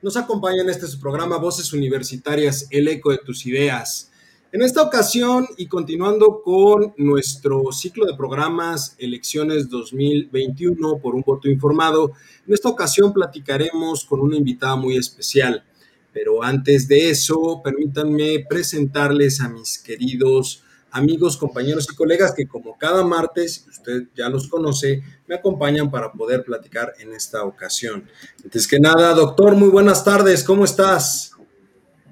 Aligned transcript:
nos 0.00 0.16
acompaña 0.16 0.62
en 0.62 0.70
este 0.70 0.86
su 0.86 1.00
programa 1.00 1.38
Voces 1.38 1.72
Universitarias, 1.72 2.66
el 2.70 2.88
eco 2.88 3.10
de 3.10 3.18
tus 3.18 3.46
ideas. 3.46 4.10
En 4.52 4.62
esta 4.62 4.82
ocasión 4.82 5.46
y 5.56 5.66
continuando 5.66 6.40
con 6.42 6.94
nuestro 6.96 7.64
ciclo 7.72 8.06
de 8.06 8.16
programas 8.16 8.94
Elecciones 8.98 9.68
2021 9.68 10.98
por 10.98 11.14
un 11.14 11.22
voto 11.22 11.48
informado, 11.48 12.12
en 12.46 12.54
esta 12.54 12.68
ocasión 12.68 13.12
platicaremos 13.12 14.04
con 14.04 14.20
una 14.20 14.36
invitada 14.36 14.76
muy 14.76 14.96
especial. 14.96 15.64
Pero 16.12 16.42
antes 16.42 16.88
de 16.88 17.10
eso, 17.10 17.60
permítanme 17.62 18.46
presentarles 18.48 19.40
a 19.40 19.48
mis 19.48 19.78
queridos 19.78 20.62
amigos, 20.90 21.36
compañeros 21.36 21.88
y 21.92 21.94
colegas 21.94 22.34
que 22.34 22.46
como 22.46 22.76
cada 22.76 23.04
martes, 23.04 23.66
usted 23.68 24.04
ya 24.14 24.28
los 24.28 24.48
conoce, 24.48 25.02
me 25.26 25.34
acompañan 25.34 25.90
para 25.90 26.12
poder 26.12 26.44
platicar 26.44 26.92
en 26.98 27.12
esta 27.12 27.44
ocasión. 27.44 28.04
Antes 28.42 28.66
que 28.66 28.80
nada, 28.80 29.14
doctor, 29.14 29.54
muy 29.54 29.68
buenas 29.68 30.04
tardes, 30.04 30.44
¿cómo 30.44 30.64
estás? 30.64 31.32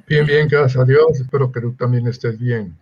Bien, 0.06 0.26
bien, 0.26 0.48
gracias 0.48 0.82
a 0.82 0.84
Dios, 0.84 1.20
espero 1.20 1.50
que 1.50 1.60
tú 1.60 1.72
también 1.72 2.06
estés 2.06 2.38
bien. 2.38 2.76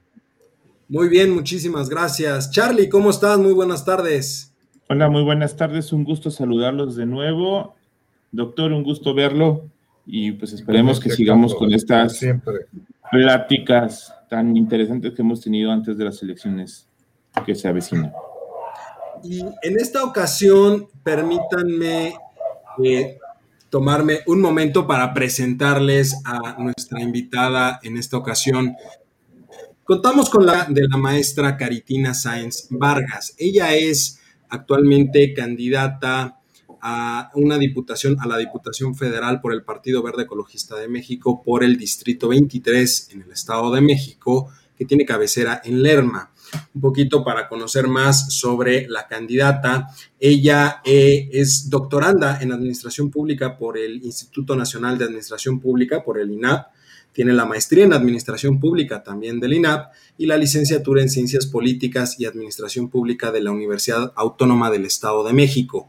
Muy 0.89 1.09
bien, 1.09 1.31
muchísimas 1.31 1.89
gracias. 1.89 2.51
Charlie, 2.51 2.89
¿cómo 2.89 3.11
estás? 3.11 3.39
Muy 3.39 3.53
buenas 3.53 3.85
tardes. 3.85 4.53
Hola, 4.89 5.09
muy 5.09 5.23
buenas 5.23 5.57
tardes, 5.57 5.93
un 5.93 6.05
gusto 6.05 6.31
saludarlos 6.31 6.95
de 6.95 7.07
nuevo. 7.07 7.75
Doctor, 8.31 8.73
un 8.73 8.83
gusto 8.83 9.15
verlo 9.15 9.71
y 10.07 10.33
pues 10.33 10.53
esperemos 10.53 11.01
que 11.01 11.11
sigamos 11.11 11.55
con 11.55 11.73
estas 11.73 12.21
pláticas 13.11 14.15
tan 14.29 14.57
interesantes 14.57 15.13
que 15.15 15.23
hemos 15.23 15.41
tenido 15.41 15.71
antes 15.71 15.97
de 15.97 16.05
las 16.05 16.23
elecciones 16.23 16.89
que 17.45 17.55
se 17.55 17.69
avecinan. 17.69 18.13
Y 19.23 19.41
en 19.41 19.79
esta 19.79 20.05
ocasión, 20.05 20.89
permítanme 21.03 22.15
eh, 22.85 23.19
tomarme 23.71 24.21
un 24.27 24.41
momento 24.41 24.87
para 24.87 25.13
presentarles 25.13 26.21
a 26.25 26.57
nuestra 26.59 27.01
invitada 27.01 27.81
en 27.83 27.97
esta 27.97 28.17
ocasión. 28.17 28.77
Contamos 29.83 30.31
con 30.31 30.47
la 30.47 30.67
de 30.69 30.87
la 30.89 30.97
maestra 30.97 31.57
Caritina 31.57 32.15
Sáenz 32.15 32.69
Vargas. 32.71 33.35
Ella 33.39 33.75
es 33.75 34.21
actualmente 34.49 35.35
candidata 35.35 36.41
a 36.87 37.31
una 37.35 37.57
diputación, 37.57 38.19
a 38.21 38.27
la 38.27 38.37
Diputación 38.37 38.95
Federal 38.95 39.41
por 39.41 39.55
el 39.55 39.63
Partido 39.63 40.03
Verde 40.03 40.25
Ecologista 40.25 40.77
de 40.77 40.87
México 40.87 41.43
por 41.43 41.65
el 41.65 41.79
Distrito 41.79 42.29
23 42.29 43.09
en 43.13 43.23
el 43.23 43.33
Estado 43.33 43.73
de 43.73 43.81
México, 43.81 44.51
que 44.77 44.85
tiene 44.85 45.07
cabecera 45.07 45.63
en 45.65 45.83
Lerma. 45.83 46.31
Un 46.75 46.83
poquito 46.83 47.25
para 47.25 47.49
conocer 47.49 47.89
más 47.89 48.35
sobre 48.35 48.87
la 48.87 49.07
candidata. 49.07 49.89
Ella 50.21 50.83
eh, 50.85 51.31
es 51.33 51.71
doctoranda 51.71 52.39
en 52.43 52.53
Administración 52.53 53.11
Pública 53.11 53.57
por 53.57 53.79
el 53.79 54.05
Instituto 54.05 54.55
Nacional 54.55 54.99
de 54.99 55.07
Administración 55.07 55.61
Pública, 55.61 56.05
por 56.05 56.19
el 56.19 56.31
INAP. 56.33 56.67
Tiene 57.15 57.33
la 57.33 57.47
maestría 57.47 57.85
en 57.85 57.95
Administración 57.95 58.61
Pública 58.61 59.03
también 59.03 59.41
del 59.41 59.55
INAP 59.55 59.91
y 60.19 60.27
la 60.27 60.37
licenciatura 60.37 61.01
en 61.01 61.09
Ciencias 61.09 61.47
Políticas 61.47 62.21
y 62.21 62.27
Administración 62.27 62.91
Pública 62.91 63.33
de 63.33 63.41
la 63.41 63.53
Universidad 63.53 64.13
Autónoma 64.17 64.71
del 64.71 64.85
Estado 64.85 65.25
de 65.25 65.33
México. 65.33 65.89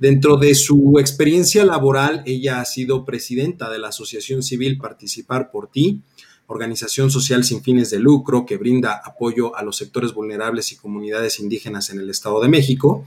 Dentro 0.00 0.38
de 0.38 0.54
su 0.54 0.94
experiencia 0.98 1.62
laboral, 1.62 2.22
ella 2.24 2.62
ha 2.62 2.64
sido 2.64 3.04
presidenta 3.04 3.68
de 3.68 3.78
la 3.78 3.88
Asociación 3.88 4.42
Civil 4.42 4.78
Participar 4.78 5.50
por 5.50 5.70
Ti, 5.70 6.00
organización 6.46 7.10
social 7.10 7.44
sin 7.44 7.62
fines 7.62 7.90
de 7.90 7.98
lucro 7.98 8.46
que 8.46 8.56
brinda 8.56 8.98
apoyo 9.04 9.54
a 9.54 9.62
los 9.62 9.76
sectores 9.76 10.14
vulnerables 10.14 10.72
y 10.72 10.76
comunidades 10.76 11.38
indígenas 11.38 11.90
en 11.90 12.00
el 12.00 12.08
Estado 12.08 12.40
de 12.40 12.48
México. 12.48 13.04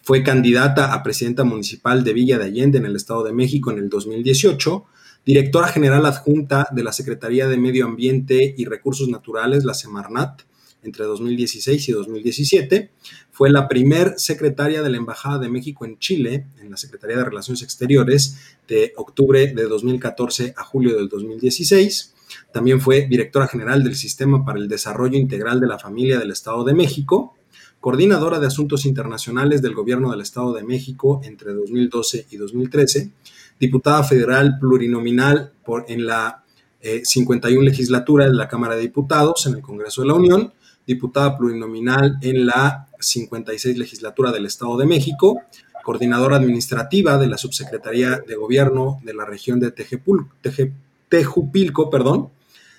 Fue 0.00 0.22
candidata 0.22 0.94
a 0.94 1.02
presidenta 1.02 1.42
municipal 1.42 2.04
de 2.04 2.12
Villa 2.12 2.38
de 2.38 2.44
Allende 2.44 2.78
en 2.78 2.86
el 2.86 2.94
Estado 2.94 3.24
de 3.24 3.32
México 3.32 3.72
en 3.72 3.78
el 3.78 3.88
2018, 3.88 4.84
directora 5.26 5.66
general 5.66 6.06
adjunta 6.06 6.68
de 6.70 6.84
la 6.84 6.92
Secretaría 6.92 7.48
de 7.48 7.56
Medio 7.56 7.84
Ambiente 7.84 8.54
y 8.56 8.64
Recursos 8.64 9.08
Naturales, 9.08 9.64
la 9.64 9.74
Semarnat, 9.74 10.42
entre 10.82 11.04
2016 11.04 11.88
y 11.88 11.92
2017. 11.92 12.90
Fue 13.30 13.50
la 13.50 13.68
primer 13.68 14.14
secretaria 14.16 14.82
de 14.82 14.90
la 14.90 14.96
Embajada 14.96 15.38
de 15.38 15.48
México 15.48 15.84
en 15.84 15.98
Chile, 15.98 16.46
en 16.60 16.70
la 16.70 16.76
Secretaría 16.76 17.16
de 17.16 17.24
Relaciones 17.24 17.62
Exteriores, 17.62 18.36
de 18.66 18.92
octubre 18.96 19.52
de 19.54 19.62
2014 19.64 20.54
a 20.56 20.64
julio 20.64 20.96
del 20.96 21.08
2016. 21.08 22.14
También 22.52 22.80
fue 22.80 23.06
directora 23.06 23.46
general 23.46 23.82
del 23.84 23.94
Sistema 23.94 24.44
para 24.44 24.58
el 24.58 24.68
Desarrollo 24.68 25.18
Integral 25.18 25.60
de 25.60 25.66
la 25.66 25.78
Familia 25.78 26.18
del 26.18 26.30
Estado 26.30 26.64
de 26.64 26.74
México, 26.74 27.34
coordinadora 27.80 28.40
de 28.40 28.46
Asuntos 28.46 28.84
Internacionales 28.86 29.62
del 29.62 29.74
Gobierno 29.74 30.10
del 30.10 30.20
Estado 30.20 30.52
de 30.52 30.64
México 30.64 31.20
entre 31.24 31.52
2012 31.52 32.26
y 32.30 32.36
2013, 32.36 33.10
diputada 33.60 34.02
federal 34.04 34.58
plurinominal 34.58 35.52
por, 35.64 35.84
en 35.88 36.06
la 36.06 36.44
51 36.82 37.60
eh, 37.60 37.64
legislatura 37.64 38.26
de 38.26 38.34
la 38.34 38.48
Cámara 38.48 38.76
de 38.76 38.82
Diputados 38.82 39.46
en 39.46 39.54
el 39.54 39.62
Congreso 39.62 40.02
de 40.02 40.08
la 40.08 40.14
Unión 40.14 40.52
diputada 40.88 41.36
plurinominal 41.36 42.18
en 42.22 42.46
la 42.46 42.88
56 42.98 43.76
legislatura 43.76 44.32
del 44.32 44.46
Estado 44.46 44.78
de 44.78 44.86
México, 44.86 45.42
coordinadora 45.84 46.36
administrativa 46.36 47.18
de 47.18 47.26
la 47.26 47.36
Subsecretaría 47.36 48.22
de 48.26 48.34
Gobierno 48.34 48.98
de 49.04 49.12
la 49.12 49.26
región 49.26 49.60
de 49.60 49.70
Tejupilco, 51.08 51.90
perdón, 51.90 52.30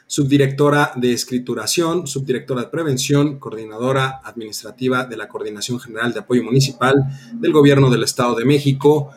subdirectora 0.07 0.91
de 0.95 1.13
escrituración, 1.13 2.07
subdirectora 2.07 2.61
de 2.61 2.67
prevención, 2.69 3.37
coordinadora 3.37 4.21
administrativa 4.23 5.05
de 5.05 5.15
la 5.15 5.27
Coordinación 5.27 5.79
General 5.79 6.11
de 6.11 6.21
Apoyo 6.21 6.43
Municipal 6.43 6.95
del 7.33 7.53
Gobierno 7.53 7.91
del 7.91 8.01
Estado 8.01 8.33
de 8.33 8.43
México 8.43 9.11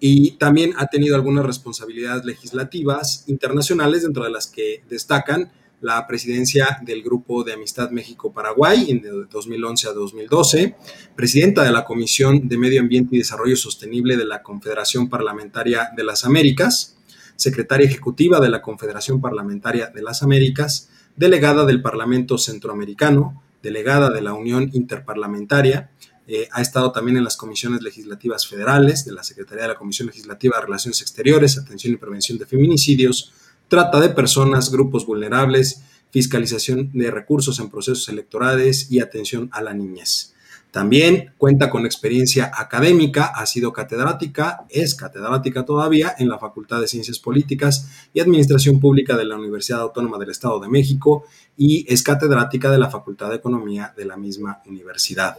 y 0.00 0.32
también 0.32 0.72
ha 0.78 0.86
tenido 0.86 1.16
algunas 1.16 1.44
responsabilidades 1.44 2.24
legislativas 2.24 3.24
internacionales, 3.26 4.04
dentro 4.04 4.24
de 4.24 4.30
las 4.30 4.46
que 4.46 4.82
destacan 4.88 5.52
la 5.80 6.06
presidencia 6.06 6.78
del 6.82 7.02
Grupo 7.02 7.44
de 7.44 7.52
Amistad 7.52 7.90
México-Paraguay 7.90 8.90
en 8.90 9.28
2011 9.30 9.88
a 9.88 9.92
2012, 9.92 10.74
presidenta 11.14 11.62
de 11.62 11.72
la 11.72 11.84
Comisión 11.84 12.48
de 12.48 12.58
Medio 12.58 12.80
Ambiente 12.80 13.14
y 13.14 13.18
Desarrollo 13.18 13.56
Sostenible 13.56 14.16
de 14.16 14.24
la 14.24 14.42
Confederación 14.42 15.08
Parlamentaria 15.08 15.90
de 15.96 16.04
las 16.04 16.24
Américas, 16.24 16.96
secretaria 17.36 17.86
ejecutiva 17.86 18.40
de 18.40 18.48
la 18.48 18.60
Confederación 18.60 19.20
Parlamentaria 19.20 19.86
de 19.94 20.02
las 20.02 20.22
Américas, 20.22 20.90
delegada 21.16 21.64
del 21.64 21.80
Parlamento 21.80 22.38
Centroamericano, 22.38 23.42
delegada 23.62 24.10
de 24.10 24.22
la 24.22 24.34
Unión 24.34 24.70
Interparlamentaria, 24.72 25.90
eh, 26.30 26.46
ha 26.52 26.60
estado 26.60 26.92
también 26.92 27.16
en 27.16 27.24
las 27.24 27.38
comisiones 27.38 27.80
legislativas 27.82 28.46
federales 28.46 29.06
de 29.06 29.12
la 29.12 29.22
Secretaría 29.22 29.62
de 29.62 29.68
la 29.68 29.74
Comisión 29.76 30.08
Legislativa 30.08 30.56
de 30.56 30.66
Relaciones 30.66 31.00
Exteriores, 31.00 31.56
Atención 31.56 31.94
y 31.94 31.96
Prevención 31.96 32.36
de 32.36 32.44
Feminicidios, 32.44 33.32
trata 33.68 34.00
de 34.00 34.08
personas, 34.08 34.72
grupos 34.72 35.06
vulnerables, 35.06 35.82
fiscalización 36.10 36.90
de 36.92 37.10
recursos 37.10 37.60
en 37.60 37.70
procesos 37.70 38.08
electorales 38.08 38.90
y 38.90 39.00
atención 39.00 39.50
a 39.52 39.62
la 39.62 39.74
niñez. 39.74 40.34
También 40.70 41.32
cuenta 41.38 41.70
con 41.70 41.86
experiencia 41.86 42.50
académica, 42.54 43.24
ha 43.24 43.46
sido 43.46 43.72
catedrática, 43.72 44.66
es 44.68 44.94
catedrática 44.94 45.64
todavía 45.64 46.14
en 46.18 46.28
la 46.28 46.38
Facultad 46.38 46.80
de 46.80 46.88
Ciencias 46.88 47.18
Políticas 47.18 47.88
y 48.12 48.20
Administración 48.20 48.78
Pública 48.78 49.16
de 49.16 49.24
la 49.24 49.36
Universidad 49.36 49.80
Autónoma 49.80 50.18
del 50.18 50.30
Estado 50.30 50.60
de 50.60 50.68
México 50.68 51.24
y 51.56 51.90
es 51.92 52.02
catedrática 52.02 52.70
de 52.70 52.78
la 52.78 52.90
Facultad 52.90 53.30
de 53.30 53.36
Economía 53.36 53.94
de 53.96 54.04
la 54.04 54.18
misma 54.18 54.60
universidad. 54.66 55.38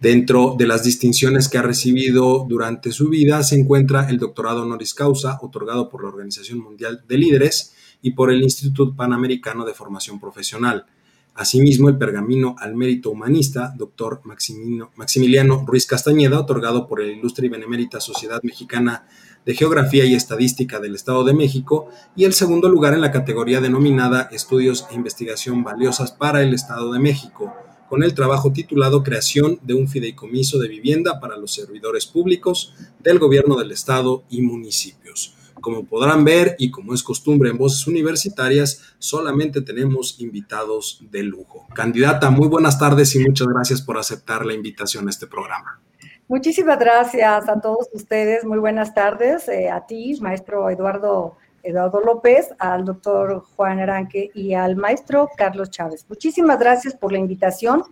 Dentro 0.00 0.54
de 0.56 0.66
las 0.66 0.82
distinciones 0.82 1.50
que 1.50 1.58
ha 1.58 1.62
recibido 1.62 2.46
durante 2.48 2.90
su 2.90 3.10
vida 3.10 3.42
se 3.42 3.56
encuentra 3.56 4.08
el 4.08 4.16
doctorado 4.16 4.62
honoris 4.62 4.94
causa 4.94 5.38
otorgado 5.42 5.90
por 5.90 6.02
la 6.02 6.08
Organización 6.08 6.58
Mundial 6.58 7.04
de 7.06 7.18
Líderes 7.18 7.74
y 8.00 8.12
por 8.12 8.32
el 8.32 8.42
Instituto 8.42 8.96
Panamericano 8.96 9.66
de 9.66 9.74
Formación 9.74 10.18
Profesional. 10.18 10.86
Asimismo, 11.34 11.90
el 11.90 11.98
pergamino 11.98 12.56
al 12.58 12.76
mérito 12.76 13.10
humanista, 13.10 13.74
doctor 13.76 14.22
Maximiliano 14.96 15.64
Ruiz 15.66 15.84
Castañeda, 15.84 16.40
otorgado 16.40 16.88
por 16.88 17.02
la 17.02 17.12
Ilustre 17.12 17.48
y 17.48 17.50
Benemérita 17.50 18.00
Sociedad 18.00 18.40
Mexicana 18.42 19.06
de 19.44 19.54
Geografía 19.54 20.06
y 20.06 20.14
Estadística 20.14 20.80
del 20.80 20.94
Estado 20.94 21.24
de 21.24 21.34
México, 21.34 21.90
y 22.16 22.24
el 22.24 22.32
segundo 22.32 22.70
lugar 22.70 22.94
en 22.94 23.02
la 23.02 23.12
categoría 23.12 23.60
denominada 23.60 24.30
Estudios 24.32 24.86
e 24.90 24.94
Investigación 24.94 25.62
Valiosas 25.62 26.10
para 26.10 26.42
el 26.42 26.54
Estado 26.54 26.90
de 26.90 27.00
México, 27.00 27.54
con 27.90 28.04
el 28.04 28.14
trabajo 28.14 28.52
titulado 28.52 29.02
Creación 29.02 29.58
de 29.62 29.74
un 29.74 29.88
fideicomiso 29.88 30.60
de 30.60 30.68
vivienda 30.68 31.18
para 31.18 31.36
los 31.36 31.52
servidores 31.52 32.06
públicos 32.06 32.72
del 33.00 33.18
gobierno 33.18 33.56
del 33.56 33.72
estado 33.72 34.22
y 34.30 34.42
municipios. 34.42 35.34
Como 35.60 35.84
podrán 35.84 36.24
ver 36.24 36.54
y 36.60 36.70
como 36.70 36.94
es 36.94 37.02
costumbre 37.02 37.50
en 37.50 37.58
Voces 37.58 37.88
Universitarias, 37.88 38.94
solamente 39.00 39.60
tenemos 39.60 40.20
invitados 40.20 41.02
de 41.10 41.24
lujo. 41.24 41.66
Candidata, 41.74 42.30
muy 42.30 42.46
buenas 42.46 42.78
tardes 42.78 43.12
y 43.16 43.18
muchas 43.18 43.48
gracias 43.48 43.82
por 43.82 43.98
aceptar 43.98 44.46
la 44.46 44.54
invitación 44.54 45.08
a 45.08 45.10
este 45.10 45.26
programa. 45.26 45.80
Muchísimas 46.28 46.78
gracias 46.78 47.48
a 47.48 47.60
todos 47.60 47.88
ustedes. 47.92 48.44
Muy 48.44 48.60
buenas 48.60 48.94
tardes. 48.94 49.48
Eh, 49.48 49.68
a 49.68 49.84
ti, 49.84 50.16
maestro 50.20 50.70
Eduardo, 50.70 51.38
Eduardo 51.62 52.00
López, 52.00 52.54
al 52.58 52.84
doctor 52.84 53.44
Juan 53.56 53.80
Aranque 53.80 54.30
y 54.34 54.54
al 54.54 54.76
maestro 54.76 55.28
Carlos 55.36 55.70
Chávez. 55.70 56.06
Muchísimas 56.08 56.58
gracias 56.58 56.94
por 56.94 57.12
la 57.12 57.18
invitación 57.18 57.84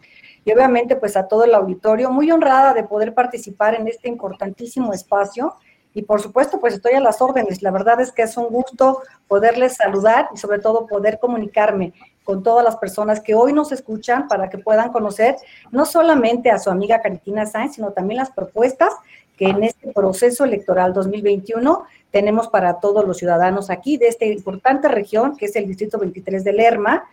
y 0.45 0.53
obviamente 0.53 0.97
pues 0.97 1.17
a 1.17 1.29
todo 1.29 1.45
el 1.45 1.55
auditorio. 1.55 2.11
Muy 2.11 2.31
honrada 2.31 2.75
de 2.75 2.85
poder 2.85 3.15
participar 3.15 3.75
en 3.75 3.89
este 3.89 4.09
importantísimo 4.09 4.93
espacio 4.93 5.55
y 5.95 6.03
por 6.03 6.21
supuesto, 6.21 6.61
pues 6.61 6.75
estoy 6.75 6.93
a 6.93 7.01
las 7.01 7.21
órdenes. 7.21 7.63
La 7.63 7.71
verdad 7.71 8.01
es 8.01 8.13
que 8.13 8.23
es 8.23 8.37
un 8.37 8.49
gusto 8.49 9.03
poderles 9.27 9.75
saludar 9.75 10.29
y 10.33 10.37
sobre 10.37 10.61
todo 10.61 10.87
poder 10.87 11.19
comunicarme 11.19 11.93
con 12.25 12.43
todas 12.43 12.65
las 12.65 12.77
personas 12.77 13.21
que 13.21 13.35
hoy 13.35 13.53
nos 13.53 13.73
escuchan 13.73 14.29
para 14.29 14.51
que 14.51 14.59
puedan 14.59 14.93
conocer 14.93 15.37
no 15.71 15.87
solamente 15.87 16.51
a 16.51 16.59
su 16.59 16.71
amiga 16.71 17.01
Caritina 17.01 17.47
Sáenz, 17.47 17.75
sino 17.77 17.93
también 17.93 18.19
las 18.19 18.31
propuestas 18.31 18.93
que 19.39 19.47
en 19.47 19.63
este 19.63 19.93
proceso 19.93 20.45
electoral 20.45 20.93
2021 20.93 21.85
tenemos 22.11 22.49
para 22.49 22.81
todos 22.81 23.07
los 23.07 23.19
ciudadanos 23.19 23.71
aquí 23.71 23.97
de 23.97 24.09
esta 24.09 24.25
importante 24.27 24.89
región 24.89 25.37
que 25.37 25.47
es 25.47 25.57
el 25.57 25.67
Distrito 25.67 25.99
23 25.99 26.43
de 26.43 26.53
Lerma, 26.53 27.05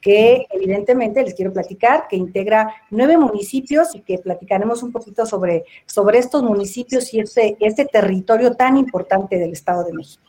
que 0.00 0.46
evidentemente 0.50 1.22
les 1.22 1.34
quiero 1.34 1.52
platicar, 1.52 2.08
que 2.08 2.16
integra 2.16 2.74
nueve 2.90 3.16
municipios 3.16 3.94
y 3.94 4.00
que 4.00 4.18
platicaremos 4.18 4.82
un 4.82 4.92
poquito 4.92 5.24
sobre, 5.26 5.64
sobre 5.86 6.18
estos 6.18 6.42
municipios 6.42 7.12
y 7.14 7.20
este, 7.20 7.56
este 7.60 7.84
territorio 7.84 8.54
tan 8.54 8.76
importante 8.76 9.38
del 9.38 9.52
Estado 9.52 9.84
de 9.84 9.92
México. 9.92 10.22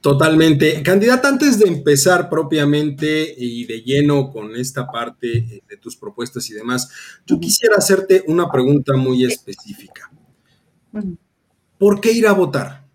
Totalmente. 0.00 0.82
Candidata, 0.82 1.28
antes 1.28 1.58
de 1.58 1.66
empezar 1.66 2.30
propiamente 2.30 3.34
y 3.36 3.64
de 3.66 3.82
lleno 3.82 4.30
con 4.30 4.54
esta 4.54 4.86
parte 4.86 5.38
eh, 5.38 5.62
de 5.68 5.76
tus 5.76 5.96
propuestas 5.96 6.48
y 6.50 6.54
demás, 6.54 6.88
yo 7.26 7.40
quisiera 7.40 7.76
hacerte 7.76 8.24
una 8.28 8.50
pregunta 8.50 8.96
muy 8.96 9.24
específica. 9.24 10.10
¿Por 11.78 12.00
qué 12.00 12.12
ir 12.12 12.26
a 12.26 12.32
votar? 12.32 12.86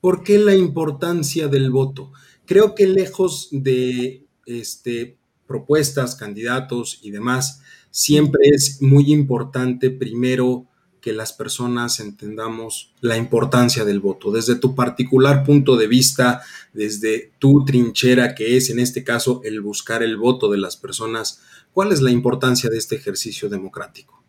¿Por 0.00 0.22
qué 0.22 0.38
la 0.38 0.54
importancia 0.54 1.48
del 1.48 1.70
voto? 1.70 2.12
Creo 2.46 2.74
que 2.74 2.86
lejos 2.86 3.48
de 3.50 4.26
este, 4.46 5.18
propuestas, 5.46 6.14
candidatos 6.14 7.00
y 7.02 7.10
demás, 7.10 7.62
siempre 7.90 8.48
es 8.52 8.80
muy 8.80 9.12
importante 9.12 9.90
primero 9.90 10.66
que 11.04 11.12
las 11.12 11.34
personas 11.34 12.00
entendamos 12.00 12.94
la 13.02 13.18
importancia 13.18 13.84
del 13.84 14.00
voto. 14.00 14.30
Desde 14.30 14.56
tu 14.56 14.74
particular 14.74 15.44
punto 15.44 15.76
de 15.76 15.86
vista, 15.86 16.40
desde 16.72 17.30
tu 17.38 17.62
trinchera, 17.62 18.34
que 18.34 18.56
es 18.56 18.70
en 18.70 18.78
este 18.78 19.04
caso 19.04 19.42
el 19.44 19.60
buscar 19.60 20.02
el 20.02 20.16
voto 20.16 20.50
de 20.50 20.56
las 20.56 20.78
personas, 20.78 21.42
¿cuál 21.74 21.92
es 21.92 22.00
la 22.00 22.10
importancia 22.10 22.70
de 22.70 22.78
este 22.78 22.96
ejercicio 22.96 23.50
democrático? 23.50 24.22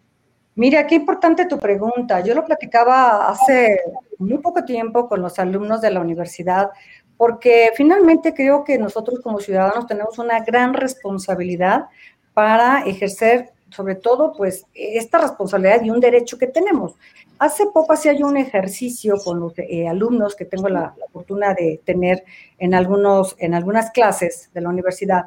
Mira, 0.56 0.86
qué 0.86 0.96
importante 0.96 1.46
tu 1.46 1.58
pregunta. 1.58 2.20
Yo 2.20 2.36
lo 2.36 2.44
platicaba 2.44 3.30
hace 3.30 3.80
muy 4.18 4.40
poco 4.40 4.66
tiempo 4.66 5.08
con 5.08 5.22
los 5.22 5.40
alumnos 5.40 5.80
de 5.80 5.92
la 5.92 6.02
universidad, 6.02 6.72
porque 7.16 7.72
finalmente 7.78 8.34
creo 8.34 8.66
que 8.66 8.78
nosotros 8.78 9.22
como 9.24 9.40
ciudadanos 9.40 9.88
tenemos 9.88 10.20
una 10.20 10.44
gran 10.44 10.74
responsabilidad 10.74 11.86
para 12.34 12.82
ejercer 12.82 13.55
sobre 13.76 13.96
todo 13.96 14.34
pues 14.34 14.66
esta 14.74 15.18
responsabilidad 15.18 15.84
y 15.84 15.90
un 15.90 16.00
derecho 16.00 16.38
que 16.38 16.48
tenemos. 16.48 16.96
Hace 17.38 17.66
poco 17.66 17.92
hacía 17.92 18.14
yo 18.14 18.28
un 18.28 18.38
ejercicio 18.38 19.18
con 19.18 19.42
los 19.42 19.54
eh, 19.58 19.88
alumnos 19.90 20.36
que 20.36 20.46
tengo 20.46 20.70
la, 20.70 20.96
fortuna 21.12 21.54
de 21.54 21.82
tener 21.84 22.24
en, 22.58 22.74
algunos, 22.74 23.36
en 23.40 23.54
algunas 23.54 23.92
clases 23.92 24.50
de 24.54 24.62
la 24.62 24.70
universidad 24.70 25.26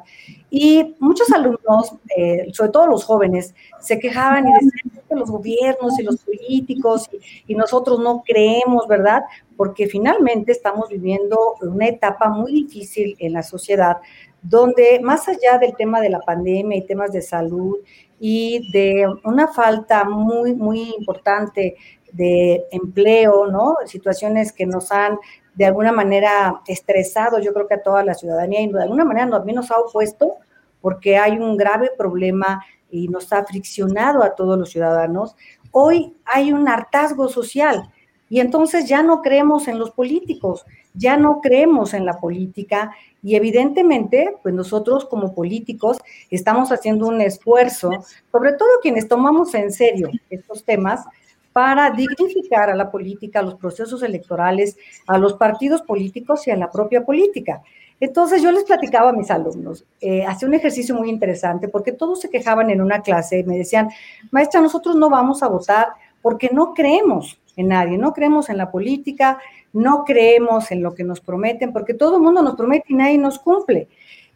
y 0.49 0.95
muchos 0.99 1.31
alumnos, 1.31 1.95
eh, 2.15 2.47
sobre 2.53 2.71
todo 2.71 2.87
los 2.87 3.05
jóvenes, 3.05 3.53
se 3.79 3.99
quejaban 3.99 4.47
y 4.47 4.53
decían 4.53 5.03
que 5.07 5.15
los 5.15 5.29
gobiernos 5.29 5.99
y 5.99 6.03
los 6.03 6.17
políticos 6.17 7.09
y 7.47 7.55
nosotros 7.55 7.99
no 7.99 8.23
creemos, 8.25 8.87
¿verdad? 8.87 9.23
Porque 9.55 9.87
finalmente 9.87 10.51
estamos 10.51 10.89
viviendo 10.89 11.55
una 11.61 11.87
etapa 11.87 12.29
muy 12.29 12.51
difícil 12.51 13.15
en 13.19 13.33
la 13.33 13.43
sociedad 13.43 13.97
donde 14.41 14.99
más 15.03 15.27
allá 15.27 15.57
del 15.59 15.75
tema 15.75 16.01
de 16.01 16.09
la 16.09 16.19
pandemia 16.19 16.77
y 16.77 16.85
temas 16.85 17.11
de 17.11 17.21
salud 17.21 17.77
y 18.19 18.71
de 18.71 19.05
una 19.23 19.47
falta 19.47 20.03
muy, 20.03 20.53
muy 20.53 20.93
importante 20.97 21.75
de 22.13 22.65
empleo, 22.71 23.47
¿no? 23.47 23.77
Situaciones 23.85 24.51
que 24.51 24.65
nos 24.65 24.91
han 24.91 25.17
de 25.55 25.65
alguna 25.65 25.91
manera 25.91 26.61
estresado, 26.67 27.39
yo 27.39 27.53
creo 27.53 27.67
que 27.67 27.73
a 27.75 27.83
toda 27.83 28.03
la 28.03 28.13
ciudadanía 28.13 28.61
y 28.61 28.71
de 28.71 28.81
alguna 28.81 29.05
manera 29.05 29.29
también 29.29 29.57
nos 29.57 29.71
ha 29.71 29.79
opuesto 29.79 30.37
porque 30.81 31.17
hay 31.17 31.37
un 31.37 31.57
grave 31.57 31.91
problema 31.97 32.63
y 32.89 33.07
nos 33.09 33.31
ha 33.33 33.43
friccionado 33.43 34.23
a 34.23 34.35
todos 34.35 34.57
los 34.57 34.69
ciudadanos. 34.69 35.35
Hoy 35.71 36.15
hay 36.25 36.53
un 36.53 36.67
hartazgo 36.67 37.27
social 37.27 37.91
y 38.29 38.39
entonces 38.39 38.87
ya 38.87 39.03
no 39.03 39.21
creemos 39.21 39.67
en 39.67 39.79
los 39.79 39.91
políticos, 39.91 40.65
ya 40.93 41.17
no 41.17 41.41
creemos 41.41 41.93
en 41.93 42.05
la 42.05 42.19
política 42.19 42.91
y 43.21 43.35
evidentemente, 43.35 44.35
pues 44.41 44.53
nosotros 44.53 45.05
como 45.05 45.33
políticos 45.33 45.97
estamos 46.29 46.71
haciendo 46.71 47.07
un 47.07 47.21
esfuerzo, 47.21 47.91
sobre 48.31 48.53
todo 48.53 48.69
quienes 48.81 49.07
tomamos 49.07 49.53
en 49.55 49.71
serio 49.71 50.09
estos 50.29 50.63
temas, 50.63 51.05
para 51.51 51.89
dignificar 51.91 52.69
a 52.69 52.75
la 52.75 52.91
política, 52.91 53.39
a 53.39 53.43
los 53.43 53.55
procesos 53.55 54.03
electorales, 54.03 54.77
a 55.07 55.17
los 55.17 55.33
partidos 55.33 55.81
políticos 55.81 56.47
y 56.47 56.51
a 56.51 56.55
la 56.55 56.71
propia 56.71 57.03
política. 57.03 57.61
Entonces 57.99 58.41
yo 58.41 58.51
les 58.51 58.63
platicaba 58.63 59.09
a 59.09 59.13
mis 59.13 59.29
alumnos, 59.29 59.85
eh, 59.99 60.25
hacía 60.25 60.47
un 60.47 60.53
ejercicio 60.53 60.95
muy 60.95 61.09
interesante 61.09 61.67
porque 61.67 61.91
todos 61.91 62.21
se 62.21 62.29
quejaban 62.29 62.69
en 62.69 62.81
una 62.81 63.01
clase 63.01 63.39
y 63.39 63.43
me 63.43 63.57
decían, 63.57 63.89
maestra, 64.31 64.61
nosotros 64.61 64.95
no 64.95 65.09
vamos 65.09 65.43
a 65.43 65.47
votar 65.47 65.87
porque 66.21 66.49
no 66.53 66.73
creemos 66.73 67.39
en 67.57 67.67
nadie, 67.67 67.97
no 67.97 68.13
creemos 68.13 68.49
en 68.49 68.57
la 68.57 68.71
política, 68.71 69.39
no 69.73 70.03
creemos 70.03 70.71
en 70.71 70.81
lo 70.81 70.93
que 70.93 71.03
nos 71.03 71.21
prometen, 71.21 71.73
porque 71.73 71.93
todo 71.93 72.17
el 72.17 72.23
mundo 72.23 72.41
nos 72.41 72.55
promete 72.55 72.87
y 72.89 72.95
nadie 72.95 73.17
nos 73.17 73.39
cumple. 73.39 73.87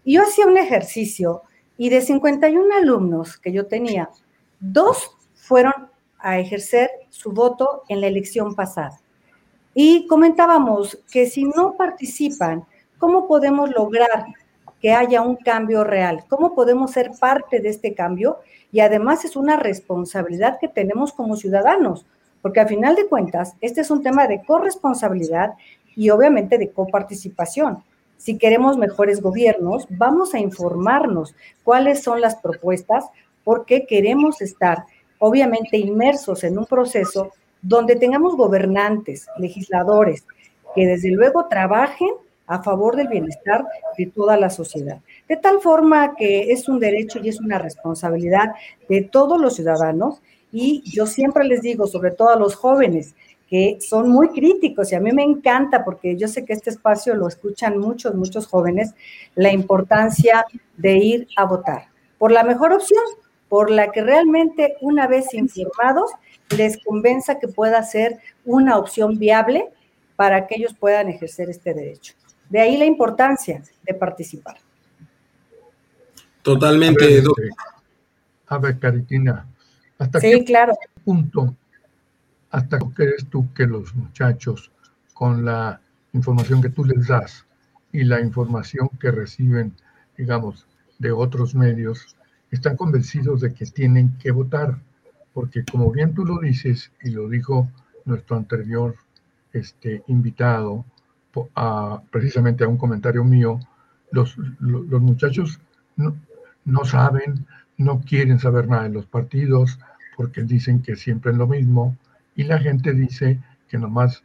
Yo 0.05 0.21
hacía 0.21 0.47
un 0.47 0.57
ejercicio 0.57 1.43
y 1.77 1.89
de 1.89 2.01
51 2.01 2.75
alumnos 2.75 3.37
que 3.37 3.51
yo 3.51 3.67
tenía, 3.67 4.09
dos 4.59 5.17
fueron 5.33 5.73
a 6.19 6.39
ejercer 6.39 6.89
su 7.09 7.31
voto 7.31 7.83
en 7.89 8.01
la 8.01 8.07
elección 8.07 8.55
pasada. 8.55 8.99
Y 9.73 10.07
comentábamos 10.07 10.99
que 11.11 11.25
si 11.25 11.45
no 11.45 11.75
participan, 11.75 12.65
¿cómo 12.97 13.27
podemos 13.27 13.71
lograr 13.71 14.25
que 14.79 14.93
haya 14.93 15.21
un 15.21 15.35
cambio 15.35 15.83
real? 15.83 16.25
¿Cómo 16.29 16.53
podemos 16.53 16.91
ser 16.91 17.11
parte 17.19 17.59
de 17.59 17.69
este 17.69 17.93
cambio? 17.93 18.39
Y 18.71 18.81
además 18.81 19.25
es 19.25 19.35
una 19.35 19.57
responsabilidad 19.57 20.57
que 20.59 20.67
tenemos 20.67 21.11
como 21.11 21.35
ciudadanos 21.35 22.05
porque 22.43 22.59
a 22.59 22.67
final 22.67 22.95
de 22.95 23.07
cuentas, 23.07 23.55
este 23.61 23.81
es 23.81 23.89
un 23.89 24.03
tema 24.03 24.27
de 24.27 24.43
corresponsabilidad 24.43 25.53
y 25.95 26.09
obviamente 26.09 26.57
de 26.57 26.69
coparticipación. 26.69 27.81
Si 28.17 28.37
queremos 28.37 28.77
mejores 28.77 29.21
gobiernos, 29.21 29.87
vamos 29.89 30.33
a 30.33 30.39
informarnos 30.39 31.33
cuáles 31.63 32.03
son 32.03 32.19
las 32.19 32.35
propuestas, 32.35 33.05
porque 33.45 33.85
queremos 33.85 34.41
estar 34.41 34.85
obviamente 35.19 35.77
inmersos 35.77 36.43
en 36.43 36.57
un 36.57 36.65
proceso 36.65 37.31
donde 37.61 37.95
tengamos 37.95 38.35
gobernantes, 38.35 39.25
legisladores, 39.37 40.25
que 40.75 40.85
desde 40.85 41.11
luego 41.11 41.47
trabajen 41.47 42.09
a 42.47 42.61
favor 42.61 42.97
del 42.97 43.07
bienestar 43.07 43.65
de 43.97 44.07
toda 44.07 44.35
la 44.35 44.49
sociedad. 44.49 44.99
De 45.29 45.37
tal 45.37 45.61
forma 45.61 46.15
que 46.15 46.51
es 46.51 46.67
un 46.67 46.79
derecho 46.79 47.19
y 47.23 47.29
es 47.29 47.39
una 47.39 47.57
responsabilidad 47.57 48.53
de 48.89 49.01
todos 49.01 49.39
los 49.39 49.55
ciudadanos 49.55 50.21
y 50.53 50.83
yo 50.85 51.07
siempre 51.07 51.43
les 51.43 51.61
digo, 51.63 51.87
sobre 51.87 52.11
todo 52.11 52.29
a 52.29 52.37
los 52.37 52.55
jóvenes, 52.55 53.15
que 53.49 53.79
son 53.81 54.09
muy 54.09 54.29
críticos 54.29 54.91
y 54.91 54.95
a 54.95 54.99
mí 54.99 55.11
me 55.11 55.23
encanta 55.23 55.83
porque 55.83 56.15
yo 56.15 56.27
sé 56.27 56.45
que 56.45 56.53
este 56.53 56.69
espacio 56.69 57.15
lo 57.15 57.27
escuchan 57.27 57.77
muchos, 57.77 58.15
muchos 58.15 58.47
jóvenes, 58.47 58.93
la 59.35 59.51
importancia 59.51 60.45
de 60.77 60.97
ir 60.97 61.27
a 61.35 61.45
votar 61.45 61.87
por 62.17 62.31
la 62.31 62.43
mejor 62.43 62.71
opción, 62.71 63.03
por 63.49 63.69
la 63.69 63.91
que 63.91 64.01
realmente 64.01 64.75
una 64.81 65.07
vez 65.07 65.33
informados 65.33 66.09
les 66.55 66.81
convenza 66.83 67.37
que 67.37 67.47
pueda 67.47 67.83
ser 67.83 68.19
una 68.45 68.77
opción 68.77 69.19
viable 69.19 69.69
para 70.15 70.47
que 70.47 70.55
ellos 70.55 70.73
puedan 70.79 71.09
ejercer 71.09 71.49
este 71.49 71.73
derecho. 71.73 72.13
De 72.49 72.59
ahí 72.59 72.77
la 72.77 72.85
importancia 72.85 73.61
de 73.83 73.93
participar. 73.93 74.57
Totalmente. 76.41 77.23
A 78.47 78.57
ver, 78.57 78.79
Caritina, 78.79 79.47
¿Hasta 79.97 80.19
sí, 80.19 80.43
claro. 80.43 80.73
punto, 81.03 81.55
hasta 82.49 82.79
que 82.79 82.89
crees 82.93 83.27
tú 83.27 83.53
que 83.53 83.67
los 83.67 83.95
muchachos, 83.95 84.71
con 85.13 85.45
la 85.45 85.79
información 86.13 86.61
que 86.61 86.69
tú 86.69 86.85
les 86.85 87.07
das 87.07 87.45
y 87.91 88.03
la 88.03 88.19
información 88.21 88.89
que 88.99 89.11
reciben, 89.11 89.73
digamos, 90.17 90.67
de 90.99 91.11
otros 91.11 91.55
medios, 91.55 92.15
están 92.51 92.77
convencidos 92.77 93.41
de 93.41 93.53
que 93.53 93.65
tienen 93.65 94.17
que 94.17 94.31
votar? 94.31 94.77
Porque 95.33 95.63
como 95.65 95.91
bien 95.91 96.13
tú 96.13 96.25
lo 96.25 96.39
dices 96.39 96.91
y 97.01 97.09
lo 97.09 97.27
dijo 97.27 97.69
nuestro 98.05 98.37
anterior 98.37 98.95
este, 99.51 100.03
invitado, 100.07 100.85
precisamente 102.11 102.63
a 102.63 102.67
un 102.67 102.77
comentario 102.77 103.23
mío, 103.23 103.59
los, 104.11 104.37
los, 104.59 105.01
muchachos 105.01 105.59
no, 105.95 106.15
no, 106.65 106.85
saben, 106.85 107.45
no 107.83 108.01
quieren 108.01 108.39
saber 108.39 108.67
nada 108.67 108.83
de 108.83 108.89
los 108.89 109.05
partidos 109.05 109.79
porque 110.15 110.43
dicen 110.43 110.81
que 110.81 110.95
siempre 110.95 111.31
es 111.31 111.37
lo 111.37 111.47
mismo 111.47 111.97
y 112.35 112.43
la 112.43 112.59
gente 112.59 112.93
dice 112.93 113.39
que 113.67 113.77
nomás 113.77 114.23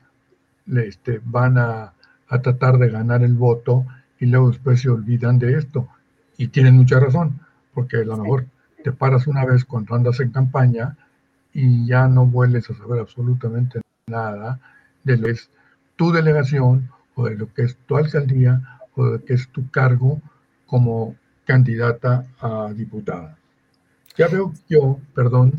este, 0.66 1.20
van 1.24 1.58
a, 1.58 1.92
a 2.28 2.42
tratar 2.42 2.78
de 2.78 2.90
ganar 2.90 3.22
el 3.22 3.34
voto 3.34 3.86
y 4.18 4.26
luego 4.26 4.48
después 4.50 4.80
se 4.80 4.90
olvidan 4.90 5.38
de 5.38 5.56
esto. 5.56 5.88
Y 6.36 6.48
tienen 6.48 6.76
mucha 6.76 7.00
razón, 7.00 7.40
porque 7.74 7.98
a 7.98 8.04
lo 8.04 8.16
mejor 8.16 8.46
te 8.84 8.92
paras 8.92 9.26
una 9.26 9.44
vez 9.44 9.64
cuando 9.64 9.94
andas 9.94 10.20
en 10.20 10.30
campaña 10.30 10.96
y 11.52 11.86
ya 11.86 12.06
no 12.06 12.26
vuelves 12.26 12.70
a 12.70 12.74
saber 12.74 13.00
absolutamente 13.00 13.80
nada 14.06 14.60
de 15.04 15.16
lo 15.16 15.24
que 15.24 15.30
es 15.32 15.50
tu 15.96 16.12
delegación 16.12 16.90
o 17.14 17.26
de 17.26 17.36
lo 17.36 17.52
que 17.52 17.62
es 17.62 17.76
tu 17.86 17.96
alcaldía 17.96 18.78
o 18.94 19.04
de 19.06 19.12
lo 19.12 19.24
que 19.24 19.34
es 19.34 19.48
tu 19.48 19.68
cargo 19.70 20.20
como 20.66 21.16
candidata 21.44 22.26
a 22.40 22.72
diputada. 22.74 23.37
Ya 24.18 24.26
veo 24.26 24.52
yo, 24.68 24.98
perdón, 25.14 25.52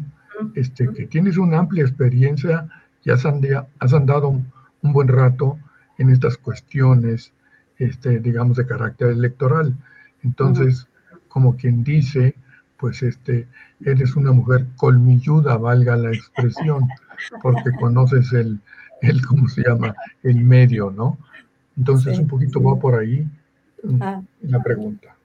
este, 0.53 0.89
que 0.89 1.07
tienes 1.07 1.37
una 1.37 1.59
amplia 1.59 1.83
experiencia 1.83 2.67
y 3.03 3.09
has, 3.09 3.25
andado 3.25 4.27
un, 4.27 4.51
buen 4.81 5.07
rato 5.07 5.57
en 5.97 6.09
estas 6.09 6.37
cuestiones, 6.37 7.31
este, 7.77 8.19
digamos, 8.19 8.57
de 8.57 8.67
carácter 8.67 9.09
electoral. 9.09 9.73
Entonces, 10.23 10.87
como 11.29 11.55
quien 11.55 11.83
dice, 11.83 12.35
pues 12.77 13.01
este, 13.01 13.47
eres 13.85 14.15
una 14.17 14.33
mujer 14.33 14.67
colmilluda, 14.75 15.57
valga 15.57 15.95
la 15.95 16.11
expresión, 16.11 16.89
porque 17.41 17.71
conoces 17.79 18.33
el, 18.33 18.59
el 19.01 19.25
¿cómo 19.25 19.47
se 19.47 19.63
llama? 19.63 19.95
El 20.21 20.43
medio, 20.43 20.91
¿no? 20.91 21.17
Entonces, 21.77 22.19
un 22.19 22.27
poquito 22.27 22.61
va 22.61 22.77
por 22.77 22.95
ahí 22.95 23.25
mm, 23.83 24.01
ah. 24.01 24.21
la 24.41 24.61
pregunta. 24.61 25.15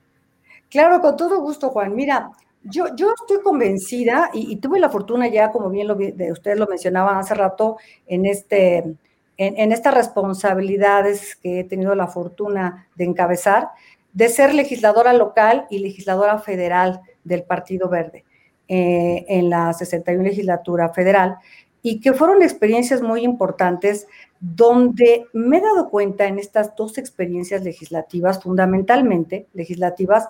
Claro, 0.70 1.00
con 1.00 1.16
todo 1.16 1.40
gusto, 1.40 1.70
Juan. 1.70 1.94
Mira, 1.94 2.30
yo, 2.64 2.86
estoy 2.86 3.42
convencida 3.42 4.30
y, 4.32 4.56
tuve 4.56 4.80
la 4.80 4.90
fortuna 4.90 5.28
ya, 5.28 5.50
como 5.50 5.70
bien 5.70 5.90
ustedes 6.30 6.58
lo 6.58 6.66
mencionaban 6.66 7.16
hace 7.16 7.34
rato, 7.34 7.76
en, 8.06 8.26
este, 8.26 8.96
en 9.36 9.72
estas 9.72 9.94
responsabilidades 9.94 11.36
que 11.36 11.60
he 11.60 11.64
tenido 11.64 11.94
la 11.94 12.06
fortuna 12.06 12.88
de 12.96 13.04
encabezar, 13.04 13.68
de 14.14 14.28
ser 14.28 14.54
legisladora 14.54 15.12
local 15.12 15.66
y 15.70 15.80
legisladora 15.80 16.38
federal 16.38 17.00
del 17.24 17.42
Partido 17.42 17.88
Verde 17.88 18.24
eh, 18.68 19.26
en 19.28 19.50
la 19.50 19.72
61 19.74 20.22
legislatura 20.22 20.88
federal 20.88 21.36
y 21.82 22.00
que 22.00 22.14
fueron 22.14 22.42
experiencias 22.42 23.02
muy 23.02 23.22
importantes 23.24 24.06
donde 24.40 25.26
me 25.34 25.58
he 25.58 25.60
dado 25.60 25.90
cuenta 25.90 26.26
en 26.26 26.38
estas 26.38 26.74
dos 26.74 26.96
experiencias 26.96 27.62
legislativas, 27.62 28.42
fundamentalmente 28.42 29.48
legislativas, 29.52 30.28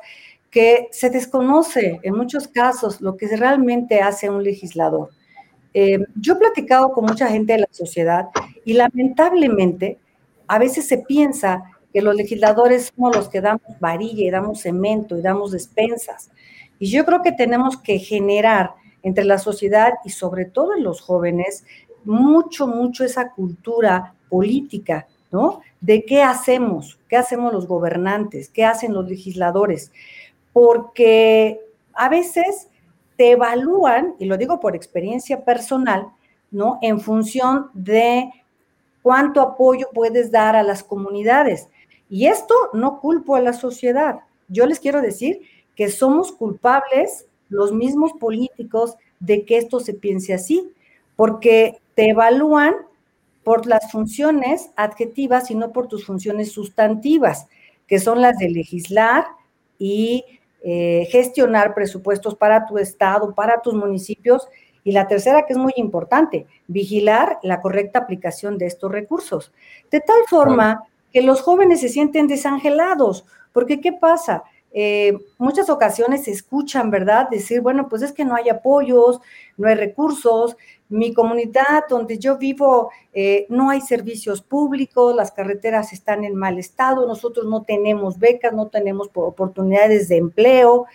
que 0.54 0.86
se 0.92 1.10
desconoce 1.10 1.98
en 2.04 2.14
muchos 2.14 2.46
casos 2.46 3.00
lo 3.00 3.16
que 3.16 3.26
realmente 3.36 4.00
hace 4.00 4.30
un 4.30 4.44
legislador. 4.44 5.10
Eh, 5.74 5.98
yo 6.14 6.34
he 6.34 6.36
platicado 6.36 6.92
con 6.92 7.06
mucha 7.06 7.26
gente 7.26 7.54
de 7.54 7.58
la 7.58 7.68
sociedad 7.72 8.28
y 8.64 8.74
lamentablemente 8.74 9.98
a 10.46 10.60
veces 10.60 10.86
se 10.86 10.98
piensa 10.98 11.64
que 11.92 12.02
los 12.02 12.14
legisladores 12.14 12.92
somos 12.94 13.16
los 13.16 13.28
que 13.28 13.40
damos 13.40 13.62
varilla 13.80 14.22
y 14.22 14.30
damos 14.30 14.60
cemento 14.60 15.18
y 15.18 15.22
damos 15.22 15.50
despensas. 15.50 16.30
Y 16.78 16.88
yo 16.88 17.04
creo 17.04 17.20
que 17.20 17.32
tenemos 17.32 17.76
que 17.76 17.98
generar 17.98 18.74
entre 19.02 19.24
la 19.24 19.38
sociedad 19.38 19.94
y 20.04 20.10
sobre 20.10 20.44
todo 20.44 20.76
en 20.76 20.84
los 20.84 21.00
jóvenes 21.00 21.64
mucho, 22.04 22.68
mucho 22.68 23.02
esa 23.02 23.32
cultura 23.32 24.14
política, 24.28 25.08
¿no? 25.32 25.62
De 25.80 26.04
qué 26.04 26.22
hacemos, 26.22 27.00
qué 27.08 27.16
hacemos 27.16 27.52
los 27.52 27.66
gobernantes, 27.66 28.50
qué 28.50 28.64
hacen 28.64 28.92
los 28.92 29.08
legisladores, 29.08 29.90
porque 30.54 31.60
a 31.92 32.08
veces 32.08 32.68
te 33.16 33.32
evalúan, 33.32 34.14
y 34.18 34.24
lo 34.24 34.38
digo 34.38 34.60
por 34.60 34.74
experiencia 34.74 35.44
personal, 35.44 36.08
¿no? 36.50 36.78
En 36.80 37.00
función 37.00 37.70
de 37.74 38.30
cuánto 39.02 39.42
apoyo 39.42 39.88
puedes 39.92 40.30
dar 40.30 40.56
a 40.56 40.62
las 40.62 40.82
comunidades. 40.82 41.68
Y 42.08 42.26
esto 42.28 42.54
no 42.72 43.00
culpo 43.00 43.36
a 43.36 43.40
la 43.40 43.52
sociedad. 43.52 44.20
Yo 44.48 44.66
les 44.66 44.80
quiero 44.80 45.02
decir 45.02 45.40
que 45.74 45.90
somos 45.90 46.32
culpables 46.32 47.26
los 47.48 47.72
mismos 47.72 48.12
políticos 48.12 48.96
de 49.20 49.44
que 49.44 49.58
esto 49.58 49.80
se 49.80 49.94
piense 49.94 50.34
así, 50.34 50.70
porque 51.16 51.80
te 51.94 52.10
evalúan 52.10 52.74
por 53.42 53.66
las 53.66 53.90
funciones 53.90 54.70
adjetivas 54.76 55.50
y 55.50 55.54
no 55.54 55.72
por 55.72 55.88
tus 55.88 56.06
funciones 56.06 56.52
sustantivas, 56.52 57.48
que 57.86 57.98
son 57.98 58.22
las 58.22 58.38
de 58.38 58.50
legislar 58.50 59.26
y 59.78 60.24
eh, 60.66 61.06
gestionar 61.10 61.74
presupuestos 61.74 62.34
para 62.34 62.64
tu 62.64 62.78
estado, 62.78 63.34
para 63.34 63.60
tus 63.60 63.74
municipios. 63.74 64.48
Y 64.82 64.92
la 64.92 65.06
tercera, 65.06 65.44
que 65.44 65.52
es 65.52 65.58
muy 65.58 65.74
importante, 65.76 66.46
vigilar 66.66 67.38
la 67.42 67.60
correcta 67.60 67.98
aplicación 67.98 68.56
de 68.56 68.66
estos 68.66 68.90
recursos. 68.90 69.52
De 69.90 70.00
tal 70.00 70.16
forma 70.28 70.84
que 71.12 71.20
los 71.20 71.42
jóvenes 71.42 71.80
se 71.80 71.90
sienten 71.90 72.28
desangelados, 72.28 73.26
porque 73.52 73.80
¿qué 73.80 73.92
pasa? 73.92 74.42
Eh, 74.72 75.16
muchas 75.38 75.70
ocasiones 75.70 76.24
se 76.24 76.32
escuchan, 76.32 76.90
¿verdad? 76.90 77.28
Decir, 77.30 77.60
bueno, 77.60 77.88
pues 77.88 78.02
es 78.02 78.12
que 78.12 78.24
no 78.24 78.34
hay 78.34 78.48
apoyos, 78.48 79.20
no 79.56 79.68
hay 79.68 79.76
recursos, 79.76 80.56
mi 80.88 81.14
comunidad 81.14 81.84
donde 81.88 82.18
yo 82.18 82.36
vivo 82.36 82.90
eh, 83.12 83.46
no 83.48 83.70
hay 83.70 83.80
servicios 83.80 84.42
públicos, 84.42 85.14
las 85.14 85.32
carreteras 85.32 85.92
están 85.92 86.24
en 86.24 86.34
mal 86.36 86.58
estado, 86.58 87.06
nosotros 87.06 87.46
no 87.46 87.62
tenemos 87.62 88.18
becas, 88.18 88.52
no 88.52 88.68
tenemos 88.68 89.10
oportunidades 89.14 90.08
de 90.08 90.18
empleo, 90.18 90.86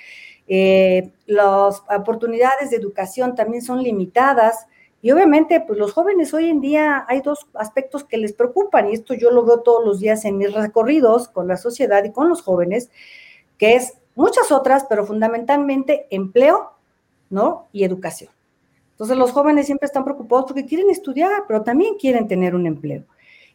eh, 0.47 1.11
las 1.25 1.83
oportunidades 1.89 2.69
de 2.69 2.77
educación 2.77 3.35
también 3.35 3.61
son 3.61 3.83
limitadas. 3.83 4.67
Y 5.01 5.11
obviamente, 5.11 5.61
pues 5.61 5.79
los 5.79 5.93
jóvenes 5.93 6.33
hoy 6.33 6.49
en 6.49 6.59
día 6.59 7.05
hay 7.07 7.21
dos 7.21 7.47
aspectos 7.53 8.03
que 8.03 8.17
les 8.17 8.33
preocupan, 8.33 8.89
y 8.89 8.93
esto 8.93 9.13
yo 9.13 9.31
lo 9.31 9.45
veo 9.45 9.61
todos 9.61 9.85
los 9.85 9.99
días 9.99 10.25
en 10.25 10.37
mis 10.37 10.53
recorridos 10.53 11.29
con 11.29 11.47
la 11.47 11.55
sociedad 11.55 12.03
y 12.03 12.11
con 12.11 12.27
los 12.27 12.41
jóvenes, 12.41 12.89
que 13.57 13.75
es 13.75 13.93
muchas 14.15 14.51
otras, 14.51 14.85
pero 14.89 15.05
fundamentalmente 15.05 16.07
empleo, 16.09 16.73
¿no? 17.29 17.67
Y 17.71 17.85
educación. 17.85 18.38
Entonces 18.99 19.17
los 19.17 19.31
jóvenes 19.31 19.65
siempre 19.65 19.85
están 19.85 20.03
preocupados 20.03 20.45
porque 20.47 20.65
quieren 20.65 20.89
estudiar, 20.89 21.43
pero 21.47 21.61
también 21.61 21.95
quieren 21.97 22.27
tener 22.27 22.53
un 22.53 22.67
empleo. 22.67 23.05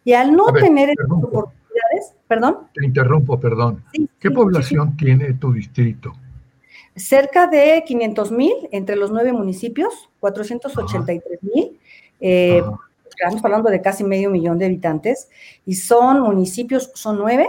Y 0.03 0.15
al 0.15 0.35
no 0.35 0.47
tener 0.47 0.89
esas 0.89 1.11
oportunidades, 1.11 2.15
perdón. 2.27 2.69
Te 2.73 2.87
interrumpo, 2.87 3.39
perdón. 3.39 3.85
¿Qué 4.19 4.31
población 4.31 4.97
tiene 4.97 5.35
tu 5.35 5.53
distrito? 5.53 6.15
Cerca 6.97 7.47
de 7.47 7.85
500 7.87 8.33
mil 8.33 8.55
entre 8.73 8.97
los 8.97 9.11
nueve 9.11 9.35
municipios, 9.35 10.09
483 10.21 11.43
mil. 11.43 11.79
Eh, 12.21 12.63
estamos 13.11 13.45
hablando 13.45 13.69
de 13.69 13.83
casi 13.83 14.03
medio 14.03 14.31
millón 14.31 14.59
de 14.59 14.65
habitantes. 14.65 15.29
Y 15.67 15.75
son 15.75 16.21
municipios, 16.23 16.91
son 16.95 17.19
nueve, 17.19 17.49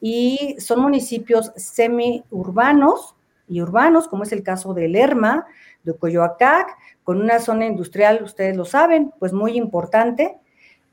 y 0.00 0.56
son 0.58 0.80
municipios 0.80 1.52
semiurbanos 1.56 3.15
y 3.48 3.60
urbanos, 3.60 4.08
como 4.08 4.24
es 4.24 4.32
el 4.32 4.42
caso 4.42 4.74
de 4.74 4.88
Lerma, 4.88 5.46
de 5.84 5.94
Coyoacac, 5.96 6.76
con 7.04 7.20
una 7.20 7.38
zona 7.38 7.66
industrial, 7.66 8.20
ustedes 8.22 8.56
lo 8.56 8.64
saben, 8.64 9.12
pues 9.18 9.32
muy 9.32 9.56
importante. 9.56 10.36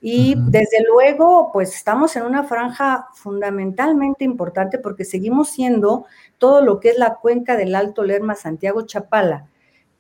Y 0.05 0.35
desde 0.37 0.83
luego, 0.85 1.49
pues 1.53 1.73
estamos 1.73 2.15
en 2.17 2.23
una 2.23 2.43
franja 2.43 3.07
fundamentalmente 3.13 4.25
importante 4.25 4.77
porque 4.77 5.05
seguimos 5.05 5.49
siendo 5.49 6.05
todo 6.37 6.61
lo 6.61 6.81
que 6.81 6.89
es 6.89 6.97
la 6.97 7.15
cuenca 7.15 7.55
del 7.55 7.73
Alto 7.73 8.03
Lerma 8.03 8.35
Santiago 8.35 8.81
Chapala, 8.81 9.47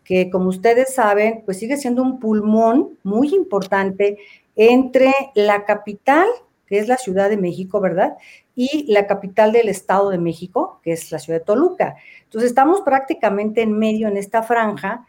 que 0.03 0.29
como 0.29 0.49
ustedes 0.49 0.93
saben, 0.93 1.43
pues 1.45 1.57
sigue 1.57 1.77
siendo 1.77 2.01
un 2.01 2.19
pulmón 2.19 2.97
muy 3.03 3.33
importante 3.33 4.17
entre 4.57 5.13
la 5.35 5.63
capital, 5.63 6.27
que 6.67 6.79
es 6.79 6.89
la 6.89 6.97
Ciudad 6.97 7.29
de 7.29 7.37
México, 7.37 7.79
¿verdad? 7.79 8.17
Y 8.55 8.91
la 8.91 9.07
capital 9.07 9.51
del 9.51 9.69
Estado 9.69 10.09
de 10.09 10.19
México, 10.19 10.79
que 10.83 10.91
es 10.91 11.11
la 11.11 11.19
ciudad 11.19 11.39
de 11.39 11.45
Toluca. 11.45 11.95
Entonces 12.25 12.49
estamos 12.51 12.81
prácticamente 12.81 13.61
en 13.61 13.77
medio 13.77 14.07
en 14.07 14.17
esta 14.17 14.43
franja 14.43 15.05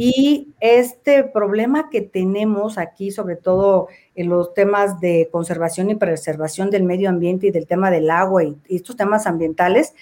y 0.00 0.54
este 0.60 1.24
problema 1.24 1.90
que 1.90 2.02
tenemos 2.02 2.78
aquí, 2.78 3.10
sobre 3.10 3.34
todo 3.34 3.88
en 4.14 4.28
los 4.28 4.54
temas 4.54 5.00
de 5.00 5.28
conservación 5.32 5.90
y 5.90 5.96
preservación 5.96 6.70
del 6.70 6.84
medio 6.84 7.08
ambiente 7.08 7.48
y 7.48 7.50
del 7.50 7.66
tema 7.66 7.90
del 7.90 8.10
agua 8.10 8.44
y, 8.44 8.56
estos 8.68 8.96
temas 8.96 9.26
ambientales, 9.26 9.94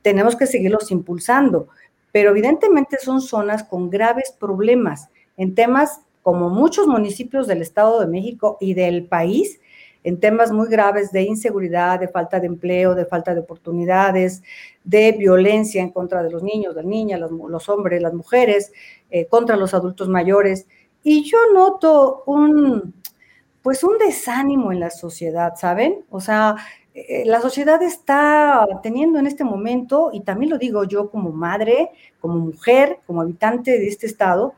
tenemos 0.00 0.36
que 0.36 0.46
seguirlos 0.46 0.90
impulsando. 0.90 1.68
Pero 2.12 2.30
evidentemente 2.30 2.96
son 2.98 3.20
zonas 3.20 3.64
con 3.64 3.90
graves 3.90 4.34
problemas 4.38 5.10
en 5.36 5.54
temas 5.54 6.00
como 6.22 6.48
muchos 6.48 6.86
municipios 6.86 7.46
del 7.46 7.62
Estado 7.62 8.00
de 8.00 8.06
México 8.06 8.56
y 8.60 8.74
del 8.74 9.04
país, 9.04 9.60
en 10.04 10.18
temas 10.18 10.50
muy 10.50 10.68
graves 10.68 11.12
de 11.12 11.22
inseguridad, 11.22 12.00
de 12.00 12.08
falta 12.08 12.40
de 12.40 12.46
empleo, 12.46 12.94
de 12.94 13.06
falta 13.06 13.34
de 13.34 13.40
oportunidades, 13.40 14.42
de 14.84 15.12
violencia 15.12 15.80
en 15.80 15.90
contra 15.90 16.22
de 16.22 16.30
los 16.30 16.42
niños, 16.42 16.74
las 16.74 16.84
niñas, 16.84 17.20
los, 17.20 17.68
hombres, 17.68 18.02
las 18.02 18.12
mujeres, 18.12 18.72
eh, 19.10 19.26
contra 19.26 19.56
los 19.56 19.74
adultos 19.74 20.08
mayores. 20.08 20.66
Y 21.04 21.22
yo 21.24 21.38
noto 21.54 22.24
un, 22.26 22.94
pues 23.62 23.84
un 23.84 23.98
desánimo 23.98 24.72
en 24.72 24.80
la 24.80 24.90
sociedad, 24.90 25.54
¿saben? 25.56 26.04
O 26.10 26.20
sea, 26.20 26.56
eh, 26.94 27.24
la 27.24 27.40
sociedad 27.40 27.80
está 27.82 28.66
teniendo 28.82 29.18
en 29.18 29.26
este 29.26 29.44
momento, 29.44 30.10
y 30.12 30.20
también 30.20 30.50
lo 30.50 30.58
digo 30.58 30.84
yo 30.84 31.10
como 31.10 31.30
madre, 31.30 31.90
como 32.20 32.38
mujer, 32.38 32.98
como 33.06 33.22
habitante 33.22 33.78
de 33.78 33.86
este 33.86 34.06
estado, 34.06 34.54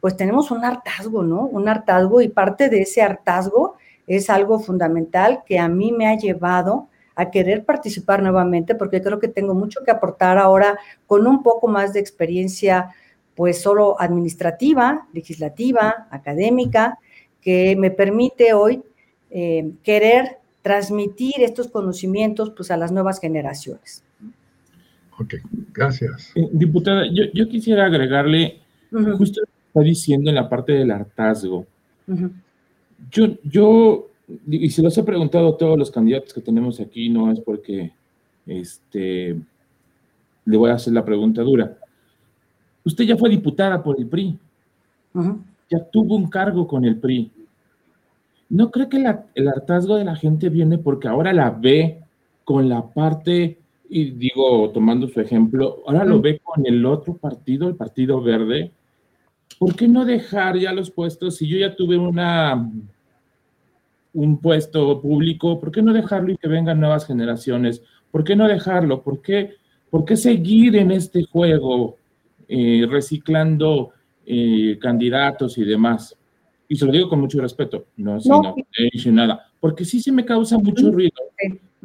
pues 0.00 0.16
tenemos 0.16 0.50
un 0.50 0.64
hartazgo, 0.64 1.22
¿no? 1.22 1.46
Un 1.46 1.68
hartazgo 1.68 2.20
y 2.20 2.28
parte 2.28 2.68
de 2.68 2.82
ese 2.82 3.02
hartazgo 3.02 3.76
es 4.06 4.30
algo 4.30 4.58
fundamental 4.58 5.42
que 5.46 5.58
a 5.58 5.68
mí 5.68 5.92
me 5.92 6.06
ha 6.06 6.16
llevado 6.16 6.88
a 7.16 7.30
querer 7.30 7.64
participar 7.64 8.22
nuevamente 8.22 8.74
porque 8.74 9.00
creo 9.00 9.18
que 9.18 9.28
tengo 9.28 9.54
mucho 9.54 9.80
que 9.84 9.90
aportar 9.90 10.38
ahora 10.38 10.78
con 11.06 11.26
un 11.26 11.42
poco 11.42 11.68
más 11.68 11.92
de 11.92 12.00
experiencia, 12.00 12.90
pues 13.34 13.62
solo 13.62 14.00
administrativa, 14.00 15.06
legislativa, 15.12 16.08
académica, 16.10 16.98
que 17.40 17.76
me 17.76 17.90
permite 17.90 18.52
hoy 18.52 18.82
eh, 19.30 19.72
querer 19.82 20.38
transmitir 20.62 21.34
estos 21.38 21.68
conocimientos 21.68 22.50
pues, 22.50 22.70
a 22.70 22.76
las 22.76 22.90
nuevas 22.90 23.20
generaciones. 23.20 24.02
Ok, 25.18 25.34
gracias. 25.72 26.32
Eh, 26.34 26.48
diputada, 26.52 27.04
yo, 27.12 27.48
quisiera 27.48 27.86
agregarle, 27.86 28.60
justo 29.16 29.42
lo 29.42 29.46
que 29.46 29.66
está 29.66 29.80
diciendo 29.80 30.30
en 30.30 30.36
la 30.36 30.48
parte 30.48 30.72
del 30.72 30.90
hartazgo. 30.90 31.66
Yo, 33.10 33.26
yo, 33.42 34.08
y 34.46 34.70
se 34.70 34.82
los 34.82 34.96
he 34.96 35.02
preguntado 35.02 35.48
a 35.48 35.56
todos 35.56 35.78
los 35.78 35.90
candidatos 35.90 36.32
que 36.32 36.40
tenemos 36.40 36.80
aquí, 36.80 37.08
no 37.08 37.30
es 37.30 37.40
porque 37.40 37.92
este, 38.46 39.40
le 40.44 40.56
voy 40.56 40.70
a 40.70 40.74
hacer 40.74 40.92
la 40.92 41.04
pregunta 41.04 41.42
dura. 41.42 41.76
Usted 42.84 43.04
ya 43.04 43.16
fue 43.16 43.30
diputada 43.30 43.82
por 43.82 43.98
el 43.98 44.06
PRI, 44.06 44.38
ya 45.70 45.84
tuvo 45.90 46.16
un 46.16 46.28
cargo 46.28 46.66
con 46.66 46.84
el 46.84 46.98
PRI. 46.98 47.30
¿No 48.50 48.70
cree 48.70 48.88
que 48.88 49.04
el 49.34 49.48
hartazgo 49.48 49.96
de 49.96 50.04
la 50.04 50.16
gente 50.16 50.48
viene 50.48 50.78
porque 50.78 51.08
ahora 51.08 51.32
la 51.32 51.50
ve 51.50 52.02
con 52.44 52.68
la 52.68 52.86
parte, 52.86 53.58
y 53.88 54.10
digo, 54.10 54.70
tomando 54.70 55.08
su 55.08 55.20
ejemplo, 55.20 55.82
ahora 55.86 56.04
lo 56.04 56.20
ve 56.20 56.40
con 56.42 56.66
el 56.66 56.84
otro 56.84 57.16
partido, 57.16 57.68
el 57.68 57.76
Partido 57.76 58.20
Verde? 58.22 58.70
¿Por 59.58 59.74
qué 59.76 59.88
no 59.88 60.04
dejar 60.04 60.58
ya 60.58 60.72
los 60.72 60.90
puestos? 60.90 61.36
Si 61.36 61.46
yo 61.46 61.56
ya 61.58 61.74
tuve 61.74 61.96
una 61.96 62.70
un 64.14 64.38
puesto 64.38 65.00
público, 65.00 65.60
¿por 65.60 65.70
qué 65.70 65.82
no 65.82 65.92
dejarlo 65.92 66.32
y 66.32 66.36
que 66.36 66.48
vengan 66.48 66.80
nuevas 66.80 67.06
generaciones? 67.06 67.82
¿Por 68.10 68.24
qué 68.24 68.36
no 68.36 68.48
dejarlo? 68.48 69.02
¿Por 69.02 69.20
qué, 69.20 69.54
por 69.90 70.04
qué 70.04 70.16
seguir 70.16 70.76
en 70.76 70.92
este 70.92 71.24
juego 71.24 71.96
eh, 72.48 72.86
reciclando 72.88 73.90
eh, 74.24 74.78
candidatos 74.80 75.58
y 75.58 75.64
demás? 75.64 76.16
Y 76.68 76.76
se 76.76 76.86
lo 76.86 76.92
digo 76.92 77.08
con 77.08 77.20
mucho 77.20 77.40
respeto, 77.40 77.86
no, 77.96 78.18
no. 78.24 78.42
no 78.42 78.54
he 78.78 79.10
nada, 79.10 79.52
porque 79.60 79.84
sí 79.84 80.00
se 80.00 80.12
me 80.12 80.24
causa 80.24 80.58
mucho 80.58 80.90
ruido. 80.90 81.12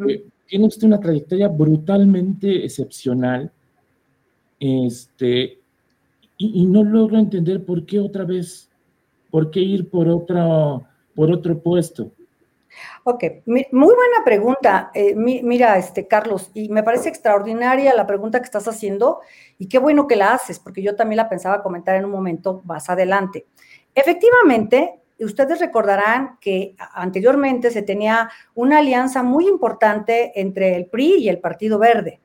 Eh, 0.07 0.25
tiene 0.47 0.67
usted 0.67 0.87
una 0.87 0.99
trayectoria 0.99 1.47
brutalmente 1.47 2.63
excepcional, 2.63 3.51
este, 4.59 5.59
y, 6.37 6.61
y, 6.61 6.65
no 6.65 6.83
logro 6.83 7.17
entender 7.17 7.65
por 7.65 7.85
qué 7.85 7.99
otra 7.99 8.23
vez, 8.23 8.69
por 9.29 9.51
qué 9.51 9.61
ir 9.61 9.89
por, 9.89 10.07
otra, 10.07 10.79
por 11.15 11.31
otro 11.31 11.59
puesto. 11.59 12.11
Ok, 13.03 13.23
muy 13.45 13.65
buena 13.71 14.23
pregunta. 14.23 14.91
Eh, 14.93 15.15
mira, 15.15 15.77
este, 15.77 16.07
Carlos, 16.07 16.51
y 16.53 16.69
me 16.69 16.83
parece 16.83 17.09
extraordinaria 17.09 17.95
la 17.95 18.07
pregunta 18.07 18.39
que 18.39 18.45
estás 18.45 18.67
haciendo 18.67 19.19
y 19.57 19.67
qué 19.67 19.79
bueno 19.79 20.07
que 20.07 20.15
la 20.15 20.33
haces, 20.33 20.59
porque 20.59 20.81
yo 20.81 20.95
también 20.95 21.17
la 21.17 21.29
pensaba 21.29 21.63
comentar 21.63 21.95
en 21.95 22.05
un 22.05 22.11
momento 22.11 22.61
más 22.65 22.89
adelante. 22.89 23.45
Efectivamente, 23.95 24.99
ustedes 25.19 25.59
recordarán 25.59 26.37
que 26.39 26.75
anteriormente 26.93 27.71
se 27.71 27.81
tenía 27.81 28.29
una 28.55 28.79
alianza 28.79 29.23
muy 29.23 29.47
importante 29.47 30.31
entre 30.39 30.75
el 30.75 30.85
PRI 30.87 31.15
y 31.15 31.29
el 31.29 31.39
Partido 31.39 31.79
Verde. 31.79 32.21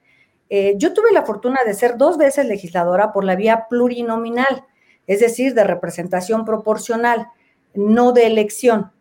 Eh, 0.50 0.74
yo 0.76 0.92
tuve 0.92 1.10
la 1.12 1.24
fortuna 1.24 1.60
de 1.66 1.74
ser 1.74 1.96
dos 1.96 2.18
veces 2.18 2.46
legisladora 2.46 3.12
por 3.12 3.24
la 3.24 3.34
vía 3.34 3.66
plurinominal, 3.68 4.64
es 5.06 5.20
decir, 5.20 5.54
de 5.54 5.64
representación 5.64 6.44
proporcional, 6.44 7.28
no 7.74 8.12
de 8.12 8.26
elección. 8.26 8.92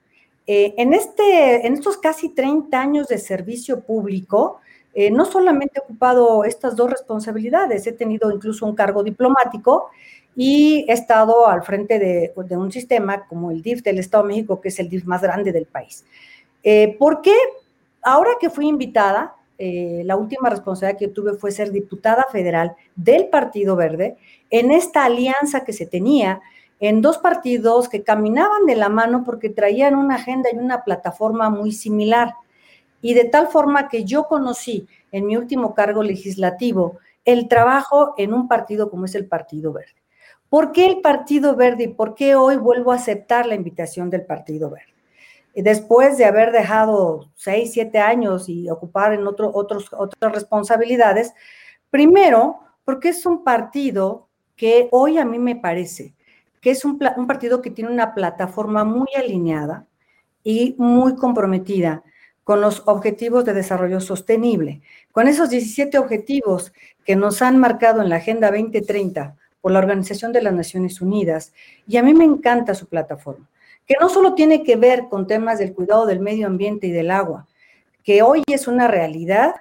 Eh, 0.45 0.73
en, 0.77 0.93
este, 0.93 1.65
en 1.65 1.73
estos 1.73 1.97
casi 1.97 2.29
30 2.29 2.79
años 2.79 3.07
de 3.07 3.17
servicio 3.17 3.81
público, 3.81 4.59
eh, 4.93 5.09
no 5.09 5.25
solamente 5.25 5.79
he 5.79 5.83
ocupado 5.83 6.43
estas 6.43 6.75
dos 6.75 6.89
responsabilidades, 6.89 7.87
he 7.87 7.93
tenido 7.93 8.31
incluso 8.31 8.65
un 8.65 8.75
cargo 8.75 9.03
diplomático 9.03 9.89
y 10.35 10.85
he 10.89 10.93
estado 10.93 11.47
al 11.47 11.63
frente 11.63 11.97
de, 11.97 12.33
un 12.57 12.71
sistema 12.71 13.25
como 13.27 13.51
el 13.51 13.61
DIF 13.61 13.83
del 13.83 13.99
Estado 13.99 14.23
de 14.23 14.33
México, 14.33 14.59
que 14.59 14.69
es 14.69 14.79
el 14.79 14.89
DIF 14.89 15.05
más 15.05 15.21
grande 15.21 15.51
del 15.51 15.65
país. 15.65 16.03
Eh, 16.61 16.95
¿Por 16.99 17.21
qué? 17.21 17.35
Ahora 18.01 18.31
que 18.39 18.49
fui 18.49 18.67
invitada, 18.67 19.35
la 19.59 20.17
última 20.17 20.49
responsabilidad 20.49 20.99
que 20.99 21.07
tuve 21.07 21.35
fue 21.35 21.49
ser 21.49 21.71
diputada 21.71 22.25
federal 22.29 22.75
del 22.97 23.27
Partido 23.27 23.77
Verde 23.77 24.17
en 24.49 24.71
esta 24.71 25.05
alianza 25.05 25.63
que 25.63 25.71
se 25.71 25.85
tenía 25.85 26.41
en 26.79 27.01
dos 27.01 27.17
partidos 27.17 27.89
que 27.89 28.03
caminaban 28.03 28.65
de 28.65 28.75
la 28.75 28.89
mano 28.89 29.23
porque 29.23 29.49
traían 29.49 29.95
una 29.95 30.15
agenda 30.15 30.49
y 30.51 30.57
una 30.57 30.83
plataforma 30.83 31.49
muy 31.49 31.71
similar. 31.71 32.33
Y 33.01 33.13
de 33.13 33.25
tal 33.25 33.47
forma 33.47 33.89
que 33.89 34.03
yo 34.03 34.27
conocí 34.27 34.87
en 35.11 35.25
mi 35.25 35.37
último 35.37 35.73
cargo 35.73 36.03
legislativo 36.03 36.99
el 37.25 37.47
trabajo 37.47 38.13
en 38.17 38.33
un 38.33 38.47
partido 38.47 38.89
como 38.89 39.05
es 39.05 39.15
el 39.15 39.27
Partido 39.27 39.71
Verde. 39.71 39.95
¿Por 40.49 40.71
qué 40.71 40.85
el 40.85 41.01
Partido 41.01 41.55
Verde 41.55 41.85
y 41.85 41.87
por 41.87 42.15
qué 42.15 42.35
hoy 42.35 42.57
vuelvo 42.57 42.91
a 42.91 42.95
aceptar 42.95 43.45
la 43.45 43.55
invitación 43.55 44.09
del 44.09 44.25
Partido 44.25 44.69
Verde? 44.69 44.93
Después 45.55 46.17
de 46.17 46.25
haber 46.25 46.51
dejado 46.51 47.29
seis, 47.35 47.73
siete 47.73 47.99
años 47.99 48.49
y 48.49 48.69
ocupar 48.69 49.13
en 49.13 49.25
otro, 49.27 49.51
otros, 49.53 49.87
otras 49.93 50.33
responsabilidades, 50.33 51.33
primero, 51.89 52.59
porque 52.83 53.09
es 53.09 53.25
un 53.25 53.43
partido 53.43 54.27
que 54.55 54.89
hoy 54.91 55.17
a 55.17 55.25
mí 55.25 55.39
me 55.39 55.55
parece 55.55 56.13
que 56.63 56.71
es 56.71 56.85
un, 56.85 56.97
partido 56.97 57.61
que 57.61 57.69
tiene 57.69 57.91
una 57.91 58.13
plataforma 58.13 58.85
muy 58.85 59.09
alineada 59.17 59.85
y 60.45 60.75
muy 60.77 61.17
comprometida 61.17 62.03
con 62.45 62.61
los 62.61 62.83
objetivos 62.85 63.43
de 63.43 63.53
desarrollo 63.53 63.99
sostenible. 63.99 64.81
Con 65.11 65.27
esos 65.27 65.49
17 65.49 65.97
objetivos 65.97 66.71
que 67.03 67.17
nos 67.17 67.41
han 67.41 67.57
marcado 67.57 68.01
en 68.01 68.07
la 68.07 68.15
Agenda 68.15 68.49
2030 68.49 69.35
por 69.59 69.73
la 69.73 69.79
Organización 69.79 70.31
de 70.31 70.41
las 70.41 70.53
Naciones 70.53 71.01
Unidas, 71.01 71.53
y 71.85 71.97
a 71.97 72.03
mí 72.03 72.13
me 72.13 72.23
encanta 72.23 72.75
su 72.75 72.87
plataforma, 72.87 73.49
que 73.85 73.95
no 73.99 74.07
solo 74.07 74.33
tiene 74.33 74.63
que 74.63 74.77
ver 74.77 75.09
con 75.09 75.27
temas 75.27 75.59
del 75.59 75.73
cuidado 75.73 76.05
del 76.05 76.21
medio 76.21 76.47
ambiente 76.47 76.87
y 76.87 76.91
del 76.91 77.11
agua, 77.11 77.45
que 78.05 78.21
hoy 78.21 78.41
es 78.47 78.69
una 78.69 78.87
realidad, 78.87 79.55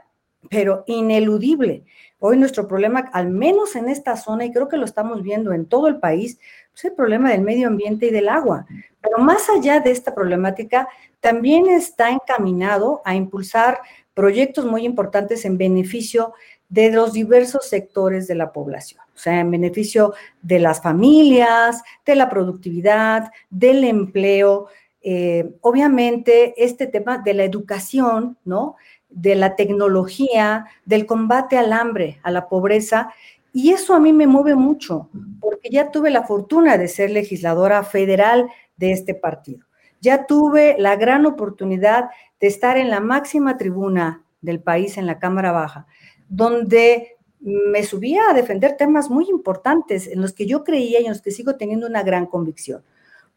pero 0.51 0.85
ineludible. 0.87 1.85
Hoy 2.19 2.37
nuestro 2.37 2.69
problema, 2.69 3.11
al 3.13 3.31
menos 3.31 3.75
en 3.75 3.89
esta 3.89 4.17
zona, 4.17 4.45
y 4.45 4.53
creo 4.53 4.69
que 4.69 4.77
lo 4.77 4.85
estamos 4.85 5.25
viendo 5.25 5.53
en 5.53 5.67
todo 5.67 5.89
el 5.89 5.99
país, 5.99 6.39
es 6.75 6.85
el 6.85 6.93
problema 6.93 7.31
del 7.31 7.43
medio 7.43 7.69
ambiente 7.69 8.07
y 8.07 8.11
del 8.11 8.29
agua. 8.29 8.67
Pero 9.01 9.19
más 9.19 9.49
allá 9.51 9.81
de 9.81 9.91
esta 9.91 10.15
problemática, 10.15 10.89
también 11.21 11.69
está 11.69 12.11
encaminado 12.11 13.03
a 13.05 13.15
impulsar 13.15 13.81
proyectos 14.15 14.65
muy 14.65 14.85
importantes 14.85 15.45
en 15.45 15.59
beneficio 15.59 16.35
de 16.69 16.91
los 16.91 17.13
diversos 17.13 17.69
sectores 17.69 18.27
de 18.27 18.35
la 18.35 18.51
población, 18.51 19.03
o 19.15 19.19
sea, 19.19 19.41
en 19.41 19.51
beneficio 19.51 20.15
de 20.41 20.59
las 20.59 20.81
familias, 20.81 21.83
de 22.07 22.15
la 22.15 22.31
productividad, 22.31 23.31
del 23.51 23.85
empleo. 23.85 24.69
Eh, 25.03 25.51
obviamente, 25.61 26.55
este 26.57 26.87
tema 26.87 27.19
de 27.19 27.35
la 27.35 27.45
educación, 27.45 28.39
¿no? 28.45 28.77
De 29.11 29.35
la 29.35 29.55
tecnología, 29.55 30.67
del 30.87 31.05
combate 31.05 31.59
al 31.59 31.75
hambre, 31.75 32.19
a 32.23 32.31
la 32.31 32.49
pobreza, 32.49 33.13
y 33.53 33.71
eso 33.71 33.95
a 33.95 34.01
mí 34.01 34.13
me 34.13 34.27
mueve 34.27 34.55
mucho, 34.55 35.11
porque 35.41 35.69
ya 35.71 35.91
tuve 35.91 36.11
la 36.11 36.25
fortuna 36.25 36.79
de 36.79 36.89
ser 36.89 37.11
legisladora 37.11 37.85
federal 37.85 38.49
de 38.77 38.93
este 38.93 39.15
partido. 39.15 39.67
Ya 40.01 40.27
tuve 40.27 40.77
la 40.79 40.97
gran 40.97 41.27
oportunidad 41.27 42.11
de 42.41 42.47
estar 42.47 42.77
en 42.77 42.91
la 42.91 43.01
máxima 43.01 43.59
tribuna 43.59 44.25
del 44.41 44.61
país, 44.61 44.97
en 44.97 45.07
la 45.07 45.19
Cámara 45.19 45.53
Baja, 45.53 45.87
donde 46.29 47.17
me 47.41 47.83
subía 47.83 48.23
a 48.31 48.35
defender 48.35 48.77
temas 48.77 49.11
muy 49.11 49.29
importantes 49.29 50.07
en 50.07 50.21
los 50.21 50.33
que 50.33 50.47
yo 50.47 50.65
creía 50.65 51.01
y 51.01 51.05
en 51.05 51.11
los 51.11 51.23
que 51.23 51.31
sigo 51.31 51.57
teniendo 51.57 51.87
una 51.87 52.03
gran 52.03 52.27
convicción. 52.27 52.83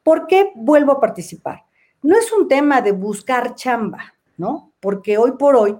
¿Por 0.01 0.27
qué 0.27 0.51
vuelvo 0.55 0.93
a 0.93 0.99
participar? 0.99 1.65
No 2.01 2.15
es 2.15 2.31
un 2.31 2.47
tema 2.47 2.81
de 2.81 2.91
buscar 2.91 3.55
chamba, 3.55 4.13
¿no? 4.37 4.71
Porque 4.79 5.17
hoy 5.17 5.31
por 5.33 5.55
hoy 5.55 5.75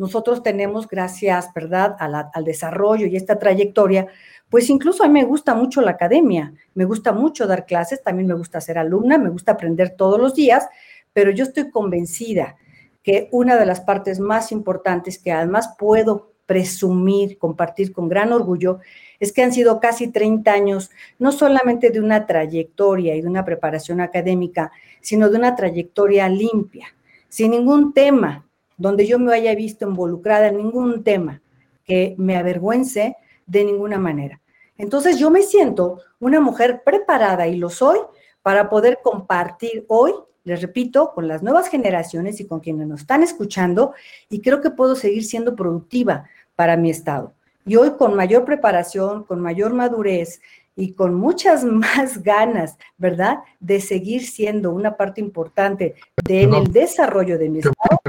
nosotros 0.00 0.42
tenemos, 0.42 0.88
gracias, 0.88 1.52
¿verdad?, 1.54 1.94
al 1.98 2.44
desarrollo 2.44 3.06
y 3.06 3.16
esta 3.16 3.38
trayectoria, 3.38 4.06
pues 4.48 4.70
incluso 4.70 5.04
a 5.04 5.08
mí 5.08 5.20
me 5.20 5.26
gusta 5.26 5.54
mucho 5.54 5.82
la 5.82 5.90
academia, 5.90 6.54
me 6.72 6.86
gusta 6.86 7.12
mucho 7.12 7.46
dar 7.46 7.66
clases, 7.66 8.02
también 8.02 8.26
me 8.26 8.32
gusta 8.32 8.62
ser 8.62 8.78
alumna, 8.78 9.18
me 9.18 9.28
gusta 9.28 9.52
aprender 9.52 9.90
todos 9.90 10.18
los 10.18 10.34
días, 10.34 10.66
pero 11.12 11.30
yo 11.30 11.44
estoy 11.44 11.70
convencida 11.70 12.56
que 13.02 13.28
una 13.30 13.58
de 13.58 13.66
las 13.66 13.82
partes 13.82 14.20
más 14.20 14.52
importantes 14.52 15.18
que 15.18 15.32
además 15.32 15.74
puedo 15.78 16.32
presumir, 16.46 17.36
compartir 17.36 17.92
con 17.92 18.08
gran 18.08 18.32
orgullo, 18.32 18.78
es 19.18 19.34
que 19.34 19.42
han 19.42 19.52
sido 19.52 19.80
casi 19.80 20.08
30 20.08 20.50
años, 20.50 20.90
no 21.18 21.30
solamente 21.30 21.90
de 21.90 22.00
una 22.00 22.24
trayectoria 22.26 23.16
y 23.16 23.20
de 23.20 23.28
una 23.28 23.44
preparación 23.44 24.00
académica, 24.00 24.72
sino 25.02 25.28
de 25.28 25.36
una 25.36 25.54
trayectoria 25.56 26.26
limpia, 26.30 26.86
sin 27.28 27.50
ningún 27.50 27.92
tema 27.92 28.46
donde 28.80 29.06
yo 29.06 29.18
me 29.18 29.34
haya 29.34 29.54
visto 29.54 29.86
involucrada 29.86 30.48
en 30.48 30.56
ningún 30.56 31.04
tema 31.04 31.42
que 31.84 32.14
me 32.16 32.36
avergüence 32.36 33.14
de 33.46 33.64
ninguna 33.64 33.98
manera. 33.98 34.40
Entonces 34.78 35.18
yo 35.18 35.30
me 35.30 35.42
siento 35.42 35.98
una 36.18 36.40
mujer 36.40 36.82
preparada 36.82 37.46
y 37.46 37.56
lo 37.56 37.68
soy 37.68 37.98
para 38.40 38.70
poder 38.70 39.00
compartir 39.02 39.84
hoy, 39.88 40.12
les 40.44 40.62
repito, 40.62 41.12
con 41.14 41.28
las 41.28 41.42
nuevas 41.42 41.68
generaciones 41.68 42.40
y 42.40 42.46
con 42.46 42.60
quienes 42.60 42.86
nos 42.86 43.02
están 43.02 43.22
escuchando 43.22 43.92
y 44.30 44.40
creo 44.40 44.62
que 44.62 44.70
puedo 44.70 44.96
seguir 44.96 45.24
siendo 45.24 45.54
productiva 45.54 46.24
para 46.56 46.78
mi 46.78 46.88
estado. 46.88 47.34
Y 47.66 47.76
hoy 47.76 47.90
con 47.98 48.14
mayor 48.16 48.46
preparación, 48.46 49.24
con 49.24 49.40
mayor 49.40 49.74
madurez 49.74 50.40
y 50.74 50.94
con 50.94 51.14
muchas 51.14 51.64
más 51.66 52.22
ganas, 52.22 52.78
¿verdad?, 52.96 53.40
de 53.60 53.78
seguir 53.82 54.26
siendo 54.26 54.70
una 54.72 54.96
parte 54.96 55.20
importante 55.20 55.96
del 56.24 56.54
el 56.54 56.72
desarrollo 56.72 57.36
de 57.36 57.50
mi 57.50 57.58
estado, 57.58 58.00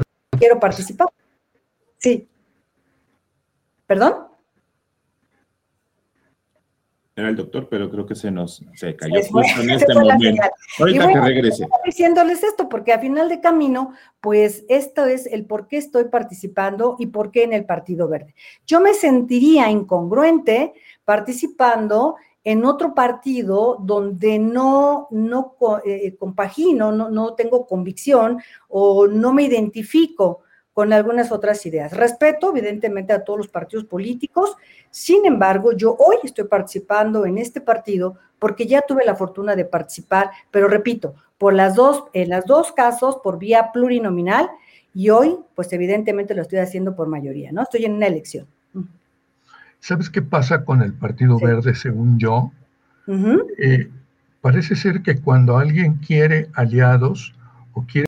quiero 0.42 0.60
participar. 0.60 1.08
Sí. 2.00 2.28
¿Perdón? 3.86 4.28
Era 7.16 7.30
el 7.30 7.36
doctor, 7.36 7.68
pero 7.70 7.92
creo 7.92 8.08
que 8.08 8.16
se 8.16 8.32
nos 8.32 8.66
se 8.74 8.96
cayó 8.96 9.22
justo 9.30 9.62
en 9.62 9.70
este 9.70 9.94
momento. 9.94 10.42
Ahorita 10.80 11.08
que 11.08 11.22
regrese. 11.22 11.68
Diciéndoles 11.86 12.42
esto, 12.42 12.68
porque 12.70 12.94
a 12.94 13.00
final 13.00 13.30
de 13.30 13.40
camino, 13.40 13.94
pues 14.20 14.66
esto 14.68 15.06
es 15.06 15.28
el 15.28 15.46
por 15.46 15.68
qué 15.68 15.78
estoy 15.78 16.06
participando 16.06 16.96
y 16.98 17.08
por 17.08 17.30
qué 17.30 17.44
en 17.44 17.54
el 17.54 17.66
Partido 17.66 18.08
Verde. 18.08 18.34
Yo 18.66 18.80
me 18.80 18.96
sentiría 18.96 19.70
incongruente 19.70 20.74
participando 21.06 22.16
en 22.44 22.66
otro 22.66 22.94
partido 22.94 23.78
donde 23.80 24.40
no, 24.40 25.08
no 25.12 25.56
eh, 25.86 26.16
compagino, 26.16 26.92
no, 26.92 27.10
no 27.10 27.36
tengo 27.36 27.68
convicción 27.68 28.40
o 28.68 29.08
no 29.08 29.34
me 29.34 29.44
identifico 29.44 30.42
con 30.74 30.94
algunas 30.94 31.32
otras 31.32 31.66
ideas. 31.66 31.92
Respeto, 31.96 32.50
evidentemente, 32.50 33.14
a 33.14 33.24
todos 33.24 33.40
los 33.40 33.48
partidos 33.48 33.86
políticos. 33.86 34.56
Sin 34.90 35.26
embargo, 35.26 35.74
yo 35.74 35.96
hoy 36.00 36.18
estoy 36.24 36.46
participando 36.46 37.26
en 37.26 37.38
este 37.38 37.62
partido 37.62 38.16
porque 38.40 38.66
ya 38.66 38.82
tuve 38.82 39.06
la 39.06 39.16
fortuna 39.16 39.56
de 39.56 39.66
participar, 39.66 40.32
pero 40.50 40.68
repito, 40.68 41.14
por 41.38 41.54
las 41.54 41.76
dos, 41.76 42.06
en 42.14 42.30
las 42.30 42.46
dos 42.46 42.72
casos, 42.72 43.18
por 43.24 43.38
vía 43.38 43.72
plurinominal, 43.72 44.50
y 44.94 45.10
hoy, 45.10 45.38
pues 45.56 45.72
evidentemente 45.74 46.34
lo 46.34 46.42
estoy 46.42 46.60
haciendo 46.60 46.96
por 46.96 47.08
mayoría, 47.08 47.52
¿no? 47.52 47.62
Estoy 47.62 47.86
en 47.86 47.94
una 47.94 48.08
elección. 48.08 48.48
¿Sabes 49.82 50.12
qué 50.12 50.22
pasa 50.22 50.64
con 50.64 50.84
el 50.84 50.94
Partido 50.94 51.40
Verde, 51.40 51.74
según 51.74 52.20
yo? 52.20 52.52
Eh, 53.58 53.90
parece 54.40 54.76
ser 54.76 55.02
que 55.02 55.20
cuando 55.20 55.58
alguien 55.58 55.96
quiere 55.96 56.50
aliados 56.54 57.34
o 57.74 57.84
quiere 57.84 58.08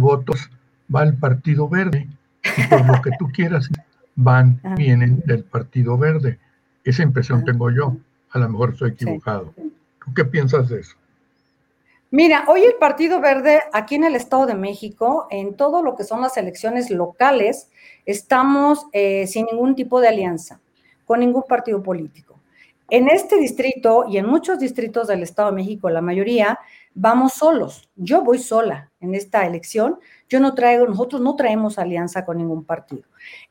votos, 0.00 0.50
va 0.92 1.02
al 1.02 1.14
Partido 1.18 1.68
Verde. 1.68 2.08
Y 2.56 2.66
por 2.68 2.86
lo 2.86 3.02
que 3.02 3.10
tú 3.18 3.28
quieras, 3.34 3.68
van, 4.14 4.60
ah. 4.64 4.74
vienen 4.76 5.20
del 5.26 5.44
Partido 5.44 5.98
Verde. 5.98 6.38
Esa 6.84 7.02
impresión 7.02 7.44
tengo 7.44 7.70
yo. 7.70 7.94
A 8.30 8.38
lo 8.38 8.48
mejor 8.48 8.70
estoy 8.70 8.92
equivocado. 8.92 9.52
¿Tú 9.56 10.14
qué 10.16 10.24
piensas 10.24 10.70
de 10.70 10.80
eso? 10.80 10.96
Mira, 12.10 12.46
hoy 12.48 12.62
el 12.62 12.76
Partido 12.80 13.20
Verde 13.20 13.60
aquí 13.74 13.96
en 13.96 14.04
el 14.04 14.14
Estado 14.14 14.46
de 14.46 14.54
México, 14.54 15.26
en 15.30 15.54
todo 15.54 15.82
lo 15.82 15.96
que 15.96 16.04
son 16.04 16.22
las 16.22 16.38
elecciones 16.38 16.90
locales, 16.90 17.68
estamos 18.06 18.86
eh, 18.94 19.26
sin 19.26 19.44
ningún 19.52 19.74
tipo 19.74 20.00
de 20.00 20.08
alianza 20.08 20.58
con 21.08 21.20
ningún 21.20 21.44
partido 21.48 21.82
político. 21.82 22.38
En 22.90 23.08
este 23.08 23.38
distrito 23.38 24.04
y 24.08 24.18
en 24.18 24.26
muchos 24.26 24.58
distritos 24.58 25.08
del 25.08 25.22
Estado 25.22 25.48
de 25.48 25.56
México, 25.56 25.88
la 25.88 26.02
mayoría, 26.02 26.58
vamos 26.94 27.32
solos. 27.32 27.88
Yo 27.96 28.22
voy 28.22 28.38
sola 28.38 28.90
en 29.00 29.14
esta 29.14 29.46
elección. 29.46 29.98
Yo 30.28 30.38
no 30.38 30.54
traigo, 30.54 30.86
nosotros 30.86 31.22
no 31.22 31.34
traemos 31.34 31.78
alianza 31.78 32.26
con 32.26 32.36
ningún 32.36 32.62
partido. 32.62 33.04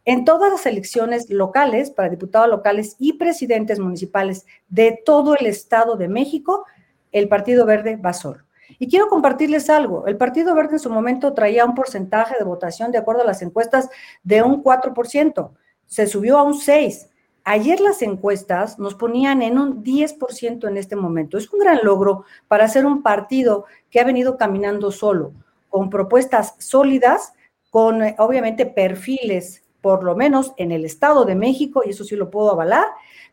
En 0.06 0.24
todas 0.24 0.52
las 0.52 0.67
elecciones 0.67 1.32
locales, 1.32 1.89
para 1.89 2.10
diputados 2.10 2.48
locales 2.48 2.96
y 3.00 3.13
presidentes 3.13 3.80
municipales 3.80 4.46
de 4.70 5.02
todo 5.04 5.36
el 5.36 5.48
Estado 5.48 5.98
de 5.98 6.08
México, 6.08 6.65
el 7.12 7.28
Partido 7.28 7.65
Verde 7.65 7.96
va 7.96 8.13
solo. 8.13 8.43
Y 8.78 8.88
quiero 8.88 9.08
compartirles 9.08 9.72
algo. 9.72 10.06
El 10.06 10.17
Partido 10.17 10.54
Verde 10.54 10.74
en 10.74 10.80
su 10.80 10.91
momento 10.91 11.34
traía 11.34 11.65
un 11.65 11.74
porcentaje 11.74 12.36
de 12.38 12.43
votación 12.43 12.91
de 12.91 13.00
acuerdo 13.00 13.24
a 13.24 13.26
las 13.26 13.41
encuestas 13.41 13.89
de 14.24 14.43
un 14.43 14.63
4%. 14.63 15.52
Se 15.88 16.06
subió 16.06 16.38
a 16.38 16.43
un 16.43 16.54
6%. 16.54 17.08
Ayer 17.49 17.79
las 17.79 18.01
encuestas 18.01 18.77
nos 18.77 18.93
ponían 18.93 19.41
en 19.41 19.57
un 19.57 19.81
10% 19.81 20.67
en 20.67 20.75
este 20.75 20.97
momento. 20.97 21.38
Es 21.38 21.49
un 21.53 21.60
gran 21.60 21.79
logro 21.81 22.25
para 22.49 22.67
ser 22.67 22.86
un 22.86 23.01
partido 23.01 23.63
que 23.89 24.01
ha 24.01 24.03
venido 24.03 24.36
caminando 24.36 24.91
solo, 24.91 25.31
con 25.69 25.89
propuestas 25.89 26.55
sólidas, 26.57 27.31
con 27.69 28.03
eh, 28.03 28.17
obviamente 28.19 28.65
perfiles, 28.65 29.63
por 29.79 30.03
lo 30.03 30.13
menos 30.13 30.51
en 30.57 30.73
el 30.73 30.83
Estado 30.83 31.23
de 31.23 31.36
México, 31.36 31.83
y 31.86 31.91
eso 31.91 32.03
sí 32.03 32.17
lo 32.17 32.29
puedo 32.29 32.51
avalar, 32.51 32.86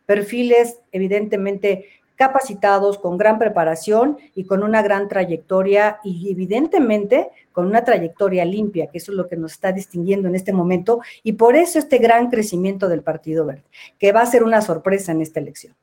perfiles 0.07 0.79
evidentemente 0.93 1.89
capacitados, 2.17 2.99
con 2.99 3.19
gran 3.19 3.39
preparación 3.39 4.19
y 4.35 4.45
con 4.45 4.63
una 4.63 4.83
gran 4.83 5.09
trayectoria 5.09 5.99
y 6.05 6.31
evidentemente 6.31 7.29
con 7.53 7.67
una 7.67 7.85
trayectoria 7.85 8.45
limpia, 8.45 8.89
que 8.89 8.99
eso 8.99 9.13
es 9.13 9.17
lo 9.17 9.29
que 9.29 9.37
nos 9.37 9.53
está 9.53 9.73
distinguiendo 9.73 10.29
en 10.29 10.35
este 10.35 10.53
momento 10.53 11.01
y 11.23 11.33
por 11.33 11.57
eso 11.57 11.79
este 11.79 11.99
gran 11.99 12.31
crecimiento 12.31 12.89
del 12.89 13.03
Partido 13.03 13.47
Verde, 13.47 13.65
que 13.99 14.13
va 14.13 14.23
a 14.23 14.27
ser 14.27 14.43
una 14.43 14.61
sorpresa 14.61 15.13
en 15.13 15.21
esta 15.21 15.41
elección. 15.41 15.75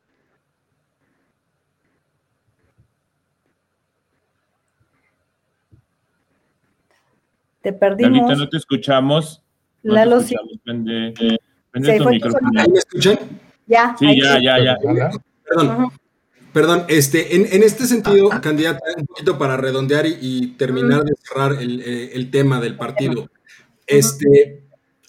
Te 7.62 7.74
perdimos. 7.74 8.20
Anita, 8.22 8.36
no 8.36 8.50
te 8.50 8.58
escuchamos. 8.58 9.44
No 9.84 9.94
Lalo, 9.94 10.20
sí. 10.20 10.36
Prende, 10.64 11.14
tu 11.74 12.10
micrófono. 12.10 12.50
¿Me 12.52 12.78
escuchan? 12.78 13.20
Ya. 13.68 13.96
Sí, 13.98 14.20
ya, 14.20 14.40
ya, 14.42 14.64
ya, 14.64 14.78
Perdón. 15.44 15.92
Perdón, 16.54 16.84
este, 16.90 17.36
en, 17.36 17.64
este 17.64 17.88
sentido, 17.88 18.30
candidata, 18.42 18.82
un 18.98 19.06
poquito 19.06 19.38
para 19.38 19.56
redondear 19.56 20.06
y, 20.06 20.48
terminar 20.58 21.04
de 21.04 21.14
cerrar 21.22 21.58
eh, 21.62 22.12
el, 22.14 22.30
tema 22.30 22.60
del 22.60 22.76
partido. 22.76 23.30
Este, 23.88 24.64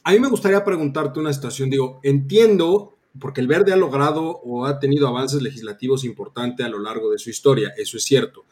a 0.05 0.13
mí 0.13 0.21
me 0.21 0.29
gustaría 0.29 0.65
preguntarte 0.65 1.19
una 1.19 1.33
situación. 1.33 1.69
Digo, 1.69 2.01
entiendo, 2.05 2.97
porque 3.19 3.41
el 3.41 3.49
Verde 3.49 3.73
ha 3.73 3.77
logrado 3.77 4.41
o 4.45 4.67
ha 4.67 4.79
tenido 4.79 5.09
avances 5.09 5.43
legislativos 5.43 6.05
importantes 6.05 6.65
a 6.65 6.69
lo 6.69 6.79
largo 6.79 7.11
de 7.11 7.19
su 7.19 7.31
historia, 7.31 7.73
eso 7.77 7.97
es 7.97 8.05
cierto. 8.05 8.45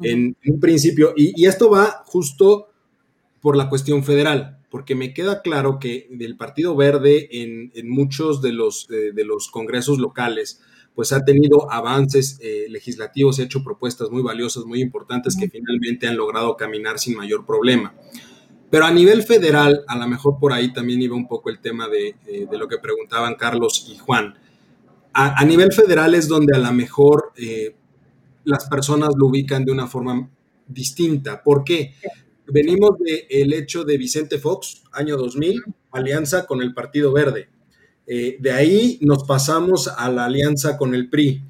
En, 0.00 0.36
un 0.44 0.60
principio, 0.60 1.14
y, 1.16 1.46
esto 1.46 1.70
va 1.70 2.04
justo 2.06 2.68
por 3.40 3.56
la 3.56 3.68
cuestión 3.68 4.04
federal, 4.04 4.58
porque 4.70 4.94
me 4.94 5.14
queda 5.14 5.42
claro 5.42 5.78
que 5.78 6.06
del 6.10 6.36
Partido 6.36 6.76
Verde 6.76 7.28
en, 7.32 7.88
muchos 7.88 8.40
de 8.40 8.52
los, 8.52 8.88
eh, 8.90 9.12
de 9.12 9.24
los 9.24 9.48
congresos 9.48 9.98
locales, 9.98 10.60
pues 10.96 11.12
ha 11.12 11.22
tenido 11.26 11.70
avances 11.70 12.38
eh, 12.40 12.66
legislativos, 12.70 13.38
ha 13.38 13.42
hecho 13.42 13.62
propuestas 13.62 14.10
muy 14.10 14.22
valiosas, 14.22 14.64
muy 14.64 14.80
importantes 14.80 15.36
que 15.38 15.46
finalmente 15.46 16.08
han 16.08 16.16
logrado 16.16 16.56
caminar 16.56 16.98
sin 16.98 17.16
mayor 17.16 17.44
problema. 17.44 17.94
Pero 18.70 18.86
a 18.86 18.90
nivel 18.90 19.22
federal, 19.22 19.84
a 19.86 19.98
lo 19.98 20.08
mejor 20.08 20.38
por 20.40 20.54
ahí 20.54 20.72
también 20.72 21.02
iba 21.02 21.14
un 21.14 21.28
poco 21.28 21.50
el 21.50 21.60
tema 21.60 21.86
de, 21.86 22.16
eh, 22.26 22.48
lo 22.50 22.66
que 22.66 22.78
preguntaban 22.78 23.34
Carlos 23.34 23.86
y 23.92 23.98
Juan. 23.98 24.38
A, 25.12 25.44
nivel 25.44 25.72
federal 25.72 26.14
es 26.14 26.28
donde 26.28 26.56
a 26.56 26.60
lo 26.60 26.72
mejor 26.72 27.32
eh, 27.36 27.74
las 28.44 28.66
personas 28.66 29.10
lo 29.16 29.26
ubican 29.26 29.64
de 29.64 29.72
una 29.72 29.86
forma 29.86 30.30
distinta. 30.66 31.42
¿Por 31.42 31.62
qué? 31.62 31.94
Venimos 32.48 32.98
del 32.98 33.52
hecho 33.52 33.84
de 33.84 33.98
Vicente 33.98 34.38
Fox, 34.38 34.82
año 34.92 35.16
2000, 35.16 35.62
alianza 35.90 36.46
con 36.46 36.62
el 36.62 36.74
Partido 36.74 37.12
Verde. 37.12 37.48
Eh, 38.06 38.36
de 38.40 38.52
ahí 38.52 38.98
nos 39.02 39.24
pasamos 39.24 39.88
a 39.88 40.10
la 40.10 40.26
alianza 40.26 40.76
con 40.76 40.94
el 40.94 41.08
PRI. 41.08 41.42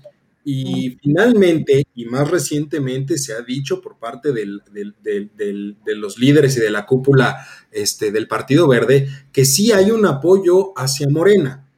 Y 0.49 0.97
finalmente, 1.03 1.87
y 1.97 2.05
más 2.05 2.31
recientemente, 2.31 3.19
se 3.19 3.33
ha 3.33 3.43
dicho 3.43 3.81
por 3.81 3.99
parte 3.99 4.33
de 4.33 4.47
los 5.97 6.19
líderes 6.19 6.57
y 6.57 6.61
de 6.61 6.71
la 6.71 6.87
cúpula 6.87 7.45
este, 7.73 8.13
del 8.13 8.29
Partido 8.29 8.69
Verde 8.69 9.09
que 9.33 9.45
sí 9.45 9.73
hay 9.73 9.91
un 9.91 10.07
apoyo 10.07 10.73
hacia 10.79 11.09
Morena. 11.09 11.69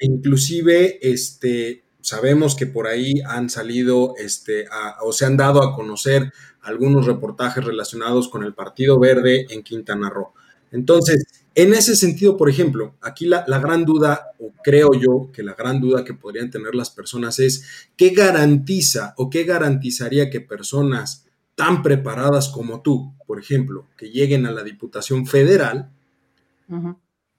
Inclusive, 0.00 0.98
este, 1.02 1.84
sabemos 2.00 2.56
que 2.56 2.66
por 2.66 2.86
ahí 2.86 3.20
han 3.26 3.50
salido 3.50 4.14
este, 4.16 4.64
o 5.02 5.12
se 5.12 5.26
han 5.26 5.36
dado 5.36 5.62
a 5.62 5.74
conocer 5.74 6.32
algunos 6.62 7.04
reportajes 7.04 7.62
relacionados 7.62 8.30
con 8.30 8.44
el 8.44 8.54
Partido 8.54 8.98
Verde 8.98 9.46
en 9.50 9.62
Quintana 9.62 10.08
Roo. 10.08 10.32
Entonces, 10.72 11.39
en 11.54 11.74
ese 11.74 11.96
sentido, 11.96 12.36
por 12.36 12.48
ejemplo, 12.48 12.94
aquí 13.00 13.26
la, 13.26 13.44
gran 13.44 13.84
duda, 13.84 14.32
o 14.38 14.52
creo 14.62 14.90
yo 14.94 15.30
que 15.32 15.42
la 15.42 15.54
gran 15.54 15.80
duda 15.80 16.04
que 16.04 16.14
podrían 16.14 16.50
tener 16.50 16.74
las 16.74 16.90
personas 16.90 17.38
es, 17.38 17.88
¿qué 17.96 18.10
garantiza 18.10 19.14
o 19.16 19.30
qué 19.30 19.44
garantizaría 19.44 20.30
que 20.30 20.40
personas 20.40 21.26
tan 21.56 21.82
preparadas 21.82 22.48
como 22.48 22.80
tú, 22.82 23.12
por 23.26 23.38
ejemplo, 23.38 23.86
que 23.96 24.10
lleguen 24.10 24.46
a 24.46 24.50
la 24.50 24.62
Diputación 24.62 25.26
Federal, 25.26 25.90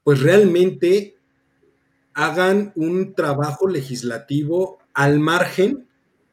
pues 0.03 0.19
realmente 0.19 1.15
hagan 2.13 2.73
un 2.75 3.13
trabajo 3.13 3.67
legislativo 3.67 4.79
al 4.93 5.19
margen 5.19 5.87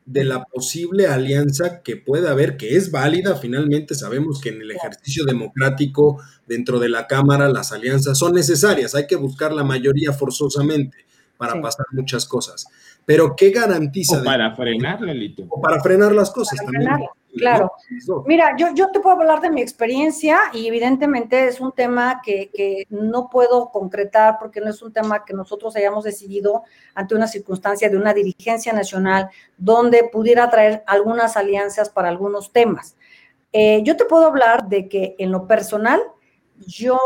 de 0.09 0.25
la 0.25 0.45
posible 0.45 1.07
alianza 1.07 1.83
que 1.83 1.97
pueda 1.97 2.31
haber, 2.31 2.57
que 2.57 2.77
es 2.77 2.91
válida, 2.91 3.37
finalmente 3.37 3.95
sabemos 3.95 4.41
que 4.41 4.49
en 4.49 4.63
el 4.63 4.71
ejercicio 4.71 5.27
democrático 5.27 6.19
dentro 6.47 6.79
de 6.79 6.89
la 6.89 7.07
Cámara 7.07 7.51
las 7.51 7.73
alianzas 7.73 8.17
son 8.19 8.33
necesarias, 8.33 8.95
hay 8.95 9.07
que 9.07 9.17
buscar 9.17 9.53
la 9.53 9.65
mayoría 9.65 10.15
forzosamente 10.15 10.97
para 11.37 11.61
pasar 11.61 11.85
muchas 11.93 12.25
cosas. 12.25 12.67
Pero 13.05 13.37
¿qué 13.37 13.51
garantiza? 13.51 14.21
O 14.21 14.25
para 14.25 14.57
frenar, 14.57 14.99
O 15.51 15.61
para 15.61 15.83
frenar 15.83 16.13
las 16.13 16.31
cosas 16.31 16.59
también. 16.59 16.91
Claro. 17.37 17.73
Mira, 18.27 18.57
yo, 18.57 18.75
yo 18.75 18.91
te 18.91 19.01
puedo 19.01 19.17
hablar 19.17 19.41
de 19.41 19.51
mi 19.51 19.61
experiencia 19.61 20.39
y 20.53 20.67
evidentemente 20.67 21.47
es 21.47 21.61
un 21.61 21.73
tema 21.73 22.21
que, 22.25 22.51
que, 22.53 22.87
no 22.91 23.29
puedo 23.29 23.71
concretar 23.71 24.39
porque 24.41 24.61
no 24.61 24.71
es 24.71 24.83
un 24.83 24.93
tema 24.93 25.25
que 25.25 25.35
nosotros 25.35 25.77
hayamos 25.77 26.05
decidido 26.05 26.65
ante 26.95 27.15
una 27.15 27.27
circunstancia 27.27 27.91
de 27.91 27.97
una 27.97 28.15
dirigencia 28.15 28.73
nacional 28.73 29.29
donde 29.57 30.05
pudiera 30.05 30.49
traer 30.51 30.83
algunas 30.87 31.37
alianzas 31.37 31.91
para 31.91 32.09
algunos 32.09 32.53
temas. 32.53 32.97
Eh, 33.53 33.83
yo 33.83 33.97
te 33.97 34.05
puedo 34.05 34.27
hablar 34.27 34.69
de 34.69 34.89
que 34.89 35.15
en 35.19 35.33
lo 35.33 35.47
personal, 35.47 36.01
yo 36.59 36.99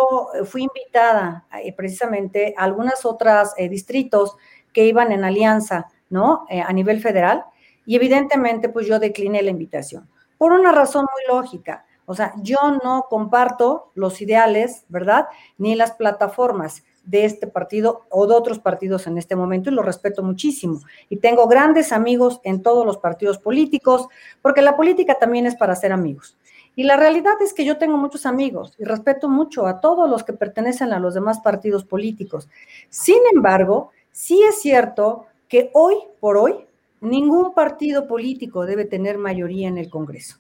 fui 0.45 0.63
invitada 0.63 1.47
eh, 1.63 1.75
precisamente 1.75 2.55
a 2.57 2.65
algunas 2.65 3.05
otras 3.05 3.55
eh, 3.59 3.69
distritos 3.69 4.37
que 4.73 4.87
iban 4.87 5.13
en 5.13 5.25
alianza, 5.25 5.89
¿no? 6.09 6.47
a 6.51 6.73
nivel 6.73 7.01
federal 7.01 7.45
y 7.87 7.97
evidentemente 7.97 8.69
pues 8.69 8.87
yo 8.87 8.99
decliné 8.99 9.43
la 9.43 9.51
invitación 9.51 10.09
por 10.43 10.55
una 10.55 10.73
razón 10.73 11.07
muy 11.15 11.37
lógica. 11.37 11.87
O 12.05 12.17
sea, 12.17 12.35
yo 12.43 12.57
no 12.83 13.07
comparto 13.09 13.93
los 13.95 14.21
ideales, 14.21 14.85
¿verdad? 14.89 15.29
Ni 15.57 15.77
las 15.77 15.93
plataformas 15.93 16.83
de 17.05 17.25
este 17.25 17.47
partido 17.47 18.07
o 18.11 18.27
de 18.27 18.35
otros 18.35 18.59
partidos 18.59 19.07
en 19.07 19.19
este 19.19 19.37
momento 19.37 19.71
y 19.71 19.73
lo 19.73 19.85
respeto 19.85 20.21
muchísimo. 20.25 20.81
Y 21.09 21.19
tengo 21.19 21.47
grandes 21.47 21.93
amigos 21.93 22.41
en 22.43 22.61
todos 22.61 22.85
los 22.85 22.99
partidos 22.99 23.39
políticos, 23.39 24.09
porque 24.41 24.63
la 24.63 24.77
política 24.77 25.15
también 25.15 25.47
es 25.47 25.55
para 25.55 25.77
ser 25.77 25.93
amigos. 25.93 26.37
Y 26.75 26.83
la 26.83 26.97
realidad 26.97 27.41
es 27.41 27.55
que 27.55 27.65
yo 27.65 27.79
tengo 27.79 27.97
muchos 27.97 28.27
amigos 28.27 28.75
y 28.81 28.85
respeto 28.85 29.29
mucho 29.29 29.69
a 29.69 29.81
todos 29.81 30.11
los 30.11 30.25
que 30.25 30.33
pertenecen 30.33 30.93
a 30.93 30.99
los 30.99 31.15
demás 31.15 31.39
partidos 31.39 31.85
políticos. 31.85 32.49
Sin 32.89 33.21
embargo, 33.33 33.93
sí 34.11 34.43
es 34.43 34.61
cierto 34.61 35.27
que 35.47 35.71
hoy 35.73 35.95
por 36.19 36.37
hoy 36.37 36.67
ningún 37.03 37.53
partido 37.53 38.07
político 38.07 38.65
debe 38.65 38.85
tener 38.85 39.19
mayoría 39.19 39.69
en 39.69 39.77
el 39.77 39.91
Congreso, 39.91 40.39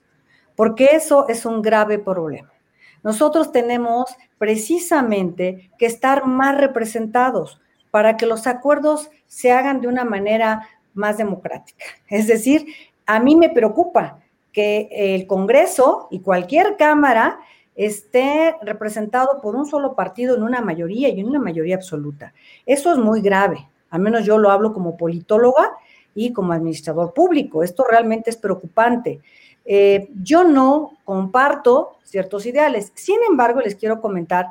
porque 0.56 0.90
eso 0.92 1.28
es 1.28 1.44
un 1.44 1.60
grave 1.60 1.98
problema. 1.98 2.52
Nosotros 3.02 3.50
tenemos 3.52 4.14
precisamente 4.38 5.70
que 5.78 5.86
estar 5.86 6.26
más 6.26 6.56
representados 6.56 7.60
para 7.90 8.16
que 8.16 8.26
los 8.26 8.46
acuerdos 8.46 9.10
se 9.26 9.52
hagan 9.52 9.80
de 9.80 9.88
una 9.88 10.04
manera 10.04 10.68
más 10.94 11.18
democrática. 11.18 11.84
Es 12.08 12.26
decir, 12.26 12.66
a 13.06 13.18
mí 13.18 13.34
me 13.34 13.50
preocupa 13.50 14.20
que 14.52 14.88
el 14.92 15.26
Congreso 15.26 16.08
y 16.10 16.20
cualquier 16.20 16.76
Cámara 16.76 17.40
esté 17.74 18.54
representado 18.62 19.40
por 19.40 19.56
un 19.56 19.66
solo 19.66 19.94
partido 19.94 20.36
en 20.36 20.42
una 20.42 20.60
mayoría 20.60 21.08
y 21.08 21.20
en 21.20 21.26
una 21.26 21.38
mayoría 21.40 21.74
absoluta. 21.74 22.34
Eso 22.66 22.92
es 22.92 22.98
muy 22.98 23.20
grave, 23.20 23.68
al 23.90 24.00
menos 24.00 24.24
yo 24.24 24.38
lo 24.38 24.50
hablo 24.50 24.72
como 24.72 24.96
politóloga 24.96 25.72
y 26.14 26.32
como 26.32 26.52
administrador 26.52 27.12
público. 27.14 27.62
Esto 27.62 27.84
realmente 27.88 28.30
es 28.30 28.36
preocupante. 28.36 29.20
Eh, 29.64 30.08
yo 30.22 30.44
no 30.44 30.98
comparto 31.04 31.98
ciertos 32.02 32.46
ideales. 32.46 32.92
Sin 32.94 33.18
embargo, 33.28 33.60
les 33.60 33.74
quiero 33.74 34.00
comentar 34.00 34.48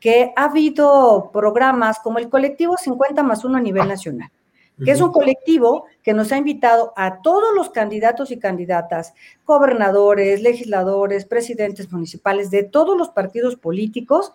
que 0.00 0.32
ha 0.36 0.44
habido 0.44 1.30
programas 1.32 1.98
como 1.98 2.18
el 2.18 2.28
colectivo 2.28 2.76
50 2.76 3.22
más 3.22 3.44
1 3.44 3.56
a 3.56 3.60
nivel 3.60 3.88
nacional, 3.88 4.30
que 4.84 4.90
es 4.90 5.00
un 5.00 5.12
colectivo 5.12 5.86
que 6.02 6.12
nos 6.12 6.30
ha 6.32 6.36
invitado 6.36 6.92
a 6.96 7.22
todos 7.22 7.54
los 7.54 7.70
candidatos 7.70 8.30
y 8.30 8.38
candidatas, 8.38 9.14
gobernadores, 9.46 10.42
legisladores, 10.42 11.24
presidentes 11.24 11.90
municipales 11.90 12.50
de 12.50 12.64
todos 12.64 12.98
los 12.98 13.10
partidos 13.10 13.56
políticos, 13.56 14.32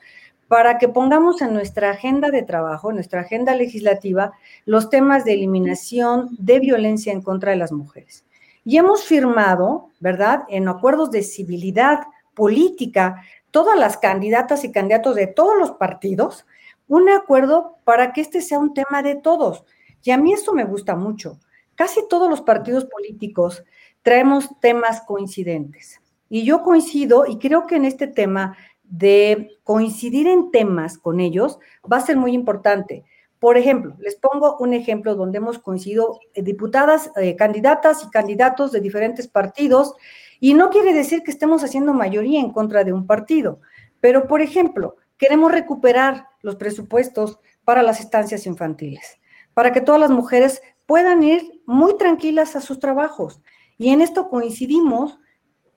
para 0.50 0.80
que 0.80 0.90
pongamos 0.90 1.44
en 1.44 1.54
nuestra 1.54 1.92
agenda 1.92 2.32
de 2.32 2.42
trabajo, 2.42 2.90
en 2.90 2.96
nuestra 2.96 3.22
agenda 3.22 3.54
legislativa, 3.54 4.34
los 4.66 4.90
temas 4.90 5.24
de 5.24 5.34
eliminación 5.34 6.36
de 6.40 6.60
violencia 6.60 7.14
en 7.14 7.22
contra 7.22 7.52
de 7.52 7.58
las 7.58 7.72
mujeres. 7.72 8.26
Y 8.66 8.78
hemos 8.78 9.06
firmado, 9.06 9.90
¿verdad?, 10.00 10.44
en 10.50 10.68
acuerdos 10.68 11.12
de 11.12 11.22
civilidad 11.22 12.00
política, 12.34 13.22
todas 13.52 13.78
las 13.78 13.98
candidatas 13.98 14.64
y 14.64 14.72
candidatos 14.72 15.16
de 15.16 15.28
todos 15.28 15.56
los 15.56 15.72
partidos, 15.74 16.48
un 16.88 17.10
acuerdo 17.10 17.76
para 17.84 18.12
que 18.12 18.22
este 18.22 18.42
sea 18.42 18.58
un 18.58 18.74
tema 18.74 19.04
de 19.04 19.16
todos. 19.16 19.64
Y 20.04 20.10
a 20.10 20.18
mí 20.18 20.34
esto 20.34 20.54
me 20.54 20.64
gusta 20.64 20.96
mucho. 20.96 21.40
Casi 21.76 22.02
todos 22.10 22.28
los 22.28 22.42
partidos 22.42 22.86
políticos 22.86 23.64
traemos 24.02 24.50
temas 24.60 25.02
coincidentes. 25.02 26.02
Y 26.28 26.44
yo 26.44 26.64
coincido 26.64 27.28
y 27.28 27.38
creo 27.38 27.68
que 27.68 27.76
en 27.76 27.86
este 27.86 28.08
tema 28.08 28.58
de 28.90 29.58
coincidir 29.64 30.28
en 30.28 30.52
temas 30.52 30.98
con 30.98 31.20
ellos 31.20 31.60
va 31.92 31.98
a 31.98 32.06
ser 32.06 32.18
muy 32.18 32.34
importante. 32.34 33.06
Por 33.40 33.58
ejemplo, 33.58 33.96
les 34.00 34.16
pongo 34.16 34.58
un 34.58 34.74
ejemplo 34.74 35.16
donde 35.16 35.38
hemos 35.38 35.60
coincidido 35.60 36.20
eh, 36.34 36.42
diputadas, 36.42 37.12
eh, 37.16 37.36
candidatas 37.36 38.04
y 38.04 38.10
candidatos 38.10 38.72
de 38.72 38.82
diferentes 38.82 39.28
partidos, 39.28 39.96
y 40.42 40.54
no 40.54 40.70
quiere 40.70 40.94
decir 40.94 41.24
que 41.24 41.32
estemos 41.32 41.64
haciendo 41.64 41.94
mayoría 41.94 42.40
en 42.40 42.52
contra 42.52 42.84
de 42.84 42.94
un 42.94 43.06
partido, 43.06 43.60
pero 44.02 44.28
por 44.28 44.42
ejemplo, 44.42 44.96
queremos 45.18 45.52
recuperar 45.52 46.28
los 46.42 46.56
presupuestos 46.56 47.40
para 47.64 47.84
las 47.84 48.00
estancias 48.00 48.46
infantiles, 48.46 49.20
para 49.54 49.72
que 49.72 49.82
todas 49.82 50.02
las 50.02 50.12
mujeres 50.12 50.62
puedan 50.86 51.24
ir 51.24 51.62
muy 51.66 51.98
tranquilas 51.98 52.56
a 52.56 52.62
sus 52.62 52.80
trabajos. 52.80 53.42
Y 53.78 53.90
en 53.90 54.02
esto 54.02 54.30
coincidimos 54.30 55.20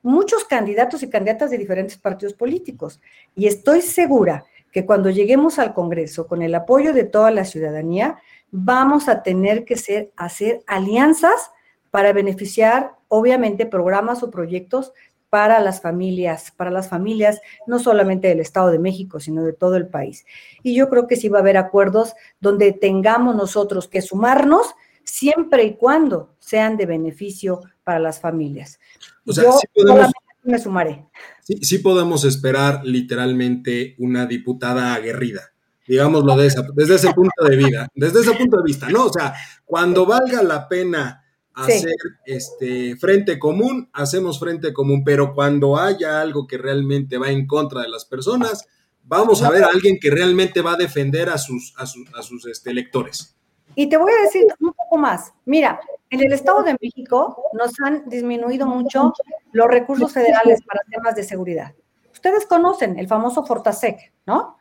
muchos 0.03 0.43
candidatos 0.45 1.01
y 1.01 1.09
candidatas 1.09 1.49
de 1.49 1.57
diferentes 1.57 1.97
partidos 1.97 2.33
políticos. 2.35 3.01
Y 3.35 3.47
estoy 3.47 3.81
segura 3.81 4.45
que 4.71 4.85
cuando 4.85 5.09
lleguemos 5.09 5.57
al 5.57 5.73
Congreso, 5.73 6.27
con 6.27 6.41
el 6.41 6.53
apoyo 6.53 6.93
de 6.93 7.05
toda 7.05 7.31
la 7.31 7.45
ciudadanía, 7.45 8.19
vamos 8.51 9.07
a 9.07 9.23
tener 9.23 9.65
que 9.65 9.75
hacer 10.15 10.63
alianzas 10.67 11.51
para 11.89 12.11
beneficiar, 12.11 12.95
obviamente, 13.07 13.65
programas 13.65 14.23
o 14.23 14.29
proyectos 14.29 14.93
para 15.29 15.59
las 15.59 15.81
familias, 15.81 16.51
para 16.51 16.69
las 16.69 16.89
familias 16.89 17.41
no 17.65 17.79
solamente 17.79 18.27
del 18.27 18.39
Estado 18.39 18.69
de 18.69 18.77
México, 18.77 19.19
sino 19.19 19.43
de 19.43 19.53
todo 19.53 19.77
el 19.77 19.87
país. 19.87 20.25
Y 20.61 20.75
yo 20.75 20.89
creo 20.89 21.07
que 21.07 21.15
sí 21.15 21.29
va 21.29 21.39
a 21.39 21.41
haber 21.41 21.57
acuerdos 21.57 22.13
donde 22.39 22.71
tengamos 22.71 23.35
nosotros 23.35 23.87
que 23.87 24.03
sumarnos 24.03 24.75
siempre 25.03 25.63
y 25.63 25.75
cuando 25.75 26.35
sean 26.39 26.77
de 26.77 26.85
beneficio 26.85 27.61
para 27.83 27.99
las 27.99 28.19
familias. 28.19 28.79
O 29.25 29.33
sea, 29.33 29.51
sí 29.51 29.67
podemos, 29.73 30.11
me 30.43 30.59
sumaré. 30.59 31.05
Sí, 31.41 31.79
podemos 31.79 32.23
esperar 32.25 32.81
literalmente 32.83 33.95
una 33.99 34.25
diputada 34.25 34.93
aguerrida, 34.93 35.53
digámoslo 35.87 36.35
de 36.37 36.53
desde 36.75 36.95
ese 36.95 37.13
punto 37.13 37.43
de 37.43 37.55
vida, 37.55 37.87
desde 37.95 38.21
ese 38.21 38.33
punto 38.33 38.57
de 38.57 38.63
vista, 38.63 38.89
¿no? 38.89 39.05
O 39.05 39.13
sea, 39.13 39.33
cuando 39.65 40.05
valga 40.05 40.41
la 40.41 40.67
pena 40.67 41.23
hacer 41.53 41.95
este 42.25 42.95
frente 42.95 43.37
común, 43.37 43.89
hacemos 43.93 44.39
frente 44.39 44.73
común, 44.73 45.03
pero 45.03 45.33
cuando 45.33 45.77
haya 45.77 46.21
algo 46.21 46.47
que 46.47 46.57
realmente 46.57 47.17
va 47.17 47.29
en 47.29 47.45
contra 47.45 47.81
de 47.81 47.89
las 47.89 48.05
personas, 48.05 48.65
vamos 49.03 49.43
a 49.43 49.49
ver 49.49 49.63
a 49.63 49.67
alguien 49.67 49.97
que 49.99 50.09
realmente 50.09 50.61
va 50.61 50.73
a 50.73 50.77
defender 50.77 51.29
a 51.29 51.37
sus, 51.37 51.73
a 51.77 51.85
sus, 51.85 52.07
a 52.15 52.23
sus 52.23 52.45
este, 52.47 52.71
electores. 52.71 53.35
Y 53.75 53.87
te 53.87 53.97
voy 53.97 54.11
a 54.11 54.23
decir 54.23 54.45
un 54.59 54.73
poco 54.73 54.97
más. 54.97 55.33
Mira, 55.45 55.79
en 56.09 56.21
el 56.21 56.33
Estado 56.33 56.63
de 56.63 56.77
México 56.79 57.43
nos 57.53 57.73
han 57.79 58.07
disminuido 58.07 58.67
mucho 58.67 59.13
los 59.51 59.67
recursos 59.67 60.11
federales 60.11 60.61
para 60.63 60.81
temas 60.89 61.15
de 61.15 61.23
seguridad. 61.23 61.73
Ustedes 62.11 62.45
conocen 62.45 62.97
el 62.99 63.07
famoso 63.07 63.45
Fortasec, 63.45 64.11
¿no? 64.25 64.57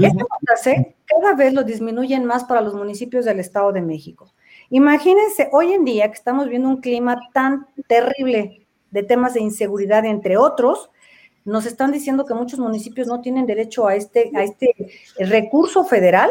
Este 0.00 0.24
Fortasec 0.24 0.96
cada 1.04 1.34
vez 1.34 1.52
lo 1.52 1.64
disminuyen 1.64 2.24
más 2.24 2.44
para 2.44 2.60
los 2.60 2.74
municipios 2.74 3.24
del 3.24 3.40
Estado 3.40 3.72
de 3.72 3.82
México. 3.82 4.32
Imagínense 4.70 5.48
hoy 5.52 5.72
en 5.72 5.84
día 5.84 6.08
que 6.08 6.14
estamos 6.14 6.48
viendo 6.48 6.68
un 6.68 6.80
clima 6.80 7.20
tan 7.32 7.66
terrible 7.86 8.66
de 8.90 9.02
temas 9.02 9.34
de 9.34 9.40
inseguridad, 9.40 10.04
entre 10.04 10.36
otros, 10.36 10.90
nos 11.44 11.66
están 11.66 11.92
diciendo 11.92 12.24
que 12.24 12.34
muchos 12.34 12.58
municipios 12.58 13.06
no 13.06 13.20
tienen 13.20 13.46
derecho 13.46 13.86
a 13.86 13.96
este, 13.96 14.30
a 14.34 14.42
este 14.42 14.74
recurso 15.18 15.84
federal 15.84 16.30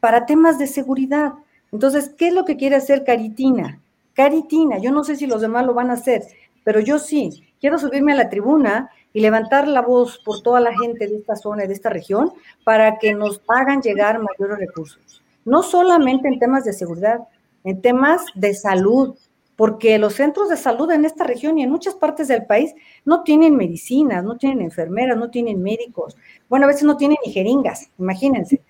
para 0.00 0.26
temas 0.26 0.58
de 0.58 0.66
seguridad. 0.66 1.34
Entonces, 1.72 2.14
¿qué 2.16 2.28
es 2.28 2.34
lo 2.34 2.44
que 2.44 2.56
quiere 2.56 2.76
hacer 2.76 3.04
Caritina? 3.04 3.80
Caritina, 4.14 4.78
yo 4.78 4.90
no 4.90 5.04
sé 5.04 5.16
si 5.16 5.26
los 5.26 5.40
demás 5.40 5.64
lo 5.66 5.74
van 5.74 5.90
a 5.90 5.94
hacer, 5.94 6.24
pero 6.64 6.80
yo 6.80 6.98
sí. 6.98 7.44
Quiero 7.60 7.78
subirme 7.78 8.12
a 8.12 8.16
la 8.16 8.28
tribuna 8.28 8.90
y 9.12 9.20
levantar 9.20 9.68
la 9.68 9.82
voz 9.82 10.18
por 10.24 10.42
toda 10.42 10.60
la 10.60 10.72
gente 10.76 11.06
de 11.06 11.16
esta 11.16 11.36
zona, 11.36 11.66
de 11.66 11.72
esta 11.72 11.90
región, 11.90 12.32
para 12.64 12.98
que 12.98 13.14
nos 13.14 13.40
hagan 13.48 13.82
llegar 13.82 14.18
mayores 14.18 14.58
recursos. 14.58 15.22
No 15.44 15.62
solamente 15.62 16.28
en 16.28 16.38
temas 16.38 16.64
de 16.64 16.72
seguridad, 16.72 17.20
en 17.64 17.82
temas 17.82 18.24
de 18.34 18.54
salud, 18.54 19.14
porque 19.56 19.98
los 19.98 20.14
centros 20.14 20.48
de 20.48 20.56
salud 20.56 20.90
en 20.90 21.04
esta 21.04 21.24
región 21.24 21.58
y 21.58 21.62
en 21.62 21.70
muchas 21.70 21.94
partes 21.94 22.28
del 22.28 22.46
país 22.46 22.74
no 23.04 23.22
tienen 23.24 23.56
medicinas, 23.56 24.24
no 24.24 24.38
tienen 24.38 24.62
enfermeras, 24.62 25.18
no 25.18 25.28
tienen 25.30 25.62
médicos. 25.62 26.16
Bueno, 26.48 26.64
a 26.64 26.68
veces 26.68 26.84
no 26.84 26.96
tienen 26.96 27.18
ni 27.26 27.30
jeringas, 27.30 27.90
imagínense. 27.98 28.62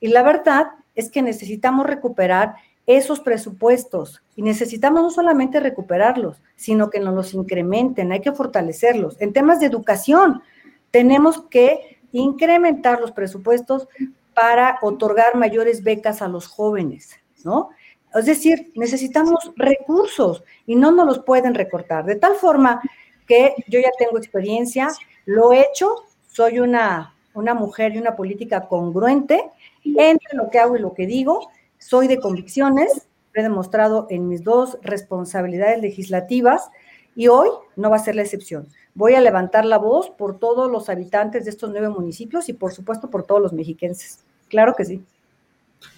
Y 0.00 0.08
la 0.08 0.22
verdad 0.22 0.68
es 0.94 1.10
que 1.10 1.22
necesitamos 1.22 1.86
recuperar 1.86 2.56
esos 2.86 3.20
presupuestos 3.20 4.22
y 4.34 4.42
necesitamos 4.42 5.02
no 5.02 5.10
solamente 5.10 5.60
recuperarlos, 5.60 6.40
sino 6.56 6.88
que 6.88 7.00
nos 7.00 7.14
los 7.14 7.34
incrementen, 7.34 8.12
hay 8.12 8.20
que 8.20 8.32
fortalecerlos. 8.32 9.20
En 9.20 9.34
temas 9.34 9.60
de 9.60 9.66
educación, 9.66 10.42
tenemos 10.90 11.42
que 11.50 11.98
incrementar 12.12 12.98
los 13.00 13.12
presupuestos 13.12 13.88
para 14.32 14.78
otorgar 14.80 15.36
mayores 15.36 15.82
becas 15.82 16.22
a 16.22 16.28
los 16.28 16.46
jóvenes, 16.46 17.10
¿no? 17.44 17.70
Es 18.14 18.24
decir, 18.24 18.72
necesitamos 18.74 19.52
recursos 19.56 20.42
y 20.64 20.74
no 20.74 20.90
nos 20.90 21.06
los 21.06 21.18
pueden 21.18 21.54
recortar. 21.54 22.06
De 22.06 22.16
tal 22.16 22.36
forma 22.36 22.80
que 23.26 23.54
yo 23.66 23.80
ya 23.80 23.90
tengo 23.98 24.16
experiencia, 24.16 24.88
lo 25.26 25.52
he 25.52 25.60
hecho, 25.60 26.04
soy 26.26 26.60
una, 26.60 27.14
una 27.34 27.52
mujer 27.52 27.94
y 27.94 27.98
una 27.98 28.16
política 28.16 28.66
congruente 28.66 29.50
entre 29.96 30.36
lo 30.36 30.50
que 30.50 30.58
hago 30.58 30.76
y 30.76 30.80
lo 30.80 30.94
que 30.94 31.06
digo, 31.06 31.48
soy 31.78 32.08
de 32.08 32.18
convicciones, 32.18 33.08
lo 33.32 33.40
he 33.40 33.44
demostrado 33.44 34.06
en 34.10 34.28
mis 34.28 34.42
dos 34.42 34.78
responsabilidades 34.82 35.80
legislativas 35.80 36.70
y 37.14 37.28
hoy 37.28 37.48
no 37.76 37.90
va 37.90 37.96
a 37.96 38.00
ser 38.00 38.14
la 38.16 38.22
excepción. 38.22 38.66
Voy 38.94 39.14
a 39.14 39.20
levantar 39.20 39.64
la 39.64 39.78
voz 39.78 40.10
por 40.10 40.38
todos 40.38 40.70
los 40.70 40.88
habitantes 40.88 41.44
de 41.44 41.50
estos 41.50 41.70
nueve 41.70 41.88
municipios 41.88 42.48
y 42.48 42.52
por 42.52 42.72
supuesto 42.72 43.10
por 43.10 43.24
todos 43.24 43.40
los 43.40 43.52
mexiquenses. 43.52 44.24
Claro 44.48 44.74
que 44.76 44.84
sí. 44.84 45.02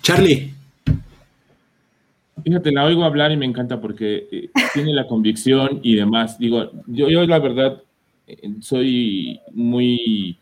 Charlie. 0.03 0.55
Fíjate, 2.43 2.73
la 2.73 2.85
oigo 2.85 3.05
hablar 3.05 3.33
y 3.33 3.37
me 3.37 3.45
encanta 3.45 3.81
porque 3.81 4.29
eh, 4.33 4.51
tiene 4.73 4.95
la 4.95 5.07
convicción 5.07 5.81
y 5.83 5.97
demás. 5.97 6.39
Digo, 6.39 6.71
yo, 6.87 7.09
yo 7.09 7.27
la 7.27 7.39
verdad 7.39 7.83
eh, 8.27 8.55
soy 8.61 9.41
muy, 9.53 10.39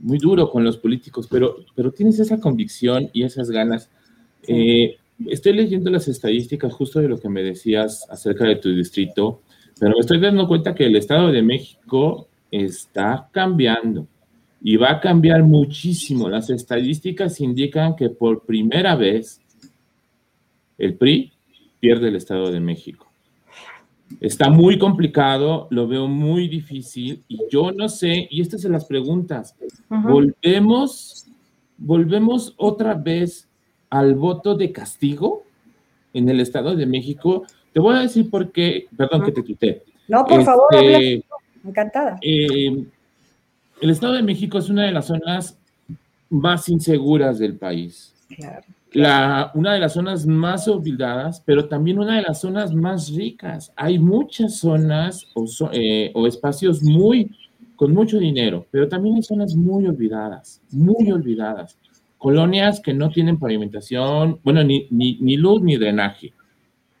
muy 0.00 0.18
duro 0.18 0.50
con 0.50 0.64
los 0.64 0.76
políticos, 0.76 1.26
pero, 1.30 1.56
pero 1.74 1.92
tienes 1.92 2.18
esa 2.18 2.40
convicción 2.40 3.10
y 3.12 3.22
esas 3.22 3.50
ganas. 3.50 3.90
Eh, 4.46 4.96
estoy 5.26 5.52
leyendo 5.52 5.90
las 5.90 6.08
estadísticas 6.08 6.72
justo 6.72 7.00
de 7.00 7.08
lo 7.08 7.18
que 7.18 7.28
me 7.28 7.42
decías 7.42 8.06
acerca 8.10 8.44
de 8.44 8.56
tu 8.56 8.74
distrito, 8.74 9.42
pero 9.78 9.92
me 9.94 10.00
estoy 10.00 10.20
dando 10.20 10.48
cuenta 10.48 10.74
que 10.74 10.86
el 10.86 10.96
Estado 10.96 11.30
de 11.30 11.42
México 11.42 12.28
está 12.50 13.28
cambiando 13.32 14.06
y 14.62 14.76
va 14.76 14.92
a 14.92 15.00
cambiar 15.00 15.42
muchísimo. 15.42 16.28
Las 16.28 16.50
estadísticas 16.50 17.40
indican 17.40 17.96
que 17.96 18.10
por 18.10 18.44
primera 18.44 18.94
vez 18.96 19.40
el 20.78 20.94
PRI 20.94 21.32
pierde 21.78 22.08
el 22.08 22.16
Estado 22.16 22.50
de 22.50 22.60
México. 22.60 23.09
Está 24.18 24.50
muy 24.50 24.78
complicado, 24.78 25.68
lo 25.70 25.86
veo 25.86 26.08
muy 26.08 26.48
difícil 26.48 27.22
y 27.28 27.38
yo 27.50 27.70
no 27.70 27.88
sé, 27.88 28.26
y 28.30 28.40
estas 28.40 28.62
son 28.62 28.72
las 28.72 28.84
preguntas, 28.84 29.54
volvemos, 29.88 31.26
volvemos 31.78 32.54
otra 32.56 32.94
vez 32.94 33.48
al 33.88 34.14
voto 34.14 34.56
de 34.56 34.72
castigo 34.72 35.44
en 36.12 36.28
el 36.28 36.40
Estado 36.40 36.74
de 36.74 36.86
México. 36.86 37.44
Te 37.72 37.80
voy 37.80 37.96
a 37.96 38.00
decir 38.00 38.28
por 38.28 38.50
qué, 38.50 38.86
perdón 38.96 39.24
que 39.24 39.32
te 39.32 39.44
quité. 39.44 39.84
No, 40.08 40.24
por 40.24 40.42
favor, 40.42 40.66
este, 40.74 41.24
encantada. 41.64 42.18
Eh, 42.20 42.84
el 43.80 43.90
Estado 43.90 44.14
de 44.14 44.22
México 44.22 44.58
es 44.58 44.68
una 44.68 44.84
de 44.84 44.92
las 44.92 45.06
zonas 45.06 45.56
más 46.28 46.68
inseguras 46.68 47.38
del 47.38 47.56
país. 47.56 48.12
Claro 48.36 48.64
la, 48.92 49.50
una 49.54 49.74
de 49.74 49.80
las 49.80 49.94
zonas 49.94 50.26
más 50.26 50.66
olvidadas, 50.68 51.42
pero 51.44 51.68
también 51.68 51.98
una 51.98 52.16
de 52.16 52.22
las 52.22 52.40
zonas 52.40 52.74
más 52.74 53.12
ricas. 53.14 53.72
Hay 53.76 53.98
muchas 53.98 54.58
zonas 54.58 55.26
o, 55.34 55.46
eh, 55.72 56.10
o, 56.14 56.26
espacios 56.26 56.82
muy 56.82 57.30
con 57.76 57.94
mucho 57.94 58.18
dinero, 58.18 58.66
pero 58.70 58.88
también 58.88 59.16
hay 59.16 59.22
zonas 59.22 59.54
muy 59.54 59.86
olvidadas, 59.86 60.60
muy 60.70 61.10
olvidadas. 61.10 61.78
Colonias 62.18 62.80
que 62.80 62.92
no 62.92 63.08
tienen 63.10 63.38
pavimentación, 63.38 64.40
bueno, 64.44 64.62
ni, 64.62 64.86
ni, 64.90 65.16
ni 65.20 65.36
luz 65.36 65.62
ni 65.62 65.76
drenaje. 65.76 66.34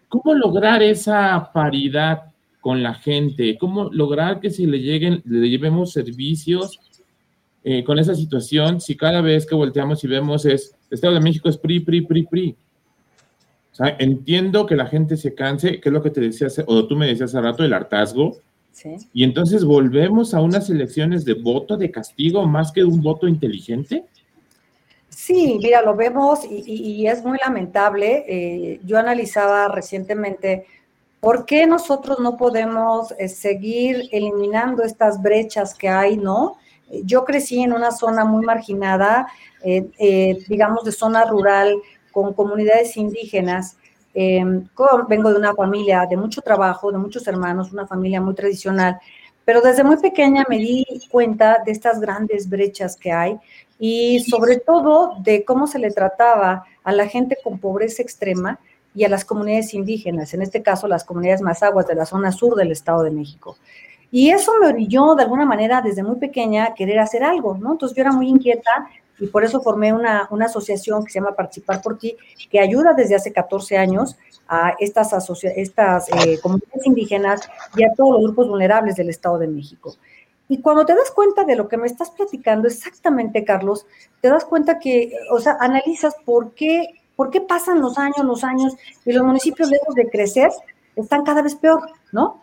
¿Cómo 0.08 0.34
lograr 0.34 0.82
esa 0.82 1.50
paridad 1.52 2.22
con 2.60 2.82
la 2.82 2.94
gente? 2.94 3.58
¿Cómo 3.58 3.90
lograr 3.90 4.40
que 4.40 4.50
se 4.50 4.66
le 4.66 4.78
lleguen, 4.78 5.22
le 5.26 5.50
llevemos 5.50 5.92
servicios 5.92 6.80
eh, 7.62 7.84
con 7.84 7.98
esa 7.98 8.14
situación 8.14 8.80
si 8.80 8.96
cada 8.96 9.20
vez 9.20 9.46
que 9.46 9.54
volteamos 9.54 10.02
y 10.04 10.08
vemos 10.08 10.46
es 10.46 10.74
Estado 10.90 11.14
de 11.14 11.20
México 11.20 11.48
es 11.48 11.58
PRI, 11.58 11.80
PRI, 11.80 12.00
PRI, 12.02 12.22
PRI. 12.26 12.56
O 13.72 13.74
sea, 13.74 13.96
entiendo 13.98 14.66
que 14.66 14.76
la 14.76 14.86
gente 14.86 15.16
se 15.16 15.34
canse, 15.34 15.80
que 15.80 15.88
es 15.88 15.92
lo 15.92 16.02
que 16.02 16.10
te 16.10 16.20
decía, 16.20 16.48
o 16.66 16.86
tú 16.86 16.96
me 16.96 17.06
decías 17.06 17.30
hace 17.30 17.40
rato, 17.40 17.64
el 17.64 17.72
hartazgo. 17.72 18.38
Sí. 18.72 18.96
Y 19.12 19.24
entonces 19.24 19.64
volvemos 19.64 20.34
a 20.34 20.40
unas 20.40 20.70
elecciones 20.70 21.24
de 21.24 21.34
voto 21.34 21.76
de 21.76 21.90
castigo 21.90 22.46
más 22.46 22.72
que 22.72 22.84
un 22.84 23.00
voto 23.02 23.28
inteligente. 23.28 24.04
Sí, 25.08 25.58
mira, 25.60 25.82
lo 25.82 25.94
vemos 25.94 26.40
y, 26.48 27.06
es 27.06 27.22
muy 27.24 27.38
lamentable. 27.38 28.24
Eh, 28.26 28.80
yo 28.84 28.98
analizaba 28.98 29.68
recientemente 29.68 30.66
por 31.20 31.44
qué 31.44 31.66
nosotros 31.66 32.18
no 32.20 32.36
podemos 32.36 33.12
eh, 33.18 33.28
seguir 33.28 34.08
eliminando 34.12 34.82
estas 34.82 35.20
brechas 35.20 35.74
que 35.74 35.88
hay, 35.88 36.16
¿no? 36.16 36.56
Yo 37.04 37.24
crecí 37.24 37.62
en 37.62 37.72
una 37.72 37.90
zona 37.90 38.24
muy 38.24 38.44
marginada, 38.44 39.28
eh, 39.62 39.86
eh, 39.98 40.38
digamos, 40.48 40.84
de 40.84 40.92
zona 40.92 41.24
rural, 41.24 41.74
con 42.10 42.34
comunidades 42.34 42.96
indígenas. 42.96 43.76
Em, 44.12 44.66
vengo 45.08 45.30
de 45.30 45.38
una 45.38 45.54
familia 45.54 46.06
de 46.08 46.16
mucho 46.16 46.42
trabajo, 46.42 46.90
de 46.90 46.98
muchos 46.98 47.26
hermanos, 47.28 47.72
una 47.72 47.86
familia 47.86 48.20
muy 48.20 48.34
tradicional, 48.34 48.98
pero 49.44 49.60
desde 49.60 49.84
muy 49.84 49.98
pequeña 49.98 50.44
me 50.48 50.58
di 50.58 50.84
cuenta 51.10 51.62
de 51.64 51.72
estas 51.72 52.00
grandes 52.00 52.48
brechas 52.48 52.96
que 52.96 53.12
hay 53.12 53.38
y 53.78 54.20
sobre 54.20 54.58
todo 54.58 55.14
de 55.22 55.44
cómo 55.44 55.66
se 55.66 55.78
le 55.78 55.90
trataba 55.90 56.64
a 56.82 56.92
la 56.92 57.06
gente 57.06 57.38
con 57.42 57.58
pobreza 57.58 58.02
extrema 58.02 58.58
y 58.94 59.04
a 59.04 59.08
las 59.08 59.24
comunidades 59.24 59.72
indígenas, 59.74 60.34
en 60.34 60.42
este 60.42 60.62
caso 60.62 60.88
las 60.88 61.04
comunidades 61.04 61.40
más 61.40 61.62
aguas 61.62 61.86
de 61.86 61.94
la 61.94 62.04
zona 62.04 62.32
sur 62.32 62.56
del 62.56 62.72
Estado 62.72 63.04
de 63.04 63.12
México. 63.12 63.56
Y 64.10 64.30
eso 64.30 64.52
me 64.60 64.66
orilló 64.66 65.14
de 65.14 65.22
alguna 65.22 65.46
manera 65.46 65.80
desde 65.82 66.02
muy 66.02 66.16
pequeña 66.16 66.64
a 66.64 66.74
querer 66.74 66.98
hacer 66.98 67.22
algo, 67.22 67.56
¿no? 67.56 67.72
Entonces 67.72 67.96
yo 67.96 68.02
era 68.02 68.12
muy 68.12 68.28
inquieta 68.28 68.88
y 69.20 69.26
por 69.26 69.44
eso 69.44 69.60
formé 69.60 69.92
una, 69.92 70.28
asociación 70.44 71.04
que 71.04 71.12
se 71.12 71.20
llama 71.20 71.36
Participar 71.36 71.82
por 71.82 71.98
Ti, 71.98 72.16
que 72.50 72.58
ayuda 72.58 72.94
desde 72.94 73.14
hace 73.14 73.32
14 73.32 73.76
años 73.76 74.16
a 74.48 74.74
estas, 74.80 75.12
estas 75.54 76.08
eh, 76.08 76.40
comunidades 76.42 76.86
indígenas 76.86 77.48
y 77.76 77.84
a 77.84 77.92
todos 77.94 78.12
los 78.12 78.22
grupos 78.22 78.48
vulnerables 78.48 78.96
del 78.96 79.10
Estado 79.10 79.38
de 79.38 79.46
México. 79.46 79.94
Y 80.48 80.60
cuando 80.60 80.84
te 80.84 80.96
das 80.96 81.12
cuenta 81.12 81.44
de 81.44 81.54
lo 81.54 81.68
que 81.68 81.76
me 81.76 81.86
estás 81.86 82.10
platicando 82.10 82.66
exactamente, 82.66 83.44
Carlos, 83.44 83.86
te 84.20 84.28
das 84.28 84.44
cuenta 84.44 84.80
que, 84.80 85.12
o 85.30 85.38
sea, 85.38 85.56
analizas 85.60 86.16
por 86.24 86.54
qué, 86.54 87.00
por 87.14 87.30
qué 87.30 87.40
pasan 87.40 87.80
los 87.80 87.98
años, 87.98 88.24
los 88.24 88.42
años, 88.42 88.74
y 89.04 89.12
los 89.12 89.24
municipios 89.24 89.70
lejos 89.70 89.94
de 89.94 90.08
crecer 90.08 90.50
están 90.96 91.24
cada 91.24 91.42
vez 91.42 91.54
peor, 91.54 91.82
¿no? 92.10 92.42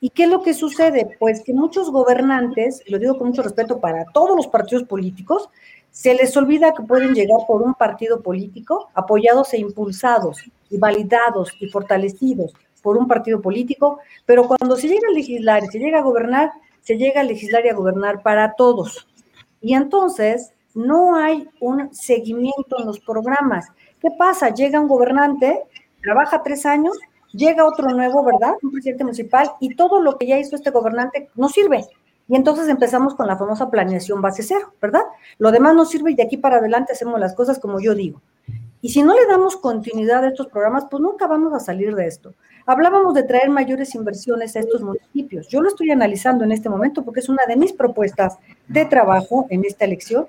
¿Y 0.00 0.10
qué 0.10 0.24
es 0.24 0.30
lo 0.30 0.42
que 0.42 0.54
sucede? 0.54 1.16
Pues 1.18 1.42
que 1.42 1.52
muchos 1.52 1.90
gobernantes, 1.90 2.82
lo 2.86 2.98
digo 2.98 3.18
con 3.18 3.28
mucho 3.28 3.42
respeto 3.42 3.80
para 3.80 4.04
todos 4.06 4.36
los 4.36 4.46
partidos 4.46 4.84
políticos, 4.84 5.48
se 5.90 6.14
les 6.14 6.36
olvida 6.36 6.72
que 6.72 6.84
pueden 6.84 7.14
llegar 7.14 7.40
por 7.46 7.62
un 7.62 7.74
partido 7.74 8.22
político 8.22 8.90
apoyados 8.94 9.52
e 9.54 9.58
impulsados 9.58 10.38
y 10.70 10.78
validados 10.78 11.52
y 11.60 11.68
fortalecidos 11.68 12.52
por 12.82 12.96
un 12.96 13.08
partido 13.08 13.40
político, 13.40 13.98
pero 14.24 14.46
cuando 14.46 14.76
se 14.76 14.86
llega 14.86 15.08
a 15.08 15.12
legislar 15.12 15.64
y 15.64 15.66
se 15.66 15.78
llega 15.78 15.98
a 15.98 16.02
gobernar, 16.02 16.52
se 16.82 16.96
llega 16.96 17.20
a 17.20 17.24
legislar 17.24 17.66
y 17.66 17.68
a 17.68 17.74
gobernar 17.74 18.22
para 18.22 18.52
todos. 18.52 19.08
Y 19.60 19.74
entonces 19.74 20.52
no 20.74 21.16
hay 21.16 21.48
un 21.60 21.92
seguimiento 21.92 22.78
en 22.78 22.86
los 22.86 23.00
programas. 23.00 23.66
¿Qué 24.00 24.10
pasa? 24.16 24.50
Llega 24.50 24.80
un 24.80 24.86
gobernante, 24.86 25.64
trabaja 26.00 26.42
tres 26.44 26.64
años 26.64 26.96
llega 27.32 27.64
otro 27.64 27.88
nuevo, 27.90 28.24
¿verdad? 28.24 28.54
Un 28.62 28.72
presidente 28.72 29.04
municipal 29.04 29.52
y 29.60 29.74
todo 29.74 30.00
lo 30.00 30.16
que 30.18 30.26
ya 30.26 30.38
hizo 30.38 30.56
este 30.56 30.70
gobernante 30.70 31.30
no 31.34 31.48
sirve. 31.48 31.84
Y 32.28 32.36
entonces 32.36 32.68
empezamos 32.68 33.14
con 33.14 33.26
la 33.26 33.38
famosa 33.38 33.70
planeación 33.70 34.20
base 34.20 34.42
cero, 34.42 34.72
¿verdad? 34.80 35.02
Lo 35.38 35.50
demás 35.50 35.74
no 35.74 35.86
sirve 35.86 36.10
y 36.10 36.14
de 36.14 36.24
aquí 36.24 36.36
para 36.36 36.58
adelante 36.58 36.92
hacemos 36.92 37.18
las 37.18 37.34
cosas 37.34 37.58
como 37.58 37.80
yo 37.80 37.94
digo. 37.94 38.20
Y 38.80 38.90
si 38.90 39.02
no 39.02 39.14
le 39.14 39.26
damos 39.26 39.56
continuidad 39.56 40.22
a 40.24 40.28
estos 40.28 40.46
programas, 40.48 40.84
pues 40.90 41.02
nunca 41.02 41.26
vamos 41.26 41.52
a 41.52 41.58
salir 41.58 41.94
de 41.94 42.06
esto. 42.06 42.34
Hablábamos 42.64 43.14
de 43.14 43.24
traer 43.24 43.48
mayores 43.48 43.94
inversiones 43.94 44.54
a 44.54 44.60
estos 44.60 44.82
municipios. 44.82 45.48
Yo 45.48 45.60
lo 45.60 45.68
estoy 45.68 45.90
analizando 45.90 46.44
en 46.44 46.52
este 46.52 46.68
momento 46.68 47.02
porque 47.02 47.20
es 47.20 47.28
una 47.28 47.44
de 47.46 47.56
mis 47.56 47.72
propuestas 47.72 48.38
de 48.68 48.84
trabajo 48.84 49.46
en 49.48 49.64
esta 49.64 49.84
elección. 49.84 50.26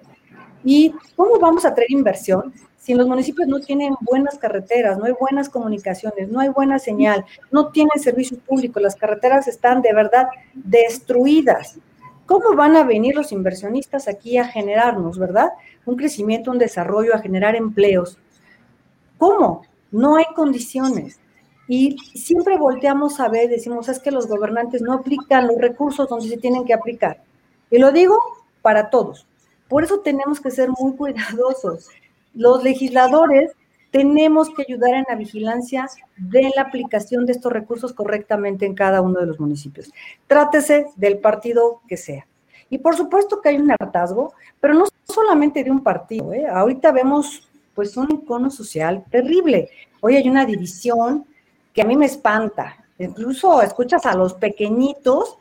¿Y 0.63 0.93
cómo 1.15 1.37
vamos 1.37 1.65
a 1.65 1.75
traer 1.75 1.91
inversión? 1.91 2.53
Si 2.89 2.95
los 2.95 3.07
municipios 3.07 3.47
no 3.47 3.59
tienen 3.59 3.93
buenas 4.01 4.39
carreteras, 4.39 4.97
no 4.97 5.05
hay 5.05 5.11
buenas 5.11 5.47
comunicaciones, 5.47 6.27
no 6.29 6.39
hay 6.39 6.49
buena 6.49 6.79
señal, 6.79 7.23
no 7.51 7.67
tienen 7.67 7.99
servicios 7.99 8.39
públicos, 8.39 8.81
las 8.81 8.95
carreteras 8.95 9.47
están 9.47 9.83
de 9.83 9.93
verdad 9.93 10.27
destruidas. 10.55 11.77
¿Cómo 12.25 12.55
van 12.55 12.75
a 12.75 12.83
venir 12.83 13.15
los 13.15 13.31
inversionistas 13.31 14.07
aquí 14.07 14.39
a 14.39 14.47
generarnos, 14.47 15.19
verdad? 15.19 15.51
Un 15.85 15.97
crecimiento, 15.97 16.49
un 16.49 16.57
desarrollo, 16.57 17.13
a 17.13 17.19
generar 17.19 17.55
empleos. 17.55 18.17
¿Cómo? 19.19 19.61
No 19.91 20.15
hay 20.15 20.25
condiciones. 20.35 21.19
Y 21.67 21.95
siempre 22.15 22.57
volteamos 22.57 23.19
a 23.19 23.29
ver, 23.29 23.49
decimos, 23.49 23.87
es 23.87 23.99
que 23.99 24.09
los 24.09 24.25
gobernantes 24.25 24.81
no 24.81 24.93
aplican 24.93 25.45
los 25.45 25.59
recursos 25.59 26.09
donde 26.09 26.27
se 26.27 26.37
tienen 26.37 26.65
que 26.65 26.73
aplicar. 26.73 27.21
Y 27.69 27.77
lo 27.77 27.91
digo 27.91 28.17
para 28.63 28.89
todos. 28.89 29.27
Por 29.67 29.83
eso 29.83 29.99
tenemos 29.99 30.39
que 30.39 30.49
ser 30.49 30.69
muy 30.69 30.95
cuidadosos 30.95 31.89
los 32.33 32.63
legisladores 32.63 33.51
tenemos 33.91 34.49
que 34.51 34.63
ayudar 34.67 34.93
en 34.93 35.05
la 35.09 35.15
vigilancia 35.15 35.87
de 36.17 36.51
la 36.55 36.63
aplicación 36.63 37.25
de 37.25 37.31
estos 37.31 37.51
recursos 37.51 37.93
correctamente 37.93 38.65
en 38.65 38.75
cada 38.75 39.01
uno 39.01 39.19
de 39.19 39.25
los 39.25 39.39
municipios. 39.39 39.91
Trátese 40.27 40.87
del 40.95 41.17
partido 41.17 41.81
que 41.87 41.97
sea. 41.97 42.27
Y 42.69 42.77
por 42.77 42.95
supuesto 42.95 43.41
que 43.41 43.49
hay 43.49 43.57
un 43.57 43.71
hartazgo, 43.71 44.33
pero 44.59 44.75
no 44.75 44.85
solamente 45.07 45.63
de 45.63 45.71
un 45.71 45.83
partido. 45.83 46.33
¿eh? 46.33 46.47
Ahorita 46.47 46.91
vemos 46.91 47.49
pues 47.73 47.97
un 47.97 48.11
icono 48.11 48.51
social 48.51 49.03
terrible. 49.09 49.69
Hoy 50.01 50.17
hay 50.17 50.29
una 50.29 50.45
división 50.45 51.25
que 51.73 51.81
a 51.81 51.85
mí 51.85 51.97
me 51.97 52.05
espanta. 52.05 52.77
Incluso 52.99 53.61
escuchas 53.61 54.05
a 54.05 54.15
los 54.15 54.35
pequeñitos 54.35 55.37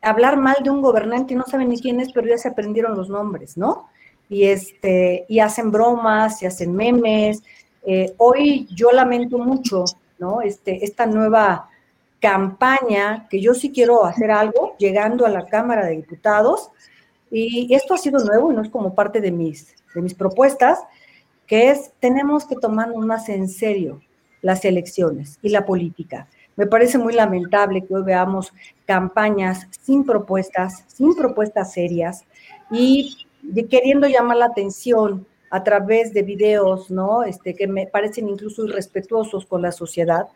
hablar 0.00 0.38
mal 0.38 0.56
de 0.62 0.70
un 0.70 0.80
gobernante 0.80 1.34
y 1.34 1.36
no 1.36 1.44
saben 1.44 1.68
ni 1.68 1.78
quién 1.78 2.00
es, 2.00 2.12
pero 2.12 2.26
ya 2.26 2.38
se 2.38 2.48
aprendieron 2.48 2.96
los 2.96 3.10
nombres, 3.10 3.58
¿no? 3.58 3.89
Y, 4.30 4.44
este, 4.44 5.26
y 5.28 5.40
hacen 5.40 5.70
bromas, 5.70 6.42
y 6.42 6.46
hacen 6.46 6.74
memes. 6.74 7.42
Eh, 7.84 8.14
hoy 8.16 8.66
yo 8.74 8.90
lamento 8.92 9.36
mucho, 9.36 9.84
¿no? 10.18 10.40
Este, 10.40 10.82
esta 10.82 11.04
nueva 11.04 11.68
campaña, 12.20 13.26
que 13.28 13.40
yo 13.40 13.52
sí 13.52 13.70
quiero 13.70 14.06
hacer 14.06 14.30
algo, 14.30 14.76
llegando 14.78 15.26
a 15.26 15.30
la 15.30 15.46
Cámara 15.46 15.84
de 15.84 15.96
Diputados, 15.96 16.70
y 17.30 17.72
esto 17.74 17.94
ha 17.94 17.98
sido 17.98 18.24
nuevo 18.24 18.50
y 18.50 18.54
no 18.56 18.62
es 18.62 18.70
como 18.70 18.94
parte 18.94 19.20
de 19.20 19.30
mis, 19.30 19.74
de 19.94 20.02
mis 20.02 20.14
propuestas, 20.14 20.80
que 21.46 21.70
es, 21.70 21.92
tenemos 22.00 22.44
que 22.44 22.56
tomarnos 22.56 23.04
más 23.04 23.28
en 23.28 23.48
serio 23.48 24.00
las 24.42 24.64
elecciones 24.64 25.38
y 25.42 25.50
la 25.50 25.66
política. 25.66 26.28
Me 26.56 26.66
parece 26.66 26.98
muy 26.98 27.12
lamentable 27.12 27.84
que 27.84 27.94
hoy 27.94 28.02
veamos 28.02 28.52
campañas 28.84 29.66
sin 29.80 30.04
propuestas, 30.04 30.84
sin 30.88 31.14
propuestas 31.14 31.72
serias 31.72 32.24
y 32.70 33.26
queriendo 33.68 34.06
llamar 34.06 34.38
la 34.38 34.46
atención 34.46 35.26
a 35.50 35.64
través 35.64 36.12
de 36.12 36.22
videos, 36.22 36.90
¿no? 36.90 37.24
Este, 37.24 37.54
que 37.54 37.66
me 37.66 37.86
parecen 37.86 38.28
incluso 38.28 38.64
irrespetuosos 38.64 39.46
con 39.46 39.62
la 39.62 39.72
sociedad, 39.72 40.28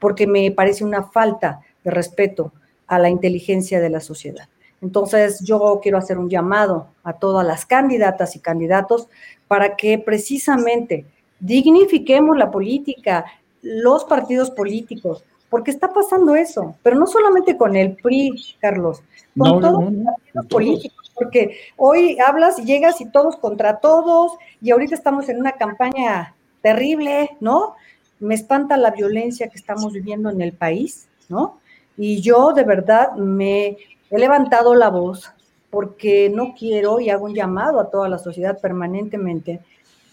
porque 0.00 0.26
me 0.26 0.50
parece 0.50 0.84
una 0.84 1.04
falta 1.04 1.60
de 1.84 1.90
respeto 1.90 2.52
a 2.86 2.98
la 2.98 3.10
inteligencia 3.10 3.80
de 3.80 3.90
la 3.90 4.00
sociedad. 4.00 4.48
Entonces, 4.80 5.40
yo 5.44 5.78
quiero 5.80 5.98
hacer 5.98 6.18
un 6.18 6.28
llamado 6.28 6.88
a 7.04 7.12
todas 7.12 7.46
las 7.46 7.64
candidatas 7.64 8.34
y 8.34 8.40
candidatos 8.40 9.08
para 9.46 9.76
que 9.76 9.98
precisamente 9.98 11.04
dignifiquemos 11.38 12.36
la 12.36 12.50
política, 12.50 13.24
los 13.62 14.04
partidos 14.04 14.50
políticos, 14.50 15.24
porque 15.50 15.70
está 15.70 15.92
pasando 15.92 16.34
eso, 16.34 16.74
pero 16.82 16.96
no 16.96 17.06
solamente 17.06 17.56
con 17.56 17.76
el 17.76 17.96
PRI, 17.96 18.56
Carlos, 18.58 19.02
con 19.36 19.60
todos 19.60 19.84
los 19.84 20.04
partidos 20.04 20.46
políticos, 20.46 21.01
porque 21.22 21.56
hoy 21.76 22.18
hablas 22.18 22.58
y 22.58 22.64
llegas 22.64 23.00
y 23.00 23.06
todos 23.06 23.36
contra 23.36 23.78
todos, 23.78 24.32
y 24.60 24.70
ahorita 24.72 24.94
estamos 24.94 25.28
en 25.28 25.38
una 25.38 25.52
campaña 25.52 26.34
terrible, 26.62 27.30
¿no? 27.40 27.74
Me 28.18 28.34
espanta 28.34 28.76
la 28.76 28.90
violencia 28.90 29.48
que 29.48 29.58
estamos 29.58 29.92
viviendo 29.92 30.30
en 30.30 30.40
el 30.40 30.52
país, 30.52 31.08
¿no? 31.28 31.60
Y 31.96 32.20
yo 32.20 32.52
de 32.52 32.64
verdad 32.64 33.12
me 33.12 33.76
he 34.10 34.18
levantado 34.18 34.74
la 34.74 34.88
voz 34.88 35.32
porque 35.70 36.28
no 36.28 36.54
quiero 36.54 37.00
y 37.00 37.10
hago 37.10 37.26
un 37.26 37.34
llamado 37.34 37.80
a 37.80 37.90
toda 37.90 38.08
la 38.08 38.18
sociedad 38.18 38.60
permanentemente 38.60 39.60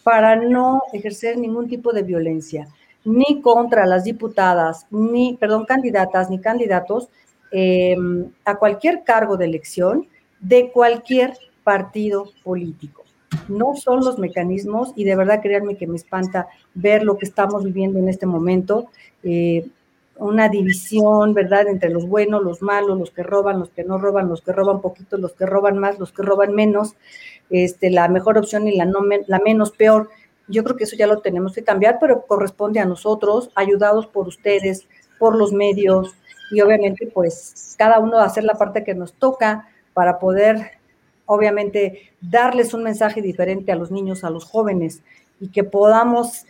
para 0.03 0.35
no 0.35 0.83
ejercer 0.93 1.37
ningún 1.37 1.67
tipo 1.67 1.91
de 1.91 2.03
violencia, 2.03 2.67
ni 3.03 3.41
contra 3.41 3.85
las 3.85 4.03
diputadas, 4.03 4.85
ni, 4.91 5.35
perdón, 5.37 5.65
candidatas, 5.65 6.29
ni 6.29 6.39
candidatos 6.39 7.09
em, 7.51 8.29
a 8.45 8.55
cualquier 8.55 9.03
cargo 9.03 9.37
de 9.37 9.45
elección 9.45 10.07
de 10.39 10.71
cualquier 10.71 11.33
partido 11.63 12.31
político. 12.43 13.03
No 13.47 13.75
son 13.75 14.03
los 14.03 14.17
mecanismos 14.17 14.93
y 14.95 15.03
de 15.03 15.15
verdad 15.15 15.41
créanme 15.41 15.77
que 15.77 15.87
me 15.87 15.95
espanta 15.95 16.47
ver 16.73 17.03
lo 17.03 17.17
que 17.17 17.25
estamos 17.25 17.63
viviendo 17.63 17.99
en 17.99 18.09
este 18.09 18.25
momento. 18.25 18.89
Eh, 19.23 19.67
una 20.17 20.49
división, 20.49 21.33
¿verdad?, 21.33 21.67
entre 21.67 21.89
los 21.89 22.07
buenos, 22.07 22.43
los 22.43 22.61
malos, 22.61 22.99
los 22.99 23.11
que 23.11 23.23
roban, 23.23 23.59
los 23.59 23.69
que 23.69 23.83
no 23.83 23.97
roban, 23.97 24.27
los 24.27 24.41
que 24.41 24.51
roban 24.51 24.81
poquito, 24.81 25.17
los 25.17 25.33
que 25.33 25.45
roban 25.45 25.77
más, 25.77 25.97
los 25.97 26.11
que 26.11 26.23
roban 26.23 26.53
menos, 26.53 26.95
este, 27.49 27.89
la 27.89 28.07
mejor 28.09 28.37
opción 28.37 28.67
y 28.67 28.75
la, 28.75 28.85
no, 28.85 28.99
la 29.27 29.39
menos 29.39 29.71
peor. 29.71 30.09
Yo 30.47 30.63
creo 30.63 30.75
que 30.75 30.83
eso 30.83 30.97
ya 30.97 31.07
lo 31.07 31.21
tenemos 31.21 31.53
que 31.53 31.63
cambiar, 31.63 31.99
pero 32.01 32.25
corresponde 32.25 32.79
a 32.79 32.85
nosotros, 32.85 33.49
ayudados 33.55 34.07
por 34.07 34.27
ustedes, 34.27 34.87
por 35.19 35.37
los 35.37 35.53
medios 35.53 36.15
y 36.51 36.61
obviamente 36.61 37.07
pues 37.13 37.75
cada 37.77 37.99
uno 37.99 38.17
hacer 38.19 38.43
la 38.43 38.55
parte 38.55 38.83
que 38.83 38.95
nos 38.95 39.13
toca 39.13 39.69
para 39.93 40.19
poder 40.19 40.71
obviamente 41.25 42.11
darles 42.21 42.73
un 42.73 42.83
mensaje 42.83 43.21
diferente 43.21 43.71
a 43.71 43.75
los 43.75 43.91
niños, 43.91 44.23
a 44.23 44.29
los 44.29 44.45
jóvenes 44.45 45.01
y 45.39 45.49
que 45.49 45.63
podamos 45.63 46.43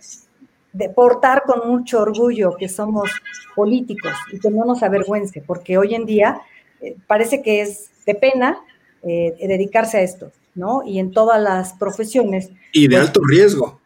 de 0.72 0.90
portar 0.90 1.44
con 1.44 1.70
mucho 1.70 2.02
orgullo 2.02 2.56
que 2.56 2.70
somos 2.70 3.10
políticos 3.56 4.14
y 4.32 4.40
que 4.40 4.52
no 4.52 4.66
nos 4.66 4.84
avergüence, 4.84 5.42
porque 5.46 5.78
hoy 5.78 5.96
en 5.96 6.06
día 6.06 6.42
eh, 6.82 6.96
parece 7.08 7.42
que 7.42 7.62
es 7.62 7.90
de 8.06 8.16
pena 8.16 8.62
eh, 9.04 9.36
dedicarse 9.40 9.98
a 9.98 10.02
esto, 10.02 10.32
¿no? 10.56 10.84
Y 10.86 11.00
en 11.00 11.12
todas 11.12 11.42
las 11.42 11.74
profesiones. 11.74 12.52
Y 12.72 12.88
de 12.88 12.96
pues, 12.96 13.08
alto 13.08 13.22
riesgo. 13.28 13.80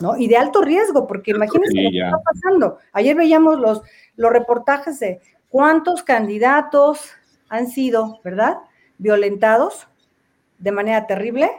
¿no? 0.00 0.16
Y 0.16 0.28
de 0.28 0.36
alto 0.36 0.62
riesgo, 0.62 1.06
porque 1.06 1.32
imagínense 1.32 1.82
lo 1.82 1.90
que 1.90 1.98
está 1.98 2.18
pasando. 2.22 2.78
Ayer 2.92 3.14
veíamos 3.14 3.58
los, 3.58 3.82
los 4.16 4.32
reportajes 4.32 4.98
de 5.00 5.20
cuántos 5.48 6.02
candidatos 6.02 7.10
han 7.48 7.68
sido, 7.68 8.20
¿verdad? 8.24 8.58
Violentados 9.00 9.88
de 10.58 10.72
manera 10.72 11.06
terrible 11.06 11.50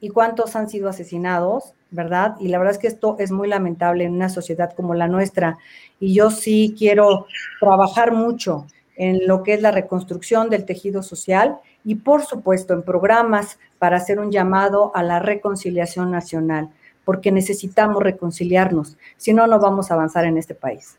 y 0.00 0.10
cuántos 0.10 0.56
han 0.56 0.68
sido 0.68 0.88
asesinados 0.88 1.74
¿verdad? 1.90 2.36
Y 2.38 2.48
la 2.48 2.58
verdad 2.58 2.72
es 2.74 2.78
que 2.78 2.86
esto 2.86 3.16
es 3.18 3.30
muy 3.30 3.48
lamentable 3.48 4.04
en 4.04 4.14
una 4.14 4.28
sociedad 4.28 4.72
como 4.74 4.94
la 4.94 5.08
nuestra. 5.08 5.58
Y 5.98 6.14
yo 6.14 6.30
sí 6.30 6.74
quiero 6.78 7.26
trabajar 7.58 8.12
mucho 8.12 8.66
en 8.96 9.26
lo 9.26 9.42
que 9.42 9.54
es 9.54 9.62
la 9.62 9.70
reconstrucción 9.70 10.50
del 10.50 10.64
tejido 10.64 11.02
social 11.02 11.58
y, 11.84 11.96
por 11.96 12.24
supuesto, 12.24 12.74
en 12.74 12.82
programas 12.82 13.58
para 13.78 13.96
hacer 13.96 14.20
un 14.20 14.30
llamado 14.30 14.92
a 14.94 15.02
la 15.02 15.18
reconciliación 15.18 16.10
nacional, 16.10 16.68
porque 17.04 17.32
necesitamos 17.32 18.02
reconciliarnos, 18.02 18.98
si 19.16 19.32
no, 19.32 19.46
no 19.46 19.58
vamos 19.58 19.90
a 19.90 19.94
avanzar 19.94 20.26
en 20.26 20.36
este 20.36 20.54
país. 20.54 20.98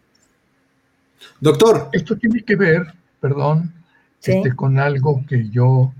Doctor. 1.39 1.89
Esto 1.93 2.17
tiene 2.17 2.43
que 2.43 2.55
ver, 2.55 2.81
perdón, 3.19 3.71
este, 4.23 4.55
con 4.55 4.79
algo 4.79 5.25
que 5.27 5.49
yo 5.49 5.93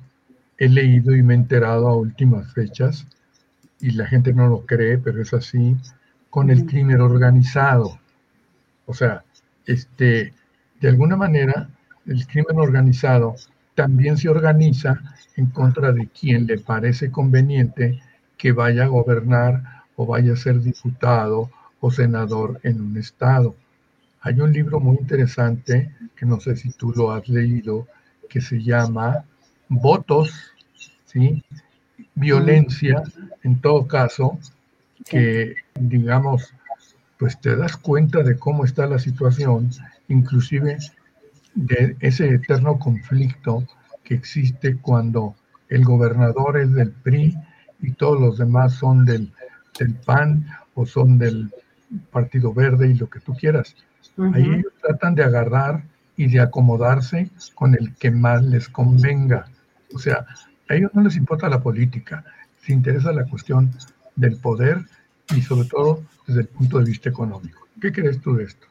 he 0.57 0.69
leído 0.69 1.15
y 1.15 1.24
me 1.24 1.34
he 1.34 1.38
enterado 1.38 1.88
a 1.88 1.95
últimas 1.95 2.53
fechas 2.53 3.07
y 3.80 3.91
la 3.91 4.05
gente 4.05 4.32
no 4.34 4.47
lo 4.47 4.65
cree, 4.65 4.97
pero 4.99 5.22
es 5.22 5.34
así, 5.34 5.76
con 6.30 6.49
el 6.51 6.65
crimen 6.65 7.01
organizado. 7.01 7.99
O 8.86 8.93
sea, 8.93 9.24
este, 9.65 10.34
de 10.80 10.88
alguna 10.88 11.15
manera, 11.15 11.69
el 12.05 12.28
crimen 12.28 12.59
organizado 12.59 13.36
también 13.76 14.17
se 14.17 14.30
organiza 14.30 15.01
en 15.36 15.47
contra 15.47 15.91
de 15.91 16.07
quien 16.07 16.45
le 16.45 16.59
parece 16.59 17.09
conveniente 17.09 18.01
que 18.38 18.51
vaya 18.51 18.84
a 18.84 18.88
gobernar 18.88 19.63
o 19.95 20.05
vaya 20.05 20.34
a 20.34 20.38
ser 20.38 20.61
diputado 20.61 21.49
o 21.80 21.91
senador 21.91 22.59
en 22.63 22.82
un 22.82 22.97
estado. 22.97 23.55
Hay 24.22 24.39
un 24.39 24.53
libro 24.53 24.80
muy 24.80 24.97
interesante, 24.97 25.91
que 26.15 26.26
no 26.26 26.39
sé 26.39 26.55
si 26.55 26.72
tú 26.72 26.91
lo 26.95 27.11
has 27.11 27.28
leído, 27.28 27.88
que 28.32 28.39
se 28.39 28.63
llama 28.63 29.25
Votos, 29.67 30.32
¿sí? 31.05 31.43
violencia, 32.15 33.03
en 33.43 33.59
todo 33.59 33.88
caso, 33.88 34.39
que 35.05 35.55
digamos, 35.75 36.53
pues 37.17 37.39
te 37.41 37.55
das 37.57 37.75
cuenta 37.75 38.23
de 38.23 38.38
cómo 38.38 38.63
está 38.63 38.88
la 38.88 38.99
situación, 38.99 39.69
inclusive 40.07 40.77
de 41.55 41.97
ese 41.99 42.29
eterno 42.29 42.79
conflicto 42.79 43.67
que 44.03 44.15
existe 44.15 44.77
cuando 44.77 45.36
el 45.67 45.84
gobernador 45.84 46.57
es 46.57 46.73
del 46.73 46.91
PRI 46.91 47.38
y 47.82 47.91
todos 47.91 48.19
los 48.19 48.38
demás 48.38 48.73
son 48.73 49.03
del, 49.03 49.32
del 49.77 49.93
PAN 49.95 50.45
o 50.73 50.86
son 50.86 51.17
del 51.17 51.51
Partido 52.11 52.53
Verde 52.53 52.89
y 52.89 52.93
lo 52.93 53.09
que 53.09 53.19
tú 53.19 53.34
quieras. 53.34 53.75
Ahí 54.34 54.45
ellos 54.45 54.73
tratan 54.82 55.15
de 55.15 55.23
agarrar 55.23 55.84
y 56.22 56.28
de 56.28 56.39
acomodarse 56.39 57.32
con 57.55 57.74
el 57.74 57.95
que 57.95 58.11
más 58.11 58.43
les 58.43 58.69
convenga. 58.69 59.47
O 59.91 59.97
sea, 59.97 60.24
a 60.69 60.76
ellos 60.76 60.91
no 60.93 61.01
les 61.01 61.15
importa 61.15 61.49
la 61.49 61.59
política, 61.59 62.24
les 62.59 62.69
interesa 62.69 63.11
la 63.11 63.26
cuestión 63.26 63.72
del 64.15 64.38
poder 64.38 64.86
y 65.36 65.41
sobre 65.41 65.67
todo 65.67 66.03
desde 66.28 66.41
el 66.41 66.47
punto 66.47 66.78
de 66.78 66.86
vista 66.86 67.09
económico. 67.09 67.67
¿Qué 67.82 67.91
crees 67.91 68.22
tú 68.22 68.36
de 68.36 68.43
esto? 68.43 68.67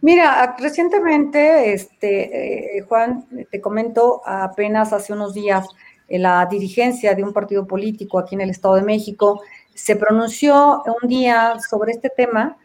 Mira, 0.00 0.56
recientemente, 0.58 1.72
este, 1.72 2.78
eh, 2.78 2.80
Juan, 2.80 3.26
te 3.48 3.60
comento, 3.60 4.20
apenas 4.26 4.92
hace 4.92 5.12
unos 5.12 5.34
días, 5.34 5.68
la 6.08 6.48
dirigencia 6.50 7.14
de 7.14 7.22
un 7.22 7.32
partido 7.32 7.64
político 7.64 8.18
aquí 8.18 8.34
en 8.34 8.40
el 8.40 8.50
Estado 8.50 8.74
de 8.74 8.82
México 8.82 9.40
se 9.72 9.94
pronunció 9.94 10.82
un 11.00 11.08
día 11.08 11.54
sobre 11.60 11.92
este 11.92 12.08
tema 12.08 12.58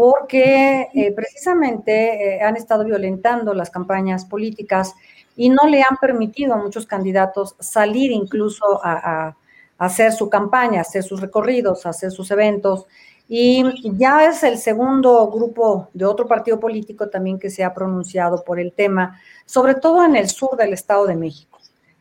porque 0.00 0.88
eh, 0.94 1.12
precisamente 1.12 2.36
eh, 2.36 2.42
han 2.42 2.56
estado 2.56 2.86
violentando 2.86 3.52
las 3.52 3.68
campañas 3.68 4.24
políticas 4.24 4.94
y 5.36 5.50
no 5.50 5.66
le 5.68 5.82
han 5.82 5.98
permitido 6.00 6.54
a 6.54 6.56
muchos 6.56 6.86
candidatos 6.86 7.54
salir 7.60 8.10
incluso 8.10 8.80
a, 8.82 9.36
hacer 9.76 10.12
su 10.12 10.30
campaña, 10.30 10.80
hacer 10.80 11.02
sus 11.02 11.20
recorridos, 11.20 11.84
hacer 11.84 12.12
sus 12.12 12.30
eventos. 12.30 12.86
Y 13.28 13.62
ya 13.98 14.24
es 14.24 14.42
el 14.42 14.56
segundo 14.56 15.30
grupo 15.30 15.90
de 15.92 16.06
otro 16.06 16.26
partido 16.26 16.58
político 16.58 17.10
también 17.10 17.38
que 17.38 17.50
se 17.50 17.62
ha 17.62 17.74
pronunciado 17.74 18.42
por 18.42 18.58
el 18.58 18.72
tema, 18.72 19.20
sobre 19.44 19.74
todo 19.74 20.02
en 20.02 20.16
el 20.16 20.30
sur 20.30 20.56
del 20.56 20.72
Estado 20.72 21.06
de 21.06 21.16
México. 21.16 21.58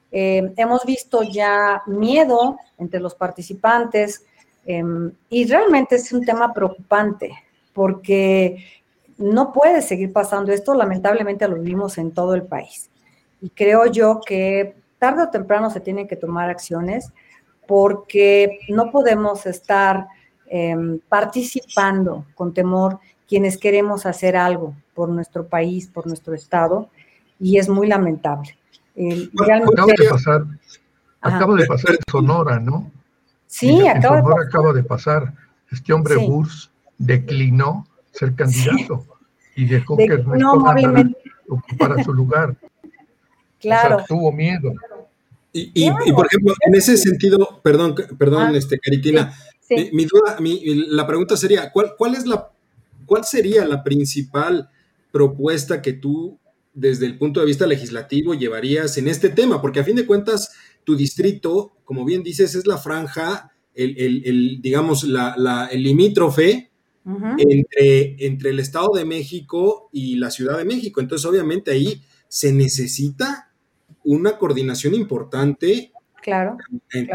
Eh, 0.09 0.53
hemos 0.55 0.85
visto 0.85 1.21
ya 1.21 1.83
miedo 1.85 2.57
entre 2.77 3.01
los 3.01 3.13
participantes 3.13 4.23
em, 4.65 5.11
y 5.29 5.45
realmente 5.45 5.97
es 5.97 6.13
un 6.13 6.23
tema 6.23 6.53
preocupante 6.53 7.33
porque 7.73 8.65
no 9.17 9.51
puede 9.51 9.81
seguir 9.81 10.13
pasando 10.13 10.51
esto, 10.51 10.73
lamentablemente 10.73 11.47
lo 11.47 11.55
vivimos 11.55 11.97
en 11.97 12.11
todo 12.11 12.35
el 12.35 12.43
país. 12.43 12.89
Y 13.41 13.49
creo 13.49 13.85
yo 13.85 14.21
que 14.25 14.75
tarde 14.97 15.23
o 15.23 15.29
temprano 15.29 15.69
se 15.69 15.79
tienen 15.79 16.07
que 16.07 16.15
tomar 16.15 16.49
acciones 16.49 17.11
porque 17.67 18.59
no 18.69 18.91
podemos 18.91 19.45
estar 19.45 20.07
Em, 20.51 20.99
participando 21.07 22.25
con 22.33 22.55
temor 22.55 22.99
quienes 23.27 23.55
queremos 23.55 24.07
hacer 24.07 24.35
algo 24.35 24.75
por 24.95 25.07
nuestro 25.07 25.45
país, 25.45 25.87
por 25.87 26.07
nuestro 26.07 26.33
Estado, 26.33 26.89
y 27.39 27.59
es 27.59 27.69
muy 27.69 27.85
lamentable. 27.85 28.57
Acaba 29.39 29.93
de 29.95 30.09
pasar, 30.09 30.45
acaba 31.21 31.55
de 31.55 31.67
pasar 31.67 31.91
en 31.91 31.99
Sonora, 32.09 32.59
¿no? 32.59 32.91
Sí, 33.45 33.87
acaba 33.87 34.17
de 34.17 34.23
pasar. 34.23 34.47
acaba 34.47 34.73
de 34.73 34.83
pasar. 34.83 35.33
Este 35.71 35.93
hombre 35.93 36.15
Burs 36.15 36.71
declinó 36.99 37.87
ser 38.11 38.35
candidato 38.35 39.05
y 39.55 39.65
dejó 39.65 39.97
que 39.97 40.03
Ernesto 40.03 41.17
ocupara 41.47 42.03
su 42.03 42.13
lugar. 42.13 42.55
Claro. 43.61 44.05
tuvo 44.07 44.31
miedo. 44.31 44.71
Y, 45.51 45.91
por 46.13 46.27
ejemplo, 46.27 46.53
en 46.65 46.75
ese 46.75 46.95
sentido, 46.95 47.59
perdón, 47.61 47.93
perdón, 48.17 48.55
ah, 48.55 48.57
este, 48.57 48.79
Caritina, 48.79 49.33
mi, 49.91 50.05
duda, 50.05 50.37
la 50.39 51.05
pregunta 51.05 51.35
sería, 51.35 51.69
¿cuál, 51.73 51.95
cuál, 51.97 52.15
es 52.15 52.25
la, 52.25 52.51
¿cuál 53.05 53.25
sería 53.25 53.65
la 53.65 53.83
principal 53.83 54.69
propuesta 55.11 55.81
que 55.81 55.91
tú, 55.91 56.39
desde 56.73 57.05
el 57.05 57.17
punto 57.17 57.41
de 57.41 57.47
vista 57.47 57.67
legislativo, 57.67 58.33
llevarías 58.33 58.97
en 58.97 59.09
este 59.09 59.27
tema? 59.27 59.61
Porque 59.61 59.81
a 59.81 59.83
fin 59.83 59.97
de 59.97 60.05
cuentas, 60.05 60.53
tu 60.85 60.95
distrito, 60.95 61.73
como 61.83 62.05
bien 62.05 62.23
dices, 62.23 62.55
es 62.55 62.65
la 62.65 62.77
franja, 62.77 63.51
el, 63.75 64.61
digamos, 64.61 65.03
la, 65.03 65.67
el 65.69 65.83
limítrofe 65.83 66.68
entre, 67.05 68.25
entre 68.25 68.49
el 68.51 68.59
Estado 68.59 68.89
de 68.93 69.05
México 69.05 69.89
y 69.91 70.15
la 70.15 70.31
Ciudad 70.31 70.57
de 70.57 70.65
México. 70.65 71.01
Entonces, 71.01 71.25
obviamente, 71.25 71.71
ahí 71.71 72.01
se 72.27 72.51
necesita 72.53 73.51
una 74.03 74.37
coordinación 74.37 74.93
importante 74.93 75.91
Claro, 76.21 76.57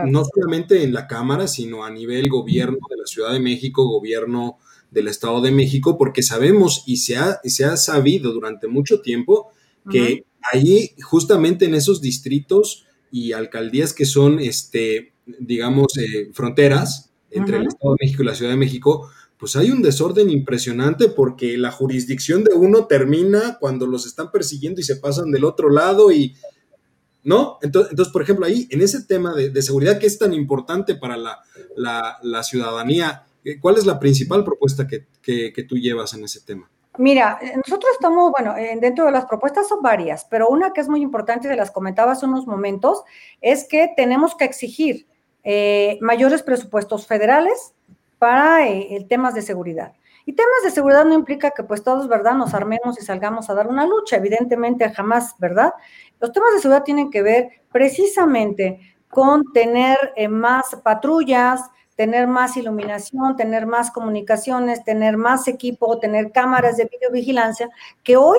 No 0.06 0.24
solamente 0.24 0.82
en 0.82 0.92
la 0.94 1.06
Cámara, 1.06 1.46
sino 1.46 1.84
a 1.84 1.90
nivel 1.90 2.28
gobierno 2.28 2.78
de 2.88 2.96
la 2.96 3.06
Ciudad 3.06 3.32
de 3.32 3.40
México, 3.40 3.86
gobierno 3.86 4.58
del 4.90 5.08
Estado 5.08 5.40
de 5.40 5.50
México, 5.50 5.98
porque 5.98 6.22
sabemos 6.22 6.84
y 6.86 6.98
se 6.98 7.16
ha, 7.16 7.40
se 7.44 7.64
ha 7.64 7.76
sabido 7.76 8.32
durante 8.32 8.68
mucho 8.68 9.00
tiempo 9.00 9.50
que 9.90 10.24
ahí, 10.52 10.94
justamente 11.02 11.66
en 11.66 11.74
esos 11.74 12.00
distritos 12.00 12.86
y 13.10 13.32
alcaldías 13.32 13.92
que 13.92 14.06
son, 14.06 14.38
este, 14.38 15.12
digamos, 15.38 15.98
eh, 15.98 16.30
fronteras 16.32 17.12
entre 17.30 17.58
el 17.58 17.66
Estado 17.66 17.94
de 17.94 18.06
México 18.06 18.22
y 18.22 18.26
la 18.26 18.34
Ciudad 18.34 18.52
de 18.52 18.56
México, 18.56 19.10
pues 19.38 19.56
hay 19.56 19.70
un 19.70 19.82
desorden 19.82 20.30
impresionante 20.30 21.08
porque 21.08 21.58
la 21.58 21.70
jurisdicción 21.70 22.44
de 22.44 22.54
uno 22.54 22.86
termina 22.86 23.58
cuando 23.60 23.86
los 23.86 24.06
están 24.06 24.30
persiguiendo 24.30 24.80
y 24.80 24.84
se 24.84 24.96
pasan 24.96 25.30
del 25.30 25.44
otro 25.44 25.70
lado 25.70 26.12
y 26.12 26.34
¿no? 27.24 27.58
Entonces, 27.62 27.90
entonces, 27.90 28.12
por 28.12 28.22
ejemplo, 28.22 28.46
ahí, 28.46 28.68
en 28.70 28.82
ese 28.82 29.02
tema 29.02 29.34
de, 29.34 29.62
seguridad 29.62 29.98
que 29.98 30.06
es 30.06 30.18
tan 30.18 30.32
importante 30.34 30.94
para 30.94 31.16
la, 31.16 32.42
ciudadanía, 32.42 33.24
eh, 33.44 33.58
¿cuál 33.58 33.78
es 33.78 33.86
la 33.86 33.98
principal 33.98 34.44
propuesta 34.44 34.86
que, 34.86 35.06
tú 35.66 35.76
llevas 35.76 36.12
en 36.14 36.24
ese 36.24 36.42
tema? 36.42 36.70
Mira, 36.98 37.38
eh, 37.42 37.54
nosotros 37.56 37.92
estamos, 37.94 38.30
bueno, 38.30 38.54
dentro 38.80 39.06
de 39.06 39.10
las 39.10 39.24
propuestas 39.24 39.66
son 39.66 39.82
varias, 39.82 40.26
pero 40.30 40.48
una 40.48 40.72
que 40.72 40.82
es 40.82 40.88
muy 40.88 41.02
importante 41.02 41.48
y 41.48 41.50
de 41.50 41.56
las 41.56 41.70
comentaba 41.70 42.12
hace 42.12 42.26
unos 42.26 42.46
momentos 42.46 43.02
es 43.40 43.66
que 43.66 43.90
tenemos 43.96 44.36
que 44.36 44.44
exigir 44.44 45.06
eh, 45.42 45.98
mayores 46.00 46.42
presupuestos 46.42 47.06
federales 47.06 47.74
para 48.18 48.68
el 48.68 49.06
temas 49.06 49.34
de 49.34 49.42
seguridad. 49.42 49.92
Y 50.26 50.32
temas 50.32 50.62
de 50.64 50.70
seguridad 50.70 51.04
no 51.04 51.14
implica 51.14 51.50
que 51.50 51.64
pues 51.64 51.82
todos, 51.82 52.08
¿verdad?, 52.08 52.34
nos 52.34 52.54
armemos 52.54 52.98
y 52.98 53.04
salgamos 53.04 53.50
a 53.50 53.54
dar 53.54 53.68
una 53.68 53.86
lucha, 53.86 54.16
evidentemente 54.16 54.88
jamás, 54.90 55.34
¿verdad? 55.38 55.74
Los 56.18 56.32
temas 56.32 56.54
de 56.54 56.60
seguridad 56.60 56.84
tienen 56.84 57.10
que 57.10 57.22
ver 57.22 57.50
precisamente 57.70 58.80
con 59.10 59.52
tener 59.52 59.98
eh, 60.16 60.28
más 60.28 60.76
patrullas, 60.82 61.60
tener 61.94 62.26
más 62.26 62.56
iluminación, 62.56 63.36
tener 63.36 63.66
más 63.66 63.90
comunicaciones, 63.90 64.82
tener 64.82 65.16
más 65.16 65.46
equipo, 65.46 65.98
tener 65.98 66.32
cámaras 66.32 66.76
de 66.76 66.88
videovigilancia, 66.90 67.68
que 68.02 68.16
hoy 68.16 68.38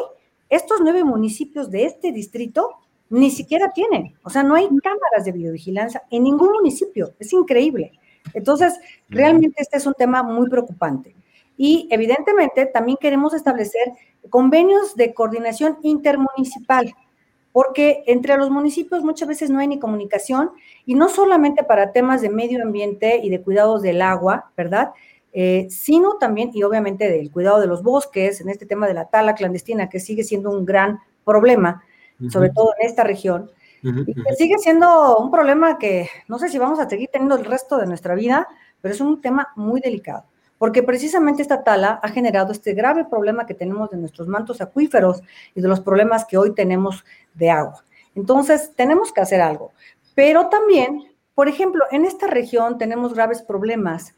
estos 0.49 0.79
nueve 0.81 1.03
municipios 1.03 1.69
de 1.71 1.85
este 1.85 2.11
distrito 2.11 2.79
ni 3.09 3.31
siquiera 3.31 3.71
tienen. 3.71 4.15
O 4.23 4.29
sea, 4.29 4.43
no 4.43 4.55
hay 4.55 4.67
cámaras 4.83 5.25
de 5.25 5.31
videovigilancia 5.31 6.03
en 6.09 6.23
ningún 6.23 6.51
municipio. 6.51 7.13
Es 7.19 7.31
increíble. 7.33 7.91
Entonces, 8.35 8.79
realmente 9.09 9.61
este 9.61 9.77
es 9.77 9.87
un 9.87 9.93
tema 9.93 10.21
muy 10.21 10.49
preocupante. 10.49 11.15
Y 11.57 11.87
evidentemente 11.89 12.65
también 12.65 12.97
queremos 12.99 13.33
establecer 13.33 13.93
convenios 14.29 14.95
de 14.95 15.13
coordinación 15.13 15.77
intermunicipal, 15.81 16.93
porque 17.51 18.03
entre 18.07 18.35
los 18.35 18.49
municipios 18.49 19.03
muchas 19.03 19.29
veces 19.29 19.49
no 19.49 19.59
hay 19.59 19.67
ni 19.67 19.79
comunicación, 19.79 20.51
y 20.85 20.95
no 20.95 21.07
solamente 21.07 21.63
para 21.63 21.93
temas 21.93 22.21
de 22.21 22.29
medio 22.29 22.61
ambiente 22.61 23.21
y 23.23 23.29
de 23.29 23.41
cuidados 23.41 23.81
del 23.81 24.01
agua, 24.01 24.51
¿verdad? 24.57 24.91
Eh, 25.31 25.67
sino 25.69 26.17
también, 26.17 26.51
y 26.53 26.63
obviamente 26.63 27.09
del 27.09 27.31
cuidado 27.31 27.61
de 27.61 27.67
los 27.67 27.81
bosques, 27.81 28.41
en 28.41 28.49
este 28.49 28.65
tema 28.65 28.87
de 28.87 28.93
la 28.93 29.05
tala 29.05 29.35
clandestina, 29.35 29.89
que 29.89 29.99
sigue 29.99 30.23
siendo 30.23 30.51
un 30.51 30.65
gran 30.65 30.99
problema, 31.23 31.83
sobre 32.29 32.49
todo 32.49 32.73
en 32.79 32.87
esta 32.87 33.03
región, 33.03 33.49
y 34.07 34.13
que 34.13 34.35
sigue 34.35 34.57
siendo 34.57 35.17
un 35.17 35.29
problema 35.31 35.77
que 35.77 36.09
no 36.27 36.39
sé 36.39 36.49
si 36.49 36.57
vamos 36.57 36.79
a 36.79 36.89
seguir 36.89 37.09
teniendo 37.11 37.35
el 37.35 37.45
resto 37.45 37.77
de 37.77 37.85
nuestra 37.85 38.15
vida, 38.15 38.47
pero 38.81 38.93
es 38.93 39.01
un 39.01 39.21
tema 39.21 39.49
muy 39.55 39.81
delicado 39.81 40.25
porque 40.57 40.83
precisamente 40.83 41.41
esta 41.41 41.63
tala 41.63 41.99
ha 42.01 42.09
generado 42.09 42.51
este 42.51 42.73
grave 42.73 43.05
problema 43.05 43.45
que 43.45 43.53
tenemos 43.53 43.89
de 43.89 43.97
nuestros 43.97 44.27
mantos 44.27 44.61
acuíferos 44.61 45.21
y 45.53 45.61
de 45.61 45.67
los 45.67 45.81
problemas 45.81 46.25
que 46.25 46.37
hoy 46.37 46.53
tenemos 46.53 47.03
de 47.33 47.49
agua. 47.49 47.83
Entonces, 48.15 48.71
tenemos 48.75 49.11
que 49.11 49.21
hacer 49.21 49.41
algo. 49.41 49.73
Pero 50.15 50.47
también, 50.47 51.03
por 51.33 51.49
ejemplo, 51.49 51.83
en 51.91 52.05
esta 52.05 52.27
región 52.27 52.77
tenemos 52.77 53.13
graves 53.13 53.41
problemas 53.41 54.15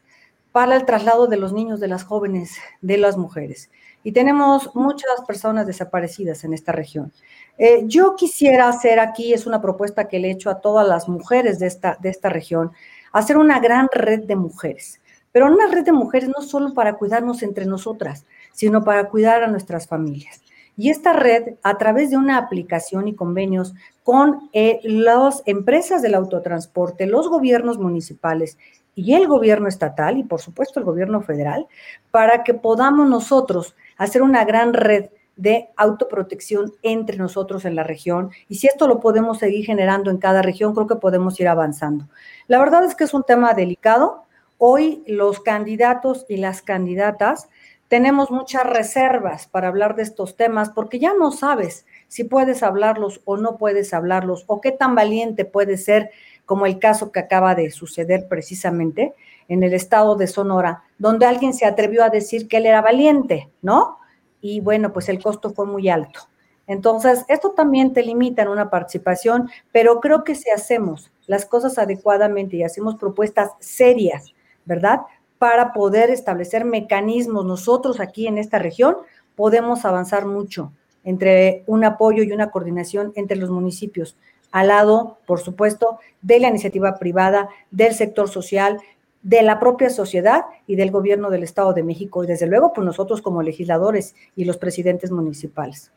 para 0.52 0.76
el 0.76 0.84
traslado 0.84 1.26
de 1.26 1.36
los 1.36 1.52
niños, 1.52 1.80
de 1.80 1.88
las 1.88 2.04
jóvenes, 2.04 2.56
de 2.80 2.98
las 2.98 3.16
mujeres. 3.16 3.70
Y 4.04 4.12
tenemos 4.12 4.74
muchas 4.74 5.20
personas 5.26 5.66
desaparecidas 5.66 6.44
en 6.44 6.54
esta 6.54 6.72
región. 6.72 7.12
Eh, 7.58 7.82
yo 7.86 8.14
quisiera 8.16 8.68
hacer 8.68 9.00
aquí, 9.00 9.32
es 9.34 9.46
una 9.46 9.60
propuesta 9.60 10.08
que 10.08 10.18
le 10.18 10.28
he 10.28 10.32
hecho 10.32 10.48
a 10.48 10.60
todas 10.60 10.86
las 10.86 11.08
mujeres 11.08 11.58
de 11.58 11.66
esta, 11.66 11.98
de 12.00 12.08
esta 12.08 12.28
región, 12.28 12.72
hacer 13.12 13.36
una 13.36 13.58
gran 13.60 13.88
red 13.92 14.24
de 14.24 14.36
mujeres 14.36 15.00
pero 15.32 15.46
una 15.46 15.68
red 15.68 15.84
de 15.84 15.92
mujeres 15.92 16.28
no 16.28 16.42
solo 16.42 16.74
para 16.74 16.94
cuidarnos 16.94 17.42
entre 17.42 17.66
nosotras, 17.66 18.26
sino 18.52 18.82
para 18.84 19.08
cuidar 19.08 19.42
a 19.42 19.48
nuestras 19.48 19.86
familias. 19.86 20.42
Y 20.76 20.90
esta 20.90 21.12
red, 21.12 21.54
a 21.62 21.76
través 21.76 22.10
de 22.10 22.16
una 22.16 22.38
aplicación 22.38 23.08
y 23.08 23.14
convenios 23.14 23.74
con 24.04 24.48
eh, 24.52 24.80
las 24.84 25.42
empresas 25.46 26.02
del 26.02 26.14
autotransporte, 26.14 27.06
los 27.06 27.28
gobiernos 27.28 27.78
municipales 27.78 28.58
y 28.94 29.14
el 29.14 29.26
gobierno 29.26 29.68
estatal 29.68 30.18
y 30.18 30.24
por 30.24 30.40
supuesto 30.40 30.78
el 30.78 30.86
gobierno 30.86 31.20
federal, 31.20 31.66
para 32.10 32.42
que 32.44 32.54
podamos 32.54 33.08
nosotros 33.08 33.74
hacer 33.96 34.22
una 34.22 34.44
gran 34.44 34.72
red 34.72 35.06
de 35.38 35.70
autoprotección 35.76 36.74
entre 36.82 37.16
nosotros 37.16 37.64
en 37.64 37.74
la 37.74 37.84
región. 37.84 38.30
Y 38.48 38.56
si 38.56 38.66
esto 38.66 38.86
lo 38.86 39.00
podemos 39.00 39.38
seguir 39.38 39.64
generando 39.64 40.10
en 40.10 40.18
cada 40.18 40.42
región, 40.42 40.74
creo 40.74 40.86
que 40.86 40.96
podemos 40.96 41.40
ir 41.40 41.48
avanzando. 41.48 42.06
La 42.46 42.58
verdad 42.58 42.84
es 42.84 42.94
que 42.94 43.04
es 43.04 43.14
un 43.14 43.22
tema 43.22 43.54
delicado, 43.54 44.26
Hoy 44.60 45.04
los 45.06 45.38
candidatos 45.38 46.26
y 46.28 46.38
las 46.38 46.62
candidatas 46.62 47.48
tenemos 47.86 48.32
muchas 48.32 48.64
reservas 48.64 49.46
para 49.46 49.68
hablar 49.68 49.94
de 49.94 50.02
estos 50.02 50.36
temas 50.36 50.70
porque 50.70 50.98
ya 50.98 51.14
no 51.14 51.30
sabes 51.30 51.86
si 52.08 52.24
puedes 52.24 52.64
hablarlos 52.64 53.20
o 53.24 53.36
no 53.36 53.56
puedes 53.56 53.94
hablarlos 53.94 54.42
o 54.48 54.60
qué 54.60 54.72
tan 54.72 54.96
valiente 54.96 55.44
puede 55.44 55.76
ser 55.76 56.10
como 56.44 56.66
el 56.66 56.80
caso 56.80 57.12
que 57.12 57.20
acaba 57.20 57.54
de 57.54 57.70
suceder 57.70 58.26
precisamente 58.28 59.14
en 59.46 59.62
el 59.62 59.74
estado 59.74 60.16
de 60.16 60.26
Sonora, 60.26 60.82
donde 60.98 61.26
alguien 61.26 61.54
se 61.54 61.64
atrevió 61.64 62.02
a 62.02 62.10
decir 62.10 62.48
que 62.48 62.56
él 62.56 62.66
era 62.66 62.82
valiente, 62.82 63.48
¿no? 63.62 63.98
Y 64.40 64.60
bueno, 64.60 64.92
pues 64.92 65.08
el 65.08 65.22
costo 65.22 65.50
fue 65.50 65.66
muy 65.66 65.88
alto. 65.88 66.20
Entonces, 66.66 67.24
esto 67.28 67.52
también 67.52 67.92
te 67.94 68.02
limita 68.02 68.42
en 68.42 68.48
una 68.48 68.68
participación, 68.68 69.50
pero 69.72 70.00
creo 70.00 70.22
que 70.22 70.34
si 70.34 70.50
hacemos 70.50 71.10
las 71.26 71.46
cosas 71.46 71.78
adecuadamente 71.78 72.56
y 72.56 72.62
hacemos 72.62 72.96
propuestas 72.96 73.52
serias, 73.58 74.34
¿verdad? 74.66 75.00
Para 75.38 75.72
poder 75.72 76.10
establecer 76.10 76.64
mecanismos 76.66 77.46
nosotros 77.46 78.00
aquí 78.00 78.26
en 78.26 78.36
esta 78.36 78.58
región, 78.58 78.96
podemos 79.34 79.84
avanzar 79.84 80.26
mucho 80.26 80.72
entre 81.04 81.62
un 81.66 81.84
apoyo 81.84 82.22
y 82.22 82.32
una 82.32 82.50
coordinación 82.50 83.12
entre 83.14 83.36
los 83.36 83.50
municipios. 83.50 84.16
al 84.50 84.68
lado, 84.68 85.18
por 85.26 85.40
supuesto, 85.40 85.98
de 86.22 86.40
la 86.40 86.48
iniciativa 86.48 86.98
privada, 86.98 87.48
del 87.70 87.94
sector 87.94 88.28
social, 88.28 88.78
de 89.22 89.42
la 89.42 89.58
propia 89.58 89.90
sociedad 89.90 90.42
y 90.66 90.76
del 90.76 90.90
gobierno 90.90 91.30
del 91.30 91.42
Estado 91.42 91.72
de 91.72 91.82
México 91.82 92.24
y 92.24 92.26
desde 92.26 92.46
luego 92.46 92.72
pues 92.72 92.84
nosotros 92.84 93.20
como 93.20 93.42
legisladores 93.42 94.14
y 94.36 94.44
los 94.44 94.56
presidentes 94.56 95.10
municipales. 95.10 95.90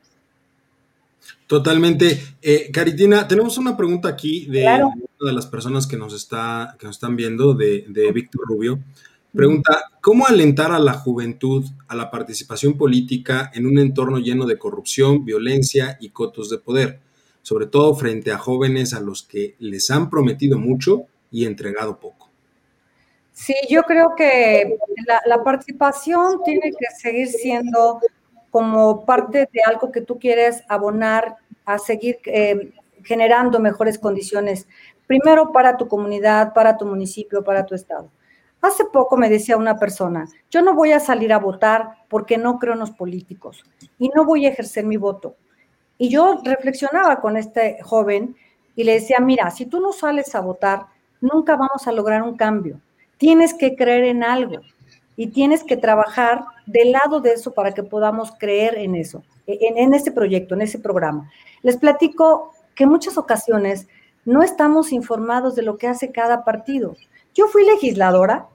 Totalmente. 1.48 2.20
Eh, 2.42 2.72
Caritina, 2.72 3.28
tenemos 3.28 3.58
una 3.58 3.76
pregunta 3.76 4.10
aquí 4.10 4.46
de 4.46 4.64
una 4.64 4.94
de 5.20 5.34
las 5.34 5.46
personas 5.46 5.86
que 5.86 5.98
nos, 5.98 6.14
está, 6.14 6.76
que 6.80 6.88
nos 6.88 6.96
están 6.96 7.16
viendo, 7.16 7.54
de, 7.54 7.86
de 7.88 8.12
Víctor 8.12 8.42
Rubio. 8.48 8.80
Pregunta, 9.34 9.84
¿cómo 10.02 10.28
alentar 10.28 10.74
a 10.74 10.80
la 10.80 10.94
juventud 10.94 11.66
a 11.88 11.96
la 11.96 12.12
participación 12.12 12.78
política 12.78 13.50
en 13.54 13.66
un 13.66 13.80
entorno 13.80 14.20
lleno 14.20 14.46
de 14.46 14.58
corrupción, 14.58 15.24
violencia 15.24 15.98
y 16.02 16.10
cotos 16.10 16.50
de 16.50 16.58
poder? 16.58 17.00
Sobre 17.42 17.68
todo 17.68 17.96
frente 17.96 18.32
a 18.32 18.38
jóvenes 18.38 18.94
a 18.94 19.00
los 19.00 19.24
que 19.24 19.56
les 19.60 19.90
han 19.90 20.10
prometido 20.10 20.60
mucho 20.60 21.04
y 21.32 21.46
entregado 21.46 21.98
poco. 21.98 22.21
Sí, 23.34 23.56
yo 23.70 23.84
creo 23.84 24.16
que 24.16 24.78
la, 25.26 25.44
participación 25.44 26.44
tiene 26.44 26.72
que 26.72 26.86
seguir 26.98 27.28
siendo 27.28 28.00
como 28.50 29.06
parte 29.06 29.50
de 29.52 29.62
algo 29.66 29.92
que 29.92 30.02
tú 30.02 30.20
quieres 30.20 30.64
abonar 30.68 31.38
a 31.66 31.80
seguir 31.80 32.20
eh, 32.26 32.74
generando 33.04 33.60
mejores 33.60 33.98
condiciones, 33.98 34.68
primero 35.08 35.52
para 35.52 35.78
tu 35.78 35.88
comunidad, 35.88 36.54
para 36.54 36.78
tu 36.78 36.86
municipio, 36.86 37.44
para 37.44 37.66
tu 37.66 37.74
estado. 37.74 38.10
Hace 38.62 38.86
poco 38.86 39.18
me 39.18 39.30
decía 39.30 39.58
una 39.58 39.78
persona, 39.78 40.28
yo 40.52 40.62
no 40.62 40.76
voy 40.76 40.92
a 40.92 41.00
salir 41.00 41.34
a 41.34 41.40
votar 41.40 42.04
porque 42.10 42.38
no 42.38 42.60
creo 42.60 42.74
en 42.74 42.80
los 42.80 42.92
políticos 42.92 43.64
y 43.98 44.10
no 44.10 44.24
voy 44.24 44.46
a 44.46 44.50
ejercer 44.50 44.86
mi 44.86 44.98
voto. 44.98 45.36
Y 45.98 46.10
yo 46.10 46.42
reflexionaba 46.44 47.22
con 47.22 47.38
este 47.38 47.82
joven 47.82 48.36
y 48.76 48.84
le 48.84 48.94
decía, 48.94 49.20
mira, 49.20 49.50
si 49.52 49.66
tú 49.66 49.80
no 49.80 49.94
sales 49.94 50.36
a 50.36 50.42
votar, 50.42 50.88
nunca 51.22 51.56
vamos 51.56 51.88
a 51.88 51.92
lograr 51.92 52.22
un 52.24 52.36
cambio. 52.36 52.80
Tienes 53.22 53.54
que 53.54 53.76
creer 53.76 54.06
en 54.06 54.24
algo 54.24 54.62
y 55.16 55.28
tienes 55.28 55.64
que 55.64 55.78
trabajar 55.78 56.44
del 56.66 56.92
lado 56.92 57.22
de 57.22 57.34
eso 57.34 57.54
para 57.54 57.72
que 57.72 57.84
podamos 57.84 58.32
creer 58.32 58.80
en 58.80 58.96
eso, 58.96 59.24
en, 59.46 59.94
este 59.94 60.12
proyecto, 60.12 60.56
en 60.56 60.62
ese 60.62 60.80
programa. 60.80 61.30
Les 61.62 61.78
platico 61.78 62.52
que 62.74 62.86
en 62.86 62.90
muchas 62.90 63.20
ocasiones 63.20 63.88
no 64.26 64.42
estamos 64.42 64.92
informados 64.92 65.54
de 65.54 65.62
lo 65.62 65.78
que 65.78 65.88
hace 65.88 66.12
cada 66.12 66.44
partido. 66.44 66.96
Yo 67.36 67.46
fui 67.46 67.64
legisladora 67.64 68.48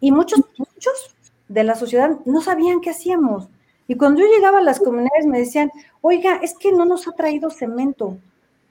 y 0.00 0.10
muchos, 0.10 0.40
muchos 0.56 1.14
de 1.48 1.62
la 1.62 1.74
sociedad 1.74 2.12
no 2.24 2.40
sabían 2.40 2.80
qué 2.80 2.88
hacíamos. 2.88 3.50
Y 3.88 3.96
cuando 3.96 4.22
yo 4.22 4.26
llegaba 4.34 4.60
a 4.60 4.62
las 4.62 4.80
comunidades 4.80 5.26
me 5.26 5.40
decían, 5.40 5.70
oiga, 6.00 6.36
es 6.36 6.54
que 6.54 6.72
no 6.72 6.86
nos 6.86 7.06
ha 7.08 7.12
traído 7.12 7.50
cemento. 7.50 8.16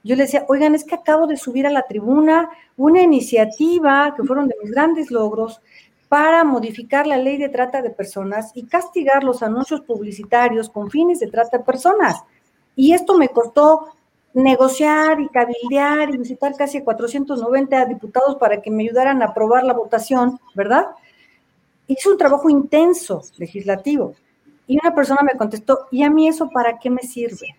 Yo 0.04 0.16
le 0.18 0.24
decía, 0.24 0.46
oigan, 0.50 0.76
es 0.76 0.84
que 0.84 0.96
acabo 0.96 1.28
de 1.28 1.38
subir 1.38 1.66
a 1.66 1.72
la 1.72 1.84
tribuna 1.84 2.50
una 2.76 3.02
iniciativa 3.02 4.14
que 4.16 4.24
fueron 4.24 4.50
de 4.50 4.56
mis 4.62 4.72
grandes 4.72 5.12
logros 5.12 5.62
para 6.10 6.44
modificar 6.44 7.08
la 7.08 7.18
ley 7.18 7.38
de 7.38 7.50
trata 7.50 7.82
de 7.82 7.90
personas 7.90 8.52
y 8.54 8.66
castigar 8.66 9.24
los 9.24 9.42
anuncios 9.42 9.82
publicitarios 9.82 10.70
con 10.70 10.92
fines 10.92 11.22
de 11.22 11.28
trata 11.28 11.58
de 11.58 11.64
personas. 11.64 12.22
Y 12.76 12.94
esto 12.94 13.18
me 13.18 13.30
costó 13.30 13.94
negociar 14.34 15.22
y 15.22 15.30
cabildear 15.30 16.10
y 16.14 16.18
visitar 16.18 16.54
casi 16.56 16.82
490 16.82 17.86
diputados 17.86 18.36
para 18.36 18.62
que 18.62 18.72
me 18.72 18.84
ayudaran 18.84 19.22
a 19.22 19.28
aprobar 19.28 19.64
la 19.64 19.74
votación, 19.74 20.40
¿verdad? 20.54 20.88
Hice 21.88 22.10
un 22.10 22.18
trabajo 22.18 22.50
intenso 22.50 23.22
legislativo. 23.38 24.16
Y 24.68 24.78
una 24.82 24.94
persona 24.94 25.22
me 25.24 25.38
contestó, 25.38 25.88
¿y 25.92 26.04
a 26.04 26.10
mí 26.10 26.28
eso 26.28 26.50
para 26.50 26.78
qué 26.78 26.90
me 26.90 27.04
sirve? 27.04 27.56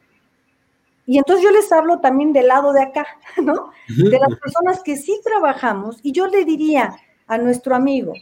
Y 1.06 1.18
entonces 1.18 1.44
yo 1.44 1.50
les 1.50 1.70
hablo 1.70 2.00
también 2.00 2.32
del 2.32 2.48
lado 2.48 2.72
de 2.72 2.82
acá, 2.82 3.06
¿no? 3.42 3.70
De 3.88 4.18
las 4.18 4.38
personas 4.38 4.82
que 4.82 4.96
sí 4.96 5.20
trabajamos. 5.22 5.98
Y 6.02 6.12
yo 6.12 6.26
le 6.26 6.44
diría 6.44 6.96
a 7.26 7.38
nuestro 7.38 7.74
amigo 7.74 8.14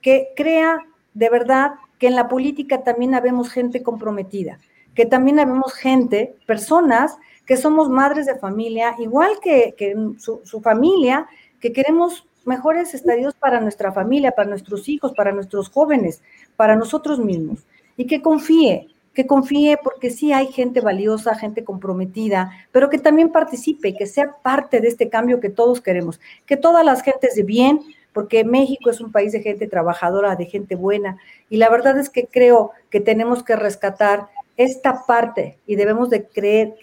que 0.00 0.28
crea 0.36 0.84
de 1.14 1.30
verdad 1.30 1.74
que 1.98 2.08
en 2.08 2.16
la 2.16 2.28
política 2.28 2.82
también 2.82 3.14
habemos 3.14 3.50
gente 3.50 3.82
comprometida, 3.82 4.58
que 4.94 5.06
también 5.06 5.38
habemos 5.38 5.72
gente, 5.74 6.34
personas 6.46 7.16
que 7.46 7.56
somos 7.56 7.88
madres 7.88 8.26
de 8.26 8.36
familia, 8.36 8.94
igual 8.98 9.38
que, 9.42 9.74
su, 10.18 10.40
su, 10.44 10.60
familia, 10.60 11.26
que 11.60 11.72
queremos 11.72 12.26
mejores 12.44 12.94
estadios 12.94 13.34
para 13.34 13.60
nuestra 13.60 13.92
familia, 13.92 14.32
para 14.32 14.48
nuestros 14.48 14.88
hijos, 14.88 15.12
para 15.12 15.32
nuestros 15.32 15.70
jóvenes, 15.70 16.22
para 16.56 16.76
nosotros 16.76 17.18
mismos. 17.18 17.64
Y 17.96 18.06
que 18.06 18.22
confíe, 18.22 18.88
que 19.14 19.26
confíe 19.26 19.78
porque 19.82 20.10
sí 20.10 20.32
hay 20.32 20.48
gente 20.48 20.80
valiosa, 20.80 21.34
gente 21.36 21.64
comprometida, 21.64 22.50
pero 22.72 22.90
que 22.90 22.98
también 22.98 23.30
participe 23.30 23.94
que 23.94 24.06
sea 24.06 24.36
parte 24.42 24.80
de 24.80 24.88
este 24.88 25.08
cambio 25.08 25.40
que 25.40 25.50
todos 25.50 25.80
queremos. 25.80 26.20
Que 26.46 26.56
todas 26.56 26.84
las 26.84 27.02
gentes 27.02 27.36
de 27.36 27.44
bien, 27.44 27.80
porque 28.12 28.44
México 28.44 28.90
es 28.90 29.00
un 29.00 29.12
país 29.12 29.32
de 29.32 29.42
gente 29.42 29.66
trabajadora, 29.66 30.36
de 30.36 30.46
gente 30.46 30.74
buena, 30.74 31.16
y 31.48 31.56
la 31.56 31.70
verdad 31.70 31.98
es 31.98 32.10
que 32.10 32.26
creo 32.26 32.72
que 32.90 33.00
tenemos 33.00 33.42
que 33.42 33.56
rescatar 33.56 34.28
esta 34.56 35.04
parte 35.06 35.58
y 35.66 35.76
debemos 35.76 36.10
de 36.10 36.26
creer, 36.26 36.74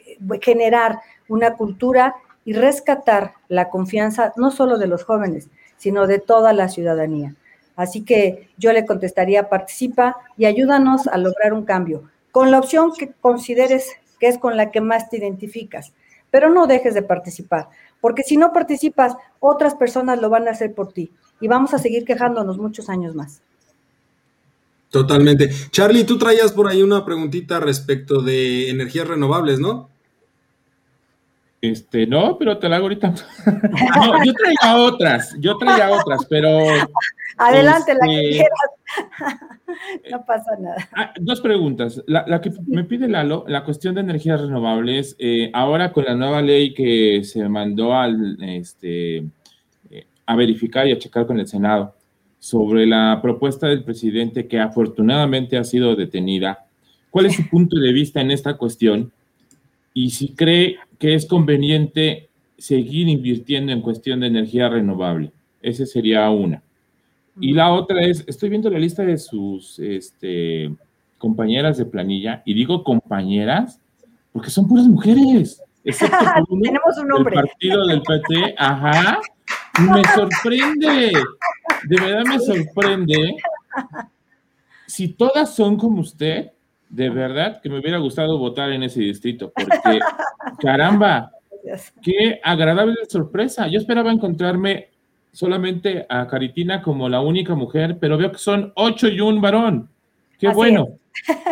generar 0.41 0.99
una 1.29 1.55
cultura 1.55 2.15
y 2.43 2.53
rescatar 2.53 3.34
la 3.47 3.69
confianza 3.69 4.34
no 4.36 4.51
solo 4.51 4.77
de 4.77 4.88
los 4.88 5.03
jóvenes, 5.03 5.49
sino 5.77 6.07
de 6.07 6.19
toda 6.19 6.53
la 6.53 6.69
ciudadanía. 6.69 7.36
Así 7.75 8.03
que 8.03 8.49
yo 8.57 8.73
le 8.73 8.86
contestaría, 8.86 9.49
participa 9.49 10.17
y 10.38 10.45
ayúdanos 10.45 11.07
a 11.07 11.17
lograr 11.17 11.53
un 11.53 11.63
cambio, 11.63 12.09
con 12.32 12.51
la 12.51 12.59
opción 12.59 12.91
que 12.97 13.11
consideres 13.19 13.91
que 14.19 14.27
es 14.27 14.38
con 14.38 14.55
la 14.55 14.71
que 14.71 14.82
más 14.82 15.09
te 15.09 15.17
identificas, 15.17 15.93
pero 16.29 16.49
no 16.49 16.67
dejes 16.67 16.93
de 16.93 17.01
participar, 17.01 17.69
porque 17.99 18.23
si 18.23 18.38
no 18.38 18.53
participas, 18.53 19.15
otras 19.39 19.75
personas 19.75 20.21
lo 20.21 20.29
van 20.29 20.47
a 20.47 20.51
hacer 20.51 20.73
por 20.73 20.93
ti 20.93 21.11
y 21.39 21.47
vamos 21.47 21.73
a 21.73 21.79
seguir 21.79 22.05
quejándonos 22.05 22.57
muchos 22.57 22.89
años 22.89 23.15
más. 23.15 23.41
Totalmente. 24.91 25.49
Charlie, 25.71 26.03
tú 26.03 26.17
traías 26.17 26.51
por 26.51 26.67
ahí 26.67 26.84
una 26.84 27.05
preguntita 27.05 27.59
respecto 27.59 28.21
de 28.21 28.69
energías 28.69 29.07
renovables, 29.07 29.59
¿no? 29.59 29.89
Este, 31.61 32.07
no, 32.07 32.38
pero 32.38 32.57
te 32.57 32.67
la 32.67 32.75
hago 32.75 32.86
ahorita. 32.86 33.09
no, 33.45 34.25
yo 34.25 34.34
traía 34.34 34.77
otras, 34.77 35.36
yo 35.39 35.57
traía 35.57 35.91
otras, 35.91 36.25
pero. 36.29 36.49
Adelante, 37.38 37.93
la 37.93 38.05
que 38.05 38.19
este, 38.19 38.29
quieras. 38.32 38.59
no 40.11 40.25
pasa 40.25 40.51
nada. 40.59 40.89
Ah, 40.95 41.13
dos 41.19 41.41
preguntas. 41.41 42.03
La, 42.07 42.41
que 42.41 42.51
me 42.67 42.83
pide 42.83 43.07
Lalo, 43.07 43.45
la 43.47 43.63
cuestión 43.63 43.95
de 43.95 44.01
energías 44.01 44.41
renovables, 44.41 45.15
eh, 45.19 45.49
ahora 45.53 45.91
con 45.91 46.05
la 46.05 46.15
nueva 46.15 46.41
ley 46.41 46.73
que 46.73 47.23
se 47.23 47.47
mandó 47.47 47.93
al, 47.93 48.37
este, 48.41 49.17
eh, 49.89 50.05
a 50.25 50.35
verificar 50.35 50.87
y 50.87 50.91
a 50.91 50.99
checar 50.99 51.25
con 51.25 51.39
el 51.39 51.47
Senado 51.47 51.95
sobre 52.39 52.87
la 52.87 53.19
propuesta 53.21 53.67
del 53.67 53.83
presidente 53.83 54.47
que 54.47 54.59
afortunadamente 54.59 55.57
ha 55.57 55.63
sido 55.63 55.95
detenida, 55.95 56.65
¿cuál 57.09 57.27
es 57.27 57.35
su 57.35 57.47
punto 57.49 57.77
de 57.79 57.93
vista 57.93 58.19
en 58.19 58.31
esta 58.31 58.57
cuestión? 58.57 59.11
Y 59.93 60.11
si 60.11 60.29
cree 60.29 60.77
que 60.97 61.13
es 61.13 61.25
conveniente 61.25 62.29
seguir 62.57 63.07
invirtiendo 63.07 63.71
en 63.71 63.81
cuestión 63.81 64.19
de 64.19 64.27
energía 64.27 64.69
renovable. 64.69 65.31
Esa 65.61 65.85
sería 65.85 66.29
una. 66.29 66.61
Y 67.39 67.53
la 67.53 67.71
otra 67.71 68.01
es, 68.01 68.23
estoy 68.27 68.49
viendo 68.49 68.69
la 68.69 68.79
lista 68.79 69.03
de 69.03 69.17
sus 69.17 69.79
este, 69.79 70.73
compañeras 71.17 71.77
de 71.77 71.86
planilla, 71.86 72.41
y 72.45 72.53
digo 72.53 72.84
compañeras, 72.84 73.79
porque 74.34 74.49
son 74.49 74.67
puras 74.67 74.88
mujeres. 74.88 75.61
Tenemos 75.84 76.97
un 77.01 77.07
nombre. 77.07 77.36
El 77.36 77.43
partido 77.43 77.86
del 77.88 78.01
PT, 78.01 78.55
ajá. 78.57 79.19
Me 79.79 80.03
sorprende, 80.13 81.13
de 81.88 82.01
verdad 82.01 82.23
me 82.25 82.39
sorprende. 82.39 83.38
Si 84.86 85.07
todas 85.09 85.55
son 85.55 85.77
como 85.77 86.01
usted, 86.01 86.51
de 86.89 87.09
verdad 87.09 87.61
que 87.61 87.69
me 87.69 87.79
hubiera 87.79 87.97
gustado 87.97 88.38
votar 88.38 88.71
en 88.71 88.84
ese 88.84 88.99
distrito, 88.99 89.51
porque 89.55 89.99
caramba, 90.59 91.32
qué 92.03 92.39
agradable 92.43 92.95
sorpresa. 93.07 93.67
Yo 93.67 93.79
esperaba 93.79 94.11
encontrarme 94.11 94.89
solamente 95.32 96.05
a 96.09 96.27
Caritina 96.27 96.82
como 96.82 97.09
la 97.09 97.21
única 97.21 97.55
mujer, 97.55 97.97
pero 97.99 98.17
veo 98.17 98.32
que 98.32 98.38
son 98.38 98.71
ocho 98.75 99.07
y 99.07 99.19
un 99.19 99.41
varón. 99.41 99.89
Qué 100.39 100.49
bueno. 100.49 100.88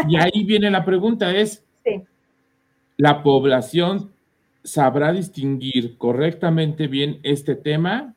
Y 0.08 0.16
ahí 0.16 0.44
viene 0.44 0.72
la 0.72 0.86
pregunta, 0.86 1.36
es, 1.36 1.64
¿la 2.98 3.22
población 3.24 4.12
sabrá 4.64 5.12
distinguir 5.12 5.98
correctamente 5.98 6.88
bien 6.88 7.20
este 7.24 7.56
tema 7.56 8.14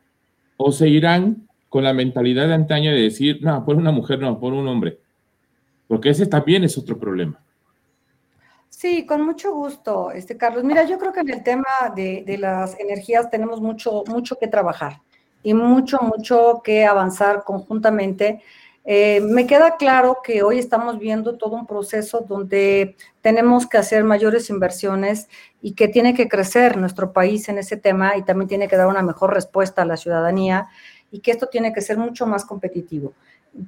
o 0.56 0.72
se 0.72 0.88
irán 0.88 1.48
con 1.68 1.84
la 1.84 1.92
mentalidad 1.92 2.48
de 2.48 2.54
antaño 2.54 2.92
de 2.92 3.02
decir, 3.02 3.38
no, 3.42 3.64
por 3.64 3.76
una 3.76 3.90
mujer, 3.90 4.18
no, 4.18 4.38
por 4.38 4.52
un 4.52 4.68
hombre? 4.68 4.98
porque 5.92 6.08
ese 6.08 6.24
también 6.24 6.64
es 6.64 6.78
otro 6.78 6.98
problema. 6.98 7.38
Sí, 8.70 9.04
con 9.04 9.26
mucho 9.26 9.52
gusto, 9.52 10.10
este 10.10 10.38
Carlos. 10.38 10.64
Mira, 10.64 10.84
yo 10.84 10.98
creo 10.98 11.12
que 11.12 11.20
en 11.20 11.28
el 11.28 11.42
tema 11.42 11.66
de, 11.94 12.24
las 12.38 12.80
energías 12.80 13.28
tenemos 13.28 13.60
mucho, 13.60 14.02
mucho 14.06 14.36
que 14.36 14.48
trabajar 14.48 15.02
y 15.43 15.55
mucho, 15.55 15.99
mucho 16.01 16.61
que 16.64 16.84
avanzar 16.84 17.45
conjuntamente. 17.45 18.43
Eh, 18.84 19.20
me 19.20 19.47
queda 19.47 19.76
claro 19.76 20.18
que 20.24 20.43
hoy 20.43 20.59
estamos 20.59 20.99
viendo 20.99 21.36
todo 21.38 21.55
un 21.55 21.66
proceso 21.66 22.20
donde 22.20 22.97
tenemos 23.20 23.68
que 23.68 23.78
hacer 23.78 24.03
mayores 24.03 24.51
inversiones 24.51 25.28
y 25.61 25.74
que 25.74 25.86
tiene 25.86 26.14
que 26.14 26.28
crecer 26.28 26.76
nuestro 26.76 27.12
país 27.12 27.49
en 27.49 27.59
ese 27.59 27.76
tema 27.76 28.16
y 28.16 28.22
también 28.22 28.49
tiene 28.49 28.66
que 28.66 28.76
dar 28.76 28.88
una 28.88 29.03
mejor 29.03 29.34
respuesta 29.34 29.82
a 29.82 29.84
la 29.86 29.97
ciudadanía 29.97 30.68
y 31.12 31.20
que 31.20 31.30
esto 31.30 31.47
tiene 31.47 31.72
que 31.72 31.80
ser 31.80 31.97
mucho 31.97 32.26
más 32.26 32.45
competitivo. 32.45 33.12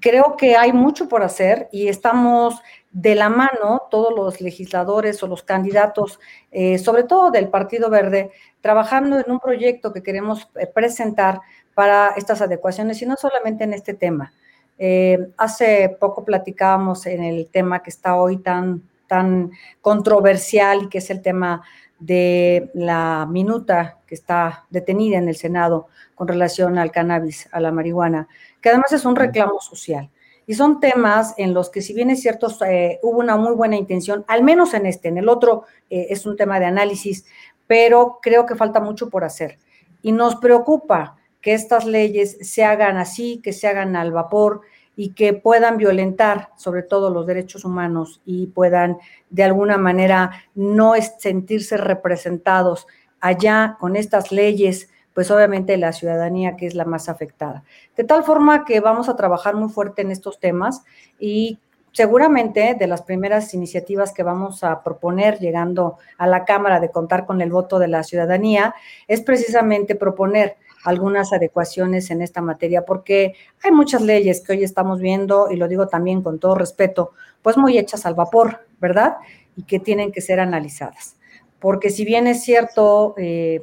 Creo 0.01 0.37
que 0.37 0.57
hay 0.57 0.72
mucho 0.72 1.09
por 1.09 1.22
hacer 1.22 1.68
y 1.70 1.89
estamos 1.89 2.61
de 2.91 3.14
la 3.14 3.29
mano, 3.29 3.83
todos 3.91 4.14
los 4.14 4.41
legisladores 4.41 5.22
o 5.22 5.27
los 5.27 5.43
candidatos, 5.43 6.18
eh, 6.51 6.79
sobre 6.79 7.05
todo 7.05 7.31
del 7.31 7.49
Partido 7.49 7.91
Verde, 7.91 8.31
trabajando 8.62 9.18
en 9.18 9.31
un 9.31 9.41
proyecto 9.41 9.93
que 9.93 10.03
queremos 10.03 10.49
eh, 10.55 10.66
presentar 10.66 11.41
para 11.75 12.14
estas 12.16 12.41
adecuaciones 12.41 13.01
y 13.03 13.07
no 13.07 13.16
solamente 13.16 13.64
en 13.64 13.75
este 13.75 13.95
tema. 13.95 14.33
Eh, 14.79 15.18
hace 15.37 15.97
poco 16.01 16.25
platicábamos 16.25 17.07
en 17.07 17.22
el 17.22 17.49
tema 17.51 17.83
que 17.83 17.91
está 17.91 18.16
hoy 18.16 18.39
tan, 18.39 18.83
tan 19.07 19.53
controversial 19.81 20.85
y 20.85 20.89
que 20.89 20.99
es 20.99 21.11
el 21.11 21.22
tema 21.22 21.62
de 21.99 22.70
la 22.75 23.27
minuta 23.31 23.99
que 24.07 24.14
está 24.14 24.66
detenida 24.70 25.18
en 25.18 25.29
el 25.29 25.37
Senado 25.37 25.89
con 26.14 26.29
relación 26.29 26.79
al 26.79 26.91
cannabis, 26.91 27.49
a 27.53 27.61
la 27.61 27.72
marihuana, 27.72 28.29
que 28.61 28.68
además 28.68 28.93
es 28.93 29.05
un 29.05 29.16
reclamo 29.16 29.61
social. 29.61 30.11
Y 30.47 30.55
son 30.55 30.79
temas 30.79 31.35
en 31.39 31.55
los 31.55 31.70
que, 31.70 31.81
si 31.81 31.95
bien 31.95 32.11
es 32.11 32.20
cierto, 32.20 32.49
eh, 32.66 32.99
hubo 33.03 33.18
una 33.20 33.37
muy 33.37 33.55
buena 33.55 33.77
intención, 33.77 34.25
al 34.29 34.43
menos 34.43 34.75
en 34.75 34.85
este, 34.85 35.09
en 35.09 35.16
el 35.16 35.29
otro 35.29 35.64
eh, 35.89 36.09
es 36.11 36.27
un 36.27 36.37
tema 36.37 36.61
de 36.61 36.66
análisis, 36.66 37.25
pero 37.66 38.18
creo 38.20 38.45
que 38.45 38.55
falta 38.55 38.81
mucho 38.81 39.09
por 39.09 39.25
hacer. 39.25 39.59
Y 40.03 40.12
nos 40.12 40.37
preocupa 40.37 41.16
que 41.45 41.53
estas 41.53 41.84
leyes 41.84 42.38
se 42.40 42.64
hagan 42.64 42.97
así, 42.97 43.38
que 43.45 43.53
se 43.53 43.68
hagan 43.68 43.97
al 43.97 44.12
vapor 44.12 44.62
y 44.97 45.11
que 45.11 45.34
puedan 45.34 45.76
violentar 45.76 46.49
sobre 46.57 46.82
todo 46.82 47.11
los 47.11 47.26
derechos 47.26 47.66
humanos 47.66 48.22
y 48.24 48.47
puedan 48.47 48.97
de 49.28 49.45
alguna 49.45 49.76
manera 49.76 50.30
no 50.55 50.95
sentirse 51.18 51.76
representados 51.76 52.86
allá 53.20 53.76
con 53.78 53.95
estas 53.95 54.32
leyes, 54.32 54.88
pues 55.12 55.30
obviamente 55.30 55.76
la 55.76 55.92
ciudadanía 55.92 56.57
que 56.57 56.66
es 56.66 56.74
la 56.74 56.86
más 56.86 57.11
afectada. 57.11 57.62
De 57.95 58.05
tal 58.05 58.24
forma 58.24 58.64
que 58.64 58.80
vamos 58.80 59.11
a 59.11 59.16
trabajar 59.16 59.55
muy 59.55 59.68
fuerte 59.68 60.01
en 60.01 60.12
estos 60.12 60.40
temas 60.40 60.82
y 61.20 61.59
seguramente 61.92 62.74
de 62.78 62.86
las 62.86 63.03
primeras 63.03 63.53
iniciativas 63.53 64.12
que 64.12 64.22
vamos 64.22 64.64
a 64.64 64.82
proponer 64.82 65.38
llegando 65.40 65.99
a 66.16 66.26
la 66.26 66.47
Cámara 66.47 66.80
de 66.80 66.90
contar 66.90 67.26
con 67.26 67.42
el 67.42 67.51
voto 67.51 67.78
de 67.78 67.88
la 67.88 68.03
ciudadanía 68.03 68.74
es 69.09 69.20
precisamente 69.20 69.95
proponer 69.95 70.57
algunas 70.85 71.32
adecuaciones 71.32 72.11
en 72.11 72.22
esta 72.22 72.41
materia, 72.41 72.85
porque 72.85 73.35
hay 73.62 73.72
muchas 73.72 74.03
leyes 74.03 74.43
que 74.43 74.53
hoy 74.53 74.64
estamos 74.64 75.01
viendo, 75.01 75.51
y 75.51 75.57
lo 75.57 75.66
digo 75.66 75.89
también 75.89 76.22
con 76.22 76.39
todo 76.39 76.55
respeto, 76.55 77.12
pues 77.43 77.57
muy 77.57 77.78
hechas 77.78 78.07
al 78.07 78.14
vapor, 78.14 78.66
¿verdad? 78.80 79.16
Y 79.57 79.64
que 79.64 79.80
tienen 79.80 80.12
que 80.12 80.20
ser 80.20 80.41
analizadas. 80.41 81.16
Porque 81.59 81.91
si 81.91 82.05
bien 82.05 82.26
es 82.26 82.43
cierto, 82.43 83.14
eh, 83.16 83.62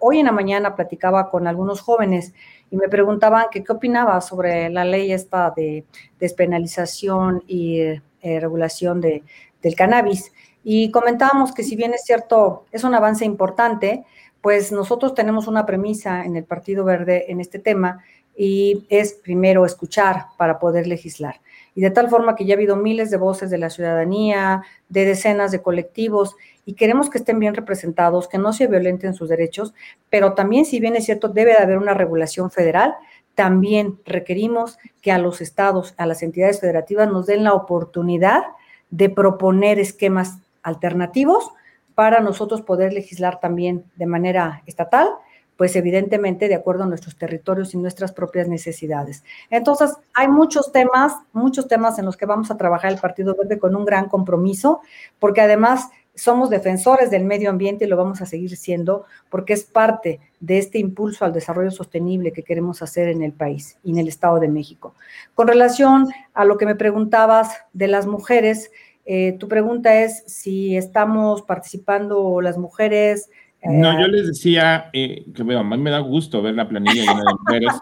hoy 0.00 0.18
en 0.18 0.26
la 0.26 0.32
mañana 0.32 0.74
platicaba 0.76 1.30
con 1.30 1.46
algunos 1.46 1.80
jóvenes 1.80 2.34
y 2.70 2.76
me 2.76 2.88
preguntaban 2.88 3.46
que 3.50 3.64
qué 3.64 3.72
opinaba 3.72 4.20
sobre 4.20 4.68
la 4.68 4.84
ley 4.84 5.12
esta 5.12 5.50
de 5.56 5.86
despenalización 6.18 7.42
y 7.46 7.80
eh, 7.80 8.02
regulación 8.22 9.00
de, 9.00 9.22
del 9.62 9.74
cannabis. 9.74 10.32
Y 10.64 10.90
comentábamos 10.90 11.52
que 11.54 11.62
si 11.62 11.76
bien 11.76 11.94
es 11.94 12.04
cierto, 12.04 12.66
es 12.72 12.84
un 12.84 12.94
avance 12.94 13.24
importante, 13.24 14.04
pues 14.48 14.72
nosotros 14.72 15.12
tenemos 15.12 15.46
una 15.46 15.66
premisa 15.66 16.24
en 16.24 16.34
el 16.34 16.44
Partido 16.44 16.82
Verde 16.82 17.30
en 17.30 17.38
este 17.38 17.58
tema 17.58 18.02
y 18.34 18.86
es 18.88 19.12
primero 19.12 19.66
escuchar 19.66 20.28
para 20.38 20.58
poder 20.58 20.86
legislar. 20.86 21.42
Y 21.74 21.82
de 21.82 21.90
tal 21.90 22.08
forma 22.08 22.34
que 22.34 22.46
ya 22.46 22.54
ha 22.54 22.56
habido 22.56 22.74
miles 22.74 23.10
de 23.10 23.18
voces 23.18 23.50
de 23.50 23.58
la 23.58 23.68
ciudadanía, 23.68 24.62
de 24.88 25.04
decenas 25.04 25.52
de 25.52 25.60
colectivos, 25.60 26.34
y 26.64 26.72
queremos 26.72 27.10
que 27.10 27.18
estén 27.18 27.38
bien 27.38 27.54
representados, 27.54 28.26
que 28.26 28.38
no 28.38 28.54
se 28.54 28.68
violenten 28.68 29.12
sus 29.12 29.28
derechos, 29.28 29.74
pero 30.08 30.32
también, 30.32 30.64
si 30.64 30.80
bien 30.80 30.96
es 30.96 31.04
cierto, 31.04 31.28
debe 31.28 31.52
de 31.52 31.58
haber 31.58 31.76
una 31.76 31.92
regulación 31.92 32.50
federal, 32.50 32.94
también 33.34 33.98
requerimos 34.06 34.78
que 35.02 35.12
a 35.12 35.18
los 35.18 35.42
estados, 35.42 35.92
a 35.98 36.06
las 36.06 36.22
entidades 36.22 36.58
federativas 36.58 37.12
nos 37.12 37.26
den 37.26 37.44
la 37.44 37.52
oportunidad 37.52 38.44
de 38.88 39.10
proponer 39.10 39.78
esquemas 39.78 40.38
alternativos 40.62 41.52
para 41.98 42.20
nosotros 42.20 42.62
poder 42.62 42.92
legislar 42.92 43.40
también 43.40 43.84
de 43.96 44.06
manera 44.06 44.62
estatal, 44.66 45.08
pues 45.56 45.74
evidentemente 45.74 46.46
de 46.46 46.54
acuerdo 46.54 46.84
a 46.84 46.86
nuestros 46.86 47.16
territorios 47.16 47.74
y 47.74 47.76
nuestras 47.76 48.12
propias 48.12 48.46
necesidades. 48.46 49.24
Entonces, 49.50 49.96
hay 50.14 50.28
muchos 50.28 50.70
temas, 50.70 51.14
muchos 51.32 51.66
temas 51.66 51.98
en 51.98 52.04
los 52.04 52.16
que 52.16 52.24
vamos 52.24 52.52
a 52.52 52.56
trabajar 52.56 52.92
el 52.92 53.00
Partido 53.00 53.34
Verde 53.34 53.58
con 53.58 53.74
un 53.74 53.84
gran 53.84 54.08
compromiso, 54.08 54.80
porque 55.18 55.40
además 55.40 55.88
somos 56.14 56.50
defensores 56.50 57.10
del 57.10 57.24
medio 57.24 57.50
ambiente 57.50 57.84
y 57.84 57.88
lo 57.88 57.96
vamos 57.96 58.20
a 58.20 58.26
seguir 58.26 58.56
siendo 58.56 59.04
porque 59.28 59.52
es 59.52 59.64
parte 59.64 60.20
de 60.38 60.58
este 60.58 60.78
impulso 60.78 61.24
al 61.24 61.32
desarrollo 61.32 61.72
sostenible 61.72 62.32
que 62.32 62.44
queremos 62.44 62.80
hacer 62.80 63.08
en 63.08 63.22
el 63.22 63.32
país 63.32 63.76
y 63.82 63.90
en 63.90 63.98
el 63.98 64.06
Estado 64.06 64.38
de 64.38 64.48
México. 64.48 64.94
Con 65.34 65.48
relación 65.48 66.06
a 66.32 66.44
lo 66.44 66.58
que 66.58 66.66
me 66.66 66.76
preguntabas 66.76 67.56
de 67.72 67.88
las 67.88 68.06
mujeres, 68.06 68.70
eh, 69.10 69.38
tu 69.38 69.48
pregunta 69.48 70.02
es 70.02 70.22
si 70.26 70.76
estamos 70.76 71.40
participando 71.40 72.42
las 72.42 72.58
mujeres. 72.58 73.30
Eh, 73.62 73.68
no, 73.70 73.98
yo 73.98 74.06
les 74.06 74.26
decía 74.26 74.90
eh, 74.92 75.24
que 75.34 75.40
a 75.40 75.62
mí 75.62 75.78
me 75.78 75.90
da 75.90 76.00
gusto 76.00 76.42
ver 76.42 76.54
la 76.54 76.68
planilla 76.68 77.00
llena 77.00 77.24
de 77.24 77.34
mujeres, 77.40 77.72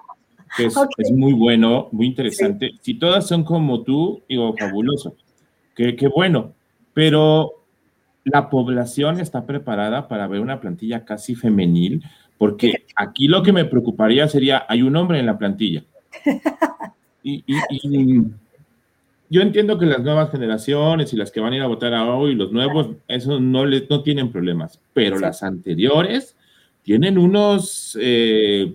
que 0.56 0.66
es, 0.66 0.76
muy 1.12 1.32
bueno, 1.32 1.88
muy 1.90 2.06
interesante. 2.06 2.74
Si 2.80 2.94
todas 2.94 3.26
son 3.26 3.42
como 3.42 3.82
tú, 3.82 4.22
digo, 4.28 4.54
fabuloso. 4.56 5.16
Qué, 5.74 5.96
qué 5.96 6.06
bueno. 6.06 6.52
Pero 6.94 7.64
la 8.22 8.48
población 8.48 9.18
está 9.18 9.46
preparada 9.46 10.06
para 10.06 10.28
ver 10.28 10.38
una 10.38 10.60
plantilla 10.60 11.04
casi 11.04 11.34
femenil, 11.34 12.04
porque 12.38 12.84
aquí 12.94 13.26
lo 13.26 13.42
que 13.42 13.52
me 13.52 13.64
preocuparía 13.64 14.28
sería, 14.28 14.64
hay 14.68 14.82
un 14.82 14.94
hombre 14.94 15.18
en 15.18 15.26
la 15.26 15.38
plantilla. 15.38 15.82
y, 17.24 17.42
yo 19.28 19.42
entiendo 19.42 19.78
que 19.78 19.86
las 19.86 20.02
nuevas 20.02 20.30
generaciones 20.30 21.12
y 21.12 21.16
las 21.16 21.30
que 21.30 21.40
van 21.40 21.52
a 21.52 21.56
ir 21.56 21.62
a 21.62 21.66
votar 21.66 21.94
a 21.94 22.04
hoy, 22.14 22.34
los 22.34 22.52
nuevos, 22.52 22.90
eso 23.08 23.40
no, 23.40 23.66
les, 23.66 23.88
no 23.90 24.02
tienen 24.02 24.30
problemas, 24.30 24.80
pero 24.92 25.18
las 25.18 25.42
anteriores 25.42 26.36
tienen 26.82 27.18
unos, 27.18 27.98
eh, 28.00 28.74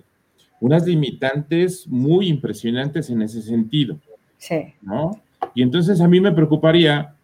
unas 0.60 0.86
limitantes 0.86 1.86
muy 1.88 2.28
impresionantes 2.28 3.08
en 3.10 3.22
ese 3.22 3.40
sentido. 3.40 3.98
Sí. 4.36 4.74
¿no? 4.82 5.22
Y 5.54 5.62
entonces 5.62 6.00
a 6.00 6.08
mí 6.08 6.20
me 6.20 6.32
preocuparía 6.32 7.14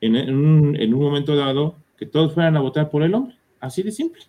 en, 0.00 0.16
un, 0.34 0.76
en 0.76 0.94
un 0.94 1.00
momento 1.00 1.36
dado 1.36 1.76
que 1.96 2.06
todos 2.06 2.34
fueran 2.34 2.56
a 2.56 2.60
votar 2.60 2.90
por 2.90 3.02
el 3.04 3.14
hombre, 3.14 3.36
así 3.60 3.82
de 3.82 3.92
simple. 3.92 4.22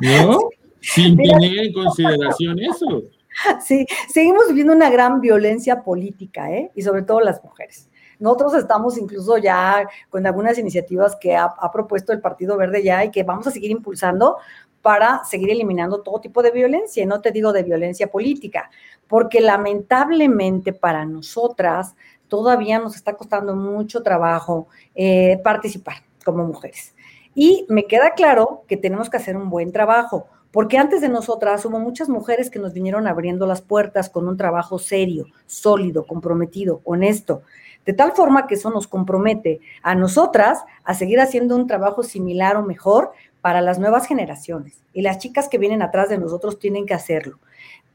¿No? 0.00 0.38
Sin 0.80 1.16
tener 1.16 1.58
en 1.58 1.72
consideración 1.72 2.58
eso. 2.60 3.02
Sí, 3.64 3.86
seguimos 4.12 4.48
viviendo 4.48 4.72
una 4.72 4.90
gran 4.90 5.20
violencia 5.20 5.82
política, 5.82 6.50
¿eh? 6.50 6.70
Y 6.74 6.82
sobre 6.82 7.02
todo 7.02 7.20
las 7.20 7.42
mujeres. 7.42 7.88
Nosotros 8.18 8.54
estamos 8.54 8.98
incluso 8.98 9.38
ya 9.38 9.88
con 10.10 10.26
algunas 10.26 10.58
iniciativas 10.58 11.16
que 11.16 11.36
ha, 11.36 11.50
propuesto 11.72 12.12
el 12.12 12.20
Partido 12.20 12.56
Verde 12.56 12.82
ya 12.82 13.04
y 13.04 13.10
que 13.10 13.22
vamos 13.22 13.46
a 13.46 13.50
seguir 13.50 13.70
impulsando 13.70 14.36
para 14.82 15.24
seguir 15.24 15.50
eliminando 15.50 16.02
todo 16.02 16.20
tipo 16.20 16.42
de 16.42 16.50
violencia, 16.50 17.02
y 17.02 17.06
no 17.06 17.20
te 17.20 17.32
digo 17.32 17.52
de 17.52 17.62
violencia 17.62 18.10
política, 18.10 18.70
porque 19.08 19.40
lamentablemente 19.40 20.72
para 20.72 21.04
nosotras 21.04 21.94
todavía 22.28 22.78
nos 22.78 22.96
está 22.96 23.14
costando 23.14 23.54
mucho 23.54 24.02
trabajo 24.02 24.68
eh, 24.94 25.38
participar 25.42 25.96
como 26.24 26.44
mujeres. 26.44 26.94
Y 27.34 27.66
me 27.68 27.86
queda 27.86 28.12
claro 28.14 28.64
que 28.66 28.76
tenemos 28.76 29.08
que 29.08 29.16
hacer 29.16 29.36
un 29.36 29.50
buen 29.50 29.72
trabajo 29.72 30.28
porque 30.52 30.78
antes 30.78 31.00
de 31.00 31.08
nosotras 31.08 31.64
hubo 31.64 31.78
muchas 31.78 32.08
mujeres 32.08 32.50
que 32.50 32.58
nos 32.58 32.72
vinieron 32.72 33.06
abriendo 33.06 33.46
las 33.46 33.62
puertas 33.62 34.10
con 34.10 34.28
un 34.28 34.36
trabajo 34.36 34.78
serio, 34.78 35.26
sólido, 35.46 36.06
comprometido, 36.06 36.80
honesto, 36.84 37.42
de 37.86 37.92
tal 37.92 38.12
forma 38.12 38.46
que 38.46 38.54
eso 38.54 38.70
nos 38.70 38.88
compromete 38.88 39.60
a 39.82 39.94
nosotras 39.94 40.64
a 40.84 40.94
seguir 40.94 41.20
haciendo 41.20 41.56
un 41.56 41.66
trabajo 41.66 42.02
similar 42.02 42.56
o 42.56 42.62
mejor 42.62 43.12
para 43.40 43.60
las 43.60 43.78
nuevas 43.78 44.06
generaciones. 44.06 44.82
Y 44.92 45.02
las 45.02 45.18
chicas 45.18 45.48
que 45.48 45.58
vienen 45.58 45.82
atrás 45.82 46.08
de 46.08 46.18
nosotros 46.18 46.58
tienen 46.58 46.84
que 46.84 46.94
hacerlo. 46.94 47.38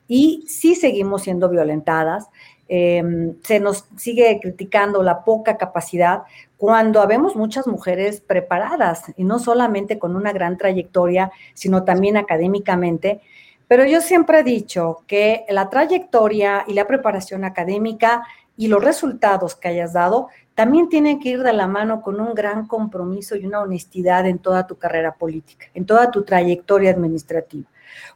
Y 0.08 0.45
sí 0.47 0.76
seguimos 0.76 1.24
siendo 1.24 1.49
violentadas, 1.49 2.28
Em, 2.68 3.36
se 3.43 3.59
nos 3.59 3.86
sigue 3.95 4.39
criticando 4.41 5.03
la 5.03 5.24
poca 5.24 5.55
capacidad 5.55 6.24
cuando 6.57 6.99
habemos 6.99 7.36
muchas 7.36 7.68
mujeres 7.68 8.22
preparadas 8.22 9.03
y 9.16 9.24
no 9.24 9.38
solamente 9.38 9.99
con 9.99 10.16
una 10.16 10.34
gran 10.34 10.57
trayectoria, 10.57 11.32
sino 11.53 11.84
también 11.84 12.18
académicamente. 12.18 13.22
Pero 13.68 13.86
yo 13.86 14.01
siempre 14.01 14.39
he 14.39 14.43
dicho 14.43 15.03
que 15.05 15.45
la 15.49 15.70
trayectoria 15.70 16.66
y 16.68 16.74
la 16.74 16.88
preparación 16.88 17.43
académica 17.43 18.24
y 18.57 18.68
los 18.68 18.84
resultados 18.84 19.55
que 19.55 19.68
hayas 19.68 19.93
dado 19.93 20.30
también 20.55 20.89
tienen 20.89 21.20
que 21.20 21.30
ir 21.30 21.43
de 21.43 21.53
la 21.53 21.68
mano 21.68 22.01
con 22.01 22.20
un 22.20 22.34
gran 22.34 22.66
compromiso 22.68 23.36
y 23.36 23.45
una 23.45 23.61
honestidad 23.61 24.26
en 24.26 24.39
toda 24.39 24.66
tu 24.66 24.78
carrera 24.78 25.16
política, 25.16 25.68
en 25.74 25.86
toda 25.86 26.09
tu 26.09 26.24
trayectoria 26.24 26.91
administrativa. 26.91 27.68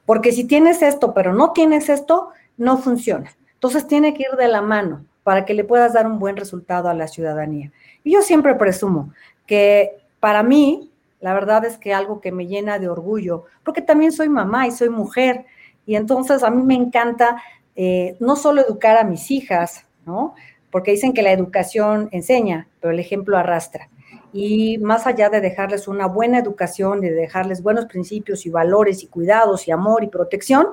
Porque 0.06 0.32
si 0.32 0.46
tienes 0.46 0.82
esto, 0.82 1.14
pero 1.14 1.34
no 1.34 1.52
tienes 1.52 1.90
esto, 1.90 2.30
no 2.58 2.78
funciona. 2.78 3.32
Entonces 3.60 3.88
tiene 3.88 4.14
que 4.14 4.24
ir 4.24 4.38
de 4.38 4.48
la 4.48 4.62
mano 4.62 5.06
para 5.24 5.44
que 5.44 5.54
le 5.54 5.66
puedas 5.66 5.92
dar 5.92 6.08
un 6.08 6.18
buen 6.18 6.38
resultado 6.38 6.88
a 6.88 6.94
la 6.94 7.10
ciudadanía. 7.10 7.74
Y 8.06 8.14
yo 8.14 8.22
siempre 8.22 8.56
presumo 8.56 9.12
que 9.46 9.98
para 10.22 10.44
mí, 10.44 10.94
la 11.20 11.34
verdad 11.34 11.66
es 11.66 11.78
que 11.78 11.94
algo 11.94 12.22
que 12.22 12.32
me 12.32 12.48
llena 12.48 12.80
de 12.80 12.88
orgullo, 12.88 13.44
porque 13.66 13.82
también 13.82 14.14
soy 14.14 14.30
mamá 14.30 14.66
y 14.66 14.72
soy 14.72 14.88
mujer, 14.88 15.46
y 15.86 15.98
entonces 15.98 16.42
a 16.42 16.50
mí 16.50 16.64
me 16.64 16.76
encanta 16.76 17.42
eh, 17.76 18.16
no 18.22 18.38
solo 18.38 18.62
educar 18.62 18.98
a 18.98 19.04
mis 19.04 19.30
hijas, 19.30 19.86
¿no? 20.06 20.36
Porque 20.72 20.92
dicen 20.92 21.14
que 21.14 21.22
la 21.22 21.34
educación 21.34 22.08
enseña, 22.14 22.70
pero 22.80 22.94
el 22.94 23.00
ejemplo 23.00 23.38
arrastra. 23.38 23.90
Y 24.32 24.78
más 24.78 25.06
allá 25.06 25.30
de 25.30 25.42
dejarles 25.42 25.90
una 25.90 26.06
buena 26.06 26.40
educación, 26.40 27.02
de 27.02 27.12
dejarles 27.12 27.62
buenos 27.62 27.88
principios 27.88 28.46
y 28.46 28.50
valores 28.50 29.04
y 29.04 29.08
cuidados 29.08 29.68
y 29.68 29.72
amor 29.72 30.06
y 30.06 30.08
protección, 30.08 30.68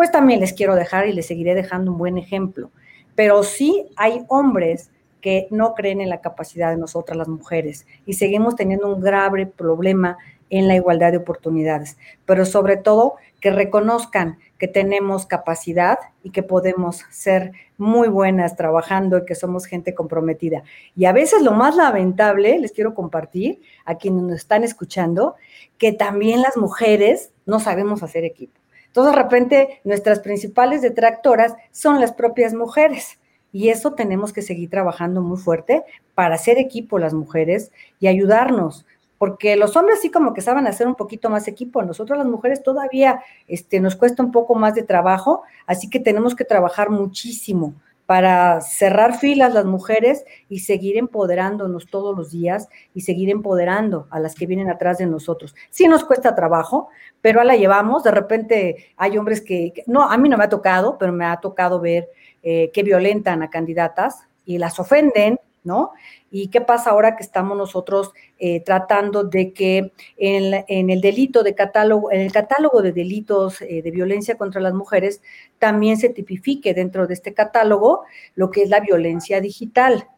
pues 0.00 0.10
también 0.10 0.40
les 0.40 0.54
quiero 0.54 0.76
dejar 0.76 1.08
y 1.08 1.12
les 1.12 1.26
seguiré 1.26 1.54
dejando 1.54 1.92
un 1.92 1.98
buen 1.98 2.16
ejemplo. 2.16 2.70
Pero 3.14 3.42
sí 3.42 3.84
hay 3.96 4.24
hombres 4.28 4.90
que 5.20 5.46
no 5.50 5.74
creen 5.74 6.00
en 6.00 6.08
la 6.08 6.22
capacidad 6.22 6.70
de 6.70 6.78
nosotras 6.78 7.18
las 7.18 7.28
mujeres 7.28 7.86
y 8.06 8.14
seguimos 8.14 8.56
teniendo 8.56 8.88
un 8.88 9.02
grave 9.02 9.44
problema 9.44 10.16
en 10.48 10.68
la 10.68 10.74
igualdad 10.74 11.10
de 11.10 11.18
oportunidades, 11.18 11.98
pero 12.24 12.46
sobre 12.46 12.78
todo 12.78 13.16
que 13.42 13.50
reconozcan 13.50 14.38
que 14.56 14.68
tenemos 14.68 15.26
capacidad 15.26 15.98
y 16.22 16.30
que 16.30 16.42
podemos 16.42 17.04
ser 17.10 17.52
muy 17.76 18.08
buenas 18.08 18.56
trabajando 18.56 19.18
y 19.18 19.26
que 19.26 19.34
somos 19.34 19.66
gente 19.66 19.94
comprometida. 19.94 20.62
Y 20.96 21.04
a 21.04 21.12
veces 21.12 21.42
lo 21.42 21.52
más 21.52 21.76
lamentable, 21.76 22.58
les 22.58 22.72
quiero 22.72 22.94
compartir 22.94 23.60
a 23.84 23.96
quienes 23.96 24.22
nos 24.22 24.36
están 24.36 24.64
escuchando, 24.64 25.34
que 25.76 25.92
también 25.92 26.40
las 26.40 26.56
mujeres 26.56 27.32
no 27.44 27.60
sabemos 27.60 28.02
hacer 28.02 28.24
equipo. 28.24 28.59
Entonces, 28.90 29.14
de 29.14 29.22
repente, 29.22 29.80
nuestras 29.84 30.18
principales 30.18 30.82
detractoras 30.82 31.54
son 31.70 32.00
las 32.00 32.12
propias 32.12 32.54
mujeres. 32.54 33.20
Y 33.52 33.68
eso 33.68 33.92
tenemos 33.92 34.32
que 34.32 34.42
seguir 34.42 34.68
trabajando 34.68 35.22
muy 35.22 35.38
fuerte 35.38 35.84
para 36.16 36.34
hacer 36.34 36.58
equipo 36.58 36.98
las 36.98 37.14
mujeres 37.14 37.70
y 38.00 38.08
ayudarnos, 38.08 38.84
porque 39.16 39.54
los 39.54 39.76
hombres 39.76 40.00
sí 40.00 40.10
como 40.10 40.34
que 40.34 40.40
saben 40.40 40.66
hacer 40.66 40.88
un 40.88 40.94
poquito 40.96 41.30
más 41.30 41.46
equipo, 41.46 41.82
nosotros 41.82 42.18
las 42.18 42.26
mujeres 42.26 42.62
todavía 42.62 43.22
este, 43.48 43.80
nos 43.80 43.94
cuesta 43.96 44.22
un 44.22 44.32
poco 44.32 44.54
más 44.54 44.74
de 44.74 44.82
trabajo, 44.82 45.42
así 45.66 45.88
que 45.88 46.00
tenemos 46.00 46.34
que 46.34 46.44
trabajar 46.44 46.90
muchísimo 46.90 47.74
para 48.10 48.60
cerrar 48.60 49.16
filas 49.16 49.54
las 49.54 49.66
mujeres 49.66 50.24
y 50.48 50.58
seguir 50.58 50.98
empoderándonos 50.98 51.86
todos 51.86 52.16
los 52.16 52.32
días 52.32 52.68
y 52.92 53.02
seguir 53.02 53.30
empoderando 53.30 54.08
a 54.10 54.18
las 54.18 54.34
que 54.34 54.46
vienen 54.46 54.68
atrás 54.68 54.98
de 54.98 55.06
nosotros. 55.06 55.54
Sí 55.70 55.86
nos 55.86 56.02
cuesta 56.02 56.34
trabajo, 56.34 56.88
pero 57.20 57.40
a 57.40 57.44
la 57.44 57.54
llevamos. 57.54 58.02
De 58.02 58.10
repente 58.10 58.88
hay 58.96 59.16
hombres 59.16 59.40
que, 59.40 59.84
no, 59.86 60.10
a 60.10 60.18
mí 60.18 60.28
no 60.28 60.36
me 60.36 60.42
ha 60.42 60.48
tocado, 60.48 60.98
pero 60.98 61.12
me 61.12 61.24
ha 61.24 61.36
tocado 61.36 61.78
ver 61.78 62.08
eh, 62.42 62.72
que 62.74 62.82
violentan 62.82 63.44
a 63.44 63.48
candidatas 63.48 64.26
y 64.44 64.58
las 64.58 64.80
ofenden, 64.80 65.38
¿no? 65.64 65.92
¿Y 66.30 66.48
qué 66.48 66.60
pasa 66.60 66.90
ahora 66.90 67.16
que 67.16 67.22
estamos 67.22 67.56
nosotros 67.56 68.12
eh, 68.38 68.60
tratando 68.60 69.24
de 69.24 69.52
que 69.52 69.92
en, 70.16 70.90
el 70.90 71.00
delito 71.00 71.42
de 71.42 71.54
catálogo, 71.54 72.10
en 72.10 72.20
el 72.20 72.32
catálogo 72.32 72.82
de 72.82 72.92
delitos 72.92 73.60
eh, 73.62 73.82
de 73.82 73.90
violencia 73.90 74.36
contra 74.36 74.60
las 74.60 74.74
mujeres, 74.74 75.20
también 75.58 75.96
se 75.96 76.08
tipifique 76.08 76.74
dentro 76.74 77.06
de 77.06 77.14
este 77.14 77.34
catálogo 77.34 78.02
lo 78.34 78.50
que 78.50 78.62
es 78.62 78.70
la 78.70 78.80
violencia 78.80 79.40
digital, 79.40 80.08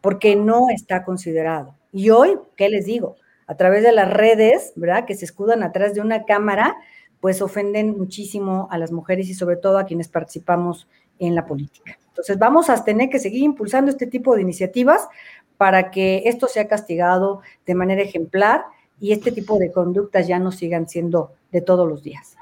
porque 0.00 0.36
no 0.36 0.70
está 0.70 1.04
considerado. 1.04 1.74
Y 1.92 2.10
hoy, 2.10 2.38
¿qué 2.56 2.68
les 2.68 2.86
digo? 2.86 3.16
A 3.46 3.56
través 3.56 3.82
de 3.82 3.92
las 3.92 4.12
redes, 4.12 4.72
¿verdad? 4.76 5.04
Que 5.06 5.14
se 5.14 5.24
escudan 5.24 5.62
atrás 5.62 5.94
de 5.94 6.00
una 6.00 6.24
cámara, 6.24 6.76
pues 7.20 7.42
ofenden 7.42 7.96
muchísimo 7.98 8.68
a 8.70 8.78
las 8.78 8.92
mujeres 8.92 9.28
y 9.28 9.34
sobre 9.34 9.56
todo 9.56 9.78
a 9.78 9.86
quienes 9.86 10.08
participamos 10.08 10.86
en 11.18 11.34
la 11.34 11.46
política. 11.46 11.98
Entonces, 12.08 12.38
vamos 12.38 12.68
a 12.68 12.82
tener 12.84 13.10
que 13.10 13.18
seguir 13.18 13.42
impulsando 13.42 13.90
este 13.90 14.06
tipo 14.06 14.34
de 14.34 14.42
iniciativas 14.42 15.08
para 15.56 15.90
que 15.90 16.22
esto 16.26 16.48
sea 16.48 16.68
castigado 16.68 17.42
de 17.66 17.74
manera 17.74 18.02
ejemplar 18.02 18.64
y 19.00 19.12
este 19.12 19.32
tipo 19.32 19.58
de 19.58 19.70
conductas 19.70 20.26
ya 20.26 20.38
no 20.38 20.50
sigan 20.50 20.88
siendo 20.88 21.32
de 21.52 21.60
todos 21.60 21.88
los 21.88 22.02
días. 22.02 22.36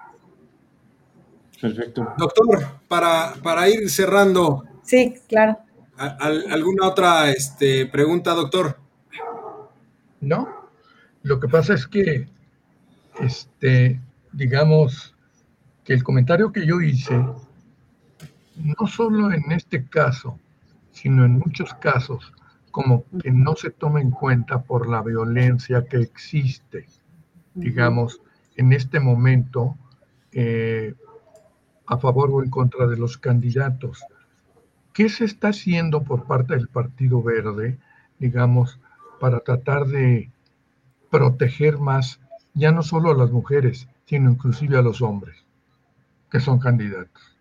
Perfecto. 1.60 2.06
Doctor, 2.18 2.66
para, 2.88 3.34
para 3.42 3.68
ir 3.68 3.90
cerrando. 3.90 4.64
Sí, 4.82 5.14
claro. 5.28 5.58
¿Alguna 5.96 6.88
otra 6.88 7.30
este, 7.30 7.86
pregunta, 7.86 8.32
doctor? 8.32 8.78
No. 10.20 10.48
Lo 11.22 11.40
que 11.40 11.48
pasa 11.48 11.74
es 11.74 11.86
que, 11.86 12.28
este, 13.20 14.00
digamos, 14.32 15.14
que 15.84 15.94
el 15.94 16.04
comentario 16.04 16.52
que 16.52 16.66
yo 16.66 16.80
hice 16.80 17.18
no 18.56 18.86
solo 18.86 19.32
en 19.32 19.52
este 19.52 19.86
caso, 19.86 20.38
sino 20.90 21.24
en 21.24 21.38
muchos 21.38 21.74
casos, 21.74 22.32
como 22.70 23.04
que 23.22 23.30
no 23.30 23.54
se 23.56 23.70
toma 23.70 24.00
en 24.00 24.10
cuenta 24.10 24.62
por 24.62 24.88
la 24.88 25.02
violencia 25.02 25.84
que 25.86 25.98
existe, 25.98 26.86
digamos, 27.54 28.20
en 28.56 28.72
este 28.72 29.00
momento, 29.00 29.76
eh, 30.32 30.94
a 31.86 31.98
favor 31.98 32.30
o 32.32 32.42
en 32.42 32.50
contra 32.50 32.86
de 32.86 32.96
los 32.96 33.18
candidatos. 33.18 34.02
¿Qué 34.92 35.08
se 35.08 35.24
está 35.24 35.48
haciendo 35.48 36.02
por 36.02 36.26
parte 36.26 36.54
del 36.54 36.68
Partido 36.68 37.22
Verde, 37.22 37.78
digamos, 38.18 38.80
para 39.20 39.40
tratar 39.40 39.86
de 39.86 40.30
proteger 41.10 41.78
más, 41.78 42.20
ya 42.54 42.72
no 42.72 42.82
solo 42.82 43.10
a 43.10 43.14
las 43.14 43.30
mujeres, 43.30 43.88
sino 44.06 44.30
inclusive 44.30 44.78
a 44.78 44.82
los 44.82 45.02
hombres 45.02 45.44
que 46.30 46.40
son 46.40 46.58
candidatos? 46.58 47.35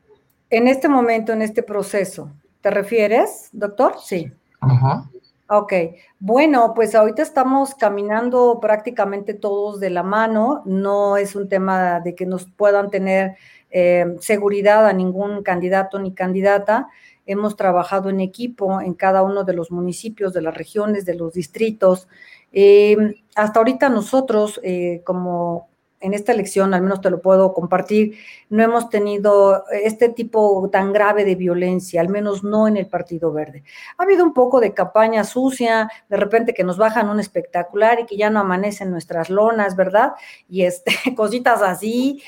En 0.50 0.68
este 0.68 0.88
momento, 0.88 1.34
en 1.34 1.42
este 1.42 1.64
proceso, 1.64 2.32
¿te 2.62 2.70
refieres, 2.72 3.50
doctor? 3.52 3.96
Sí. 4.00 4.32
Ajá. 4.60 5.10
Ok, 5.48 5.74
bueno, 6.18 6.74
pues 6.74 6.96
ahorita 6.96 7.22
estamos 7.22 7.76
caminando 7.76 8.58
prácticamente 8.60 9.36
todos 9.36 9.80
de 9.80 9.92
la 9.92 10.02
mano, 10.02 10.64
no 10.66 11.18
es 11.18 11.36
un 11.36 11.48
tema 11.48 12.00
de 12.00 12.16
que 12.16 12.26
nos 12.26 12.46
puedan 12.46 12.90
tener 12.90 13.36
eh, 13.70 14.16
seguridad 14.22 14.88
a 14.88 14.94
ningún 14.94 15.44
candidato 15.44 16.00
ni 16.00 16.14
candidata. 16.14 16.88
Hemos 17.28 17.56
trabajado 17.56 18.10
en 18.10 18.22
equipo 18.22 18.82
en 18.82 18.96
cada 18.96 19.22
uno 19.22 19.44
de 19.44 19.54
los 19.54 19.70
municipios, 19.70 20.34
de 20.34 20.42
las 20.42 20.56
regiones, 20.56 21.06
de 21.06 21.14
los 21.14 21.34
distritos. 21.34 22.08
Eh, 22.52 22.98
hasta 23.36 23.60
ahorita 23.60 23.90
nosotros, 23.90 24.60
eh, 24.64 25.02
como 25.06 25.68
en 26.00 26.14
esta 26.14 26.32
elección, 26.32 26.74
al 26.74 26.82
menos 26.82 27.02
te 27.02 27.10
lo 27.10 27.22
puedo 27.22 27.54
compartir, 27.54 28.18
no 28.50 28.64
hemos 28.64 28.90
tenido 28.90 29.64
este 29.72 30.10
tipo 30.10 30.70
tan 30.72 30.94
grave 30.94 31.26
de 31.26 31.36
violencia, 31.36 32.02
al 32.02 32.10
menos 32.10 32.44
no 32.44 32.68
en 32.68 32.78
el 32.78 32.88
Partido 32.88 33.32
Verde. 33.32 33.64
Ha 33.98 34.04
habido 34.04 34.24
un 34.24 34.34
poco 34.34 34.60
de 34.60 34.74
campaña 34.74 35.24
sucia, 35.24 35.90
de 36.10 36.18
repente 36.18 36.54
que 36.54 36.64
nos 36.64 36.78
bajan 36.78 37.10
un 37.10 37.20
espectacular 37.20 38.00
y 38.00 38.06
que 38.06 38.18
ya 38.18 38.30
no 38.30 38.40
amanecen 38.40 38.92
nuestras 38.92 39.30
lonas, 39.30 39.76
¿verdad? 39.76 40.14
Y 40.50 40.64
este, 40.64 40.92
cositas 41.16 41.62
así, 41.62 42.22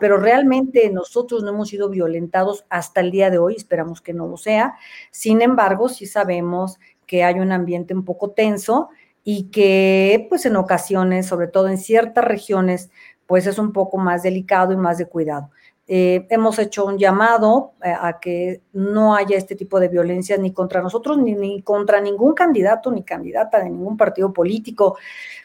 pero 0.00 0.16
realmente 0.16 0.90
nosotros 0.90 1.42
no 1.42 1.50
hemos 1.50 1.68
sido 1.68 1.88
violentados 1.88 2.64
hasta 2.68 3.00
el 3.00 3.10
día 3.10 3.30
de 3.30 3.38
hoy, 3.38 3.54
esperamos 3.56 4.00
que 4.00 4.12
no 4.12 4.26
lo 4.26 4.36
sea. 4.36 4.74
Sin 5.10 5.42
embargo, 5.42 5.88
sí 5.88 6.06
sabemos 6.06 6.78
que 7.06 7.22
hay 7.24 7.38
un 7.38 7.52
ambiente 7.52 7.94
un 7.94 8.04
poco 8.04 8.30
tenso 8.30 8.88
y 9.24 9.50
que 9.50 10.26
pues 10.28 10.46
en 10.46 10.56
ocasiones, 10.56 11.26
sobre 11.26 11.48
todo 11.48 11.68
en 11.68 11.78
ciertas 11.78 12.24
regiones, 12.24 12.90
pues 13.26 13.46
es 13.46 13.58
un 13.58 13.72
poco 13.72 13.96
más 13.96 14.22
delicado 14.22 14.72
y 14.72 14.76
más 14.76 14.98
de 14.98 15.06
cuidado. 15.06 15.50
Eh, 15.86 16.26
hemos 16.30 16.58
hecho 16.58 16.86
un 16.86 16.96
llamado 16.96 17.72
eh, 17.82 17.92
a, 17.92 18.18
que 18.18 18.62
no 18.72 19.14
haya 19.14 19.36
este 19.36 19.54
tipo 19.54 19.78
de 19.80 19.88
violencia 19.88 20.36
ni 20.38 20.52
contra 20.52 20.80
nosotros, 20.80 21.18
ni, 21.18 21.34
ni, 21.34 21.62
contra 21.62 22.00
ningún 22.00 22.32
candidato 22.32 22.90
ni 22.90 23.02
candidata 23.02 23.58
de 23.58 23.68
ningún 23.68 23.96
partido 23.96 24.32
político, 24.32 24.96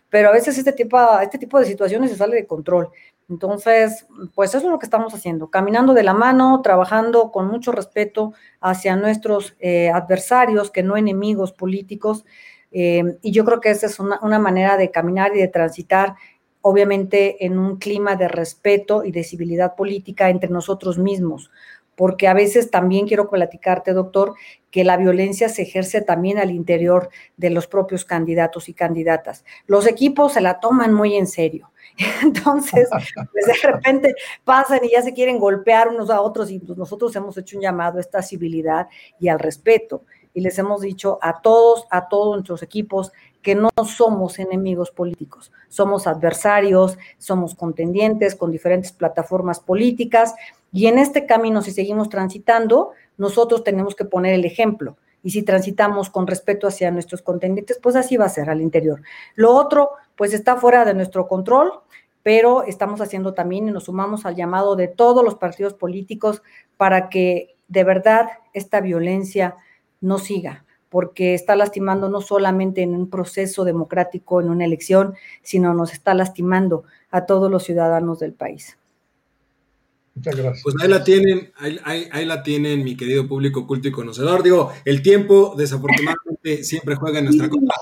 pero 0.10 0.30
a 0.30 0.32
veces 0.32 0.58
este 0.58 0.72
tipo, 0.72 0.98
este 1.22 1.38
tipo 1.38 1.60
de 1.60 1.66
situaciones 1.66 2.12
se 2.12 2.18
sale 2.18 2.36
de 2.36 2.48
control. 2.48 2.90
Entonces, 3.30 4.08
pues 4.34 4.56
eso 4.56 4.66
es 4.66 4.72
lo 4.72 4.80
que 4.80 4.86
estamos 4.86 5.14
haciendo, 5.14 5.50
caminando 5.52 5.94
de 5.94 6.04
la 6.04 6.14
mano, 6.14 6.62
trabajando 6.64 7.32
con 7.32 7.48
mucho 7.48 7.72
respeto 7.72 8.34
hacia 8.60 8.96
nuestros 8.96 9.56
eh, 9.60 9.92
adversarios, 9.92 10.72
que 10.72 10.84
no 10.84 10.98
enemigos 10.98 11.52
políticos, 11.54 12.26
eh, 12.72 13.18
y 13.22 13.32
yo 13.32 13.46
creo 13.46 13.62
que 13.62 13.72
esa 13.72 13.88
es 13.88 14.00
una, 14.00 14.40
manera 14.40 14.78
de 14.78 14.92
caminar 14.92 15.36
y 15.36 15.40
de 15.40 15.48
transitar, 15.48 16.16
obviamente, 16.62 17.46
en 17.46 17.58
un 17.58 17.78
clima 17.78 18.16
de 18.16 18.28
respeto 18.28 19.04
y 19.04 19.12
de 19.12 19.24
civilidad 19.24 19.76
política 19.76 20.30
entre 20.30 20.50
nosotros 20.50 20.98
mismos, 20.98 21.52
porque 21.96 22.28
a 22.28 22.34
veces 22.34 22.72
también 22.72 23.08
quiero 23.08 23.30
platicarte, 23.30 23.94
doctor, 23.94 24.36
que 24.72 24.84
la 24.84 24.98
violencia 24.98 25.50
se 25.50 25.64
ejerce 25.64 26.02
también 26.02 26.38
al 26.38 26.52
interior 26.52 27.10
de 27.38 27.50
los 27.50 27.68
propios 27.68 28.06
candidatos 28.06 28.70
y 28.70 28.74
candidatas. 28.74 29.44
Los 29.66 29.88
equipos 29.88 30.34
se 30.34 30.42
la 30.42 30.60
toman 30.60 30.94
muy 30.94 31.16
en 31.16 31.28
serio. 31.28 31.72
Entonces, 32.24 32.88
pues 33.16 33.46
de 33.46 33.68
repente 33.68 34.16
pasan 34.46 34.80
y 34.86 34.92
ya 34.92 35.02
se 35.02 35.14
quieren 35.14 35.40
golpear 35.40 35.90
unos 35.90 36.10
a 36.10 36.22
otros 36.22 36.52
y 36.52 36.60
pues 36.60 36.78
nosotros 36.78 37.14
hemos 37.16 37.38
hecho 37.38 37.58
un 37.58 37.64
llamado 37.64 37.98
a 37.98 38.02
esta 38.02 38.22
civilidad 38.22 38.88
y 39.20 39.28
al 39.28 39.40
respeto 39.40 40.04
y 40.40 40.42
les 40.42 40.58
hemos 40.58 40.80
dicho 40.80 41.20
a 41.22 41.42
todos, 41.42 41.86
a 41.92 42.08
todos 42.08 42.34
nuestros 42.34 42.64
equipos, 42.64 43.12
que 43.42 43.56
no 43.56 43.70
somos 43.86 44.40
enemigos 44.40 44.90
políticos, 44.90 45.52
somos 45.68 46.08
adversarios, 46.08 46.98
somos 47.18 47.56
contendientes 47.56 48.36
con 48.36 48.50
diferentes 48.52 48.94
plataformas 48.94 49.60
políticas 49.60 50.34
Y 50.72 50.88
en 50.88 50.98
este 50.98 51.26
camino, 51.26 51.62
si 51.62 51.72
seguimos 51.72 52.10
transitando, 52.10 52.92
nosotros 53.18 53.64
tenemos 53.64 53.96
que 53.96 54.06
poner 54.06 54.34
el 54.36 54.46
ejemplo. 54.46 54.98
Y 55.24 55.32
si 55.32 55.44
transitamos 55.44 56.10
con 56.10 56.26
respeto 56.26 56.68
hacia 56.68 56.92
nuestros 56.92 57.22
contendientes, 57.22 57.80
pues 57.82 57.96
así 57.98 58.16
va 58.16 58.26
a 58.26 58.30
ser 58.30 58.50
al 58.50 58.62
interior. 58.62 59.02
Lo 59.36 59.54
otro, 59.54 59.90
pues 60.16 60.32
está 60.34 60.56
fuera 60.56 60.86
de 60.86 60.94
nuestro 60.94 61.28
control, 61.28 61.72
pero 62.24 62.64
estamos 62.64 63.02
haciendo 63.02 63.34
también 63.34 63.68
y 63.68 63.72
nos 63.72 63.86
sumamos 63.86 64.26
al 64.26 64.36
llamado 64.36 64.78
de 64.78 64.88
todos 64.88 65.22
los 65.26 65.36
partidos 65.36 65.74
políticos 65.74 66.44
para 66.78 67.10
que 67.10 67.58
de 67.68 67.84
verdad 67.84 68.28
esta 68.54 68.80
violencia 68.80 69.58
no 70.02 70.20
siga, 70.20 70.66
porque 70.90 71.34
está 71.34 71.56
lastimando 71.56 72.10
no 72.10 72.22
solamente 72.22 72.82
en 72.82 72.96
un 72.96 73.10
proceso 73.10 73.64
democrático, 73.64 74.42
en 74.42 74.50
una 74.50 74.66
elección, 74.66 75.14
sino 75.44 75.74
nos 75.74 75.94
está 75.94 76.14
lastimando 76.14 76.84
a 77.12 77.26
todos 77.26 77.50
los 77.52 77.64
ciudadanos 77.64 78.20
del 78.20 78.34
país. 78.34 78.78
Muchas 80.16 80.36
gracias. 80.36 80.64
Pues 80.64 80.76
ahí 80.82 80.90
la 80.90 81.04
tienen, 81.04 81.52
ahí, 81.86 82.26
la 82.26 82.44
tienen, 82.44 82.84
mi 82.84 82.98
querido 82.98 83.28
público 83.28 83.66
culto 83.66 83.88
y 83.88 83.92
conocedor. 83.92 84.44
Digo, 84.44 84.72
el 84.84 85.02
tiempo 85.02 85.54
desafortunadamente 85.58 86.64
siempre 86.64 86.96
juega 86.96 87.20
en 87.20 87.26
nuestra 87.26 87.48
contra. 87.48 87.76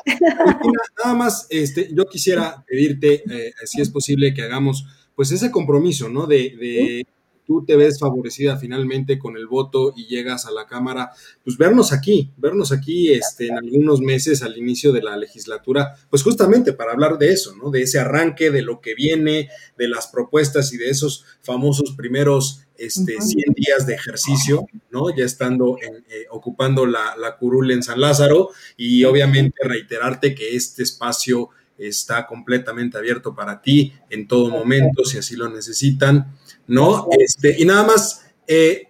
Nada 1.03 1.15
más, 1.15 1.47
este, 1.49 1.89
yo 1.93 2.05
quisiera 2.05 2.63
pedirte, 2.67 3.23
eh, 3.29 3.53
si 3.65 3.81
es 3.81 3.89
posible, 3.89 4.33
que 4.33 4.43
hagamos 4.43 4.85
pues 5.15 5.31
ese 5.31 5.49
compromiso, 5.49 6.09
¿no? 6.09 6.27
de 6.27 7.05
tú 7.47 7.63
te 7.65 7.77
ves 7.77 7.97
favorecida 7.97 8.57
finalmente 8.57 9.17
con 9.17 9.37
el 9.37 9.47
voto 9.47 9.93
y 9.95 10.05
llegas 10.05 10.45
a 10.45 10.51
la 10.51 10.67
Cámara, 10.67 11.11
pues 11.43 11.57
vernos 11.57 11.93
aquí, 11.93 12.33
vernos 12.35 12.73
aquí 12.73 13.13
este, 13.13 13.47
en 13.47 13.57
algunos 13.57 14.01
meses 14.01 14.43
al 14.43 14.57
inicio 14.57 14.91
de 14.91 15.01
la 15.01 15.15
legislatura, 15.15 15.95
pues 16.09 16.23
justamente 16.23 16.73
para 16.73 16.91
hablar 16.91 17.17
de 17.17 17.31
eso, 17.31 17.55
¿no? 17.55 17.71
De 17.71 17.81
ese 17.81 17.99
arranque, 17.99 18.51
de 18.51 18.61
lo 18.61 18.81
que 18.81 18.93
viene, 18.93 19.49
de 19.77 19.87
las 19.87 20.07
propuestas 20.07 20.73
y 20.73 20.77
de 20.77 20.89
esos 20.89 21.23
famosos 21.41 21.93
primeros 21.93 22.63
este, 22.77 23.19
100 23.21 23.53
días 23.55 23.87
de 23.87 23.95
ejercicio, 23.95 24.67
¿no? 24.91 25.15
Ya 25.15 25.23
estando 25.23 25.77
eh, 25.77 26.25
ocupando 26.29 26.85
la, 26.85 27.15
la 27.17 27.37
curul 27.37 27.71
en 27.71 27.81
San 27.81 28.01
Lázaro 28.01 28.49
y 28.75 29.05
obviamente 29.05 29.55
reiterarte 29.63 30.35
que 30.35 30.55
este 30.55 30.83
espacio 30.83 31.49
está 31.77 32.25
completamente 32.25 32.97
abierto 32.97 33.35
para 33.35 33.61
ti 33.61 33.93
en 34.09 34.27
todo 34.27 34.49
momento, 34.49 35.05
si 35.05 35.17
así 35.17 35.35
lo 35.35 35.49
necesitan. 35.49 36.35
¿No? 36.67 37.07
Este, 37.19 37.55
y 37.57 37.65
nada 37.65 37.83
más, 37.83 38.25
eh, 38.47 38.87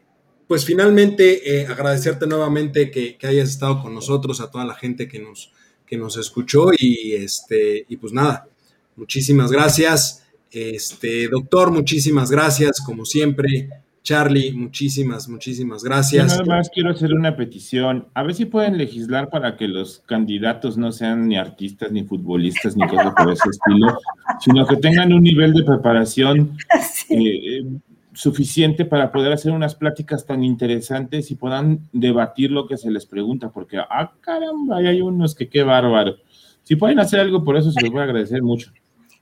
pues 0.47 0.65
finalmente 0.65 1.61
eh, 1.61 1.67
agradecerte 1.67 2.25
nuevamente 2.28 2.89
que, 2.89 3.17
hayas 3.23 3.49
estado 3.49 3.82
con 3.82 3.93
nosotros, 3.93 4.41
a 4.41 4.49
toda 4.49 4.65
la 4.65 4.75
gente 4.75 5.07
que 5.07 5.19
nos, 5.19 5.51
que 5.86 5.97
nos 5.97 6.17
escuchó 6.17 6.71
y, 6.78 7.13
este, 7.13 7.86
y 7.88 7.97
pues 7.97 8.13
nada, 8.13 8.47
muchísimas 8.95 9.51
gracias. 9.51 10.23
Este, 10.51 11.28
doctor, 11.28 11.71
muchísimas 11.71 12.32
gracias, 12.32 12.80
como 12.86 13.05
siempre. 13.05 13.69
Charlie, 14.08 14.53
muchísimas, 14.53 15.28
muchísimas 15.28 15.84
gracias. 15.84 16.32
Yo 16.32 16.43
nada 16.45 16.60
más 16.60 16.70
quiero 16.70 16.91
hacer 16.91 17.14
una 17.14 17.36
petición. 17.36 18.08
A 18.14 18.24
ver 18.24 18.36
si 18.36 18.45
pueden 18.45 18.78
legislar 18.78 19.30
para 19.30 19.58
que 19.58 19.68
los 19.68 19.99
candidatos 20.05 20.78
no 20.78 20.93
sean 20.93 21.28
ni 21.28 21.36
artistas, 21.36 21.91
ni 21.91 22.05
futbolistas, 22.05 22.78
ni 22.78 22.88
cosas 22.88 23.14
por 23.14 23.30
ese 23.30 23.49
estilo, 23.49 23.99
sino 24.39 24.66
que 24.66 24.78
tengan 24.78 25.12
un 25.12 25.24
nivel 25.24 25.51
de 25.51 25.62
preparación 25.62 26.58
eh, 27.10 27.66
suficiente 28.14 28.86
para 28.86 29.12
poder 29.12 29.34
hacer 29.34 29.51
unas 29.51 29.76
pláticas 29.76 30.26
tan 30.26 30.41
interesantes 30.41 31.30
y 31.30 31.36
puedan 31.36 31.82
debatir 31.91 32.51
lo 32.51 32.66
que 32.66 32.78
se 32.78 32.89
les 32.89 33.05
pregunta, 33.05 33.49
porque, 33.49 33.78
ah, 33.78 34.14
caramba, 34.22 34.78
hay 34.78 35.01
unos 35.01 35.36
que 35.36 35.49
qué 35.49 35.64
bárbaro. 35.64 36.16
Si 36.64 36.78
pueden 36.78 36.99
hacer 36.99 37.20
algo 37.20 37.43
por 37.43 37.58
eso, 37.58 37.74
se 37.74 37.82
los 37.82 37.91
voy 37.91 37.99
a 37.99 38.05
agradecer 38.05 38.41
mucho. 38.41 38.72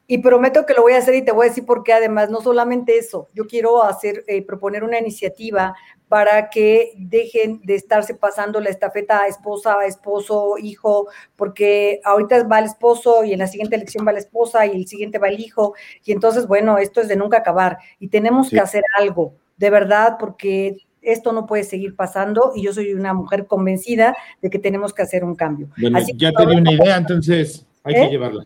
Y 0.07 0.19
prometo 0.19 0.67
que 0.67 0.75
lo 0.75 0.83
voy 0.83 0.93
a 0.93 0.99
hacer 0.99 1.15
y 1.15 1.25
te 1.25 1.31
voy 1.31 1.47
a 1.47 1.49
decir 1.49 1.65
por 1.65 1.83
qué 1.83 1.93
además, 1.93 2.29
no 2.29 2.39
solamente 2.39 2.97
eso, 2.97 3.27
yo 3.33 3.47
quiero 3.47 3.83
hacer, 3.83 4.23
eh, 4.27 4.43
proponer 4.43 4.83
una 4.83 4.99
iniciativa 4.99 5.73
para 6.07 6.51
que 6.51 6.93
dejen 6.97 7.59
de 7.63 7.73
estarse 7.73 8.13
pasando 8.13 8.59
la 8.59 8.69
estafeta 8.69 9.21
a 9.21 9.27
esposa, 9.27 9.79
a 9.79 9.85
esposo, 9.85 10.57
hijo, 10.59 11.07
porque 11.35 12.01
ahorita 12.03 12.43
va 12.43 12.59
el 12.59 12.65
esposo 12.65 13.23
y 13.23 13.33
en 13.33 13.39
la 13.39 13.47
siguiente 13.47 13.75
elección 13.75 14.05
va 14.07 14.11
la 14.11 14.19
esposa 14.19 14.67
y 14.67 14.75
el 14.75 14.87
siguiente 14.87 15.17
va 15.17 15.29
el 15.29 15.39
hijo. 15.39 15.73
Y 16.03 16.11
entonces, 16.11 16.47
bueno, 16.47 16.77
esto 16.77 17.01
es 17.01 17.07
de 17.07 17.15
nunca 17.15 17.37
acabar 17.37 17.79
y 17.99 18.09
tenemos 18.09 18.51
que 18.51 18.59
hacer 18.59 18.83
algo, 18.99 19.33
de 19.57 19.71
verdad, 19.71 20.17
porque 20.19 20.77
esto 21.01 21.33
no 21.33 21.47
puede 21.47 21.63
seguir 21.63 21.95
pasando 21.95 22.51
y 22.55 22.63
yo 22.63 22.73
soy 22.73 22.93
una 22.93 23.15
mujer 23.15 23.47
convencida 23.47 24.15
de 24.41 24.51
que 24.51 24.59
tenemos 24.59 24.93
que 24.93 25.01
hacer 25.01 25.23
un 25.23 25.35
cambio. 25.35 25.69
Bueno, 25.81 25.99
ya 26.15 26.31
tenía 26.31 26.59
una 26.59 26.71
idea, 26.71 26.97
entonces 26.97 27.65
hay 27.83 27.95
que 27.95 28.03
¿Eh? 28.03 28.09
llevarla 28.11 28.45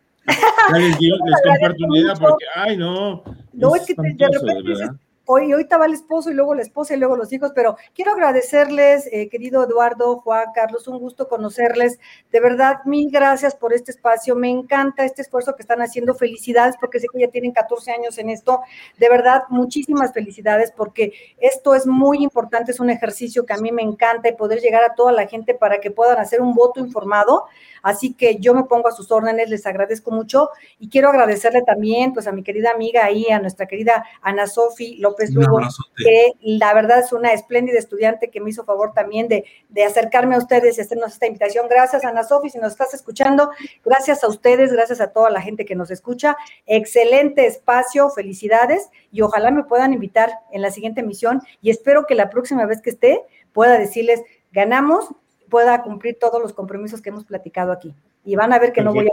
les, 0.74 0.98
comparto 1.44 1.86
una 1.86 2.00
idea 2.00 2.14
porque, 2.16 2.46
ay, 2.56 2.78
no. 2.78 3.24
No, 3.54 3.76
es, 3.76 3.86
que 3.86 3.94
de 3.96 4.28
repente 4.28 5.00
hoy, 5.32 5.52
ahorita 5.52 5.78
va 5.78 5.86
el 5.86 5.94
esposo 5.94 6.32
y 6.32 6.34
luego 6.34 6.56
la 6.56 6.64
esposa 6.64 6.96
y 6.96 6.98
luego 6.98 7.16
los 7.16 7.32
hijos, 7.32 7.52
pero 7.54 7.78
quiero 7.94 8.14
agradecerles, 8.14 9.08
eh, 9.12 9.30
querido 9.30 9.64
Eduardo, 9.64 10.22
Juan, 10.22 10.46
Carlos, 10.56 10.88
un 10.88 10.98
gusto 10.98 11.28
conocerles. 11.28 12.00
De 12.32 12.40
verdad, 12.40 12.78
mil 12.86 13.12
gracias 13.12 13.54
por 13.54 13.72
este 13.72 13.92
espacio. 13.92 14.36
Me 14.36 14.50
encanta 14.50 15.06
este 15.06 15.22
esfuerzo 15.22 15.56
que 15.56 15.62
están 15.62 15.84
haciendo. 15.84 16.16
Felicidades 16.16 16.78
porque 16.80 17.00
sé 17.00 17.06
que 17.14 17.20
ya 17.20 17.28
tienen 17.28 17.52
14 17.52 17.92
años 17.92 18.18
en 18.18 18.32
esto. 18.32 18.62
De 18.98 19.08
verdad, 19.08 19.44
muchísimas 19.50 20.14
felicidades 20.14 20.74
porque 20.76 21.14
esto 21.38 21.76
es 21.76 21.86
muy 21.86 22.24
importante, 22.24 22.72
es 22.72 22.80
un 22.80 22.90
ejercicio 22.90 23.46
que 23.46 23.54
a 23.54 23.58
mí 23.58 23.72
me 23.72 23.84
encanta 23.84 24.30
y 24.30 24.34
poder 24.36 24.62
llegar 24.62 24.84
a 24.84 24.96
toda 24.96 25.12
la 25.12 25.28
gente 25.28 25.54
para 25.54 25.80
que 25.80 25.92
puedan 25.92 26.18
hacer 26.18 26.42
un 26.42 26.56
voto 26.56 26.80
informado. 26.80 27.46
Así 27.84 28.14
que 28.14 28.38
yo 28.40 28.56
me 28.56 28.64
pongo 28.64 28.88
a 28.88 28.92
sus 28.92 29.12
órdenes, 29.12 29.50
les 29.50 29.68
agradezco 29.68 30.10
mucho 30.10 30.50
y 30.80 30.90
quiero 30.90 31.10
agradecerle 31.10 31.62
también 31.62 32.14
pues 32.14 32.26
a 32.26 32.32
mi 32.32 32.42
querida 32.42 32.72
amiga 32.72 33.06
ahí, 33.06 33.28
a 33.30 33.40
nuestra 33.40 33.68
querida 33.68 34.04
Ana 34.22 34.48
Sofi 34.48 34.96
López 34.98 35.19
Lugo, 35.34 35.60
que 35.98 36.34
la 36.42 36.74
verdad 36.74 37.00
es 37.00 37.12
una 37.14 37.34
espléndida 37.34 37.78
estudiante 37.78 38.30
que 38.30 38.40
me 38.40 38.50
hizo 38.50 38.64
favor 38.64 38.94
también 38.94 39.28
de, 39.28 39.46
de 39.70 39.84
acercarme 39.84 40.36
a 40.36 40.38
ustedes 40.38 40.78
y 40.78 40.82
hacernos 40.82 41.14
esta 41.14 41.28
invitación. 41.28 41.68
Gracias 41.70 42.06
Ana 42.06 42.24
Sofi, 42.24 42.50
si 42.50 42.58
nos 42.58 42.72
estás 42.72 42.94
escuchando, 42.94 43.52
gracias 43.84 44.24
a 44.24 44.28
ustedes, 44.28 44.72
gracias 44.72 45.02
a 45.02 45.12
toda 45.12 45.30
la 45.30 45.42
gente 45.42 45.66
que 45.66 45.76
nos 45.76 45.92
escucha. 45.92 46.38
Excelente 46.66 47.46
espacio, 47.46 48.10
felicidades 48.10 48.90
y 49.12 49.22
ojalá 49.22 49.52
me 49.52 49.64
puedan 49.64 49.94
invitar 49.94 50.32
en 50.52 50.62
la 50.62 50.72
siguiente 50.72 51.02
emisión 51.02 51.42
y 51.62 51.70
espero 51.70 52.06
que 52.06 52.16
la 52.16 52.30
próxima 52.30 52.66
vez 52.66 52.82
que 52.82 52.90
esté 52.90 53.22
pueda 53.54 53.78
decirles, 53.78 54.22
ganamos 54.52 55.10
pueda 55.50 55.82
cumplir 55.82 56.18
todos 56.20 56.42
los 56.42 56.54
compromisos 56.54 57.02
que 57.02 57.10
hemos 57.10 57.26
platicado 57.26 57.72
aquí. 57.72 57.94
Y 58.24 58.36
van 58.36 58.54
a 58.54 58.60
ver 58.60 58.72
que 58.72 58.82
no 58.82 58.94
voy 58.94 59.08
a... 59.08 59.12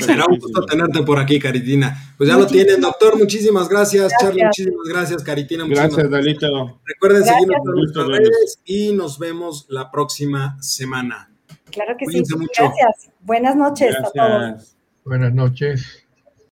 Será 0.00 0.26
un 0.26 0.38
gusto 0.38 0.64
tenerte 0.64 1.02
por 1.02 1.18
aquí, 1.18 1.38
Caritina. 1.38 2.14
Pues 2.16 2.28
ya 2.28 2.36
lo 2.36 2.46
tienen, 2.46 2.80
doctor. 2.80 3.18
Muchísimas 3.18 3.68
gracias, 3.68 4.12
Charlie. 4.20 4.44
Muchísimas 4.44 4.86
gracias, 4.88 5.22
Caritina. 5.22 5.64
Gracias, 5.68 6.10
Dalito. 6.10 6.80
Recuerden 6.84 7.24
seguirnos 7.24 7.58
en 7.64 7.74
nuestras 7.74 8.06
redes 8.06 8.60
y 8.64 8.92
nos 8.92 9.18
vemos 9.18 9.66
la 9.68 9.90
próxima 9.90 10.56
semana. 10.60 11.30
Claro 11.70 11.96
que 11.98 12.06
sí. 12.06 12.22
Gracias. 12.56 13.10
Buenas 13.20 13.56
noches 13.56 13.94
a 13.96 14.10
todos. 14.10 14.76
Buenas 15.04 15.32
noches. 15.32 16.07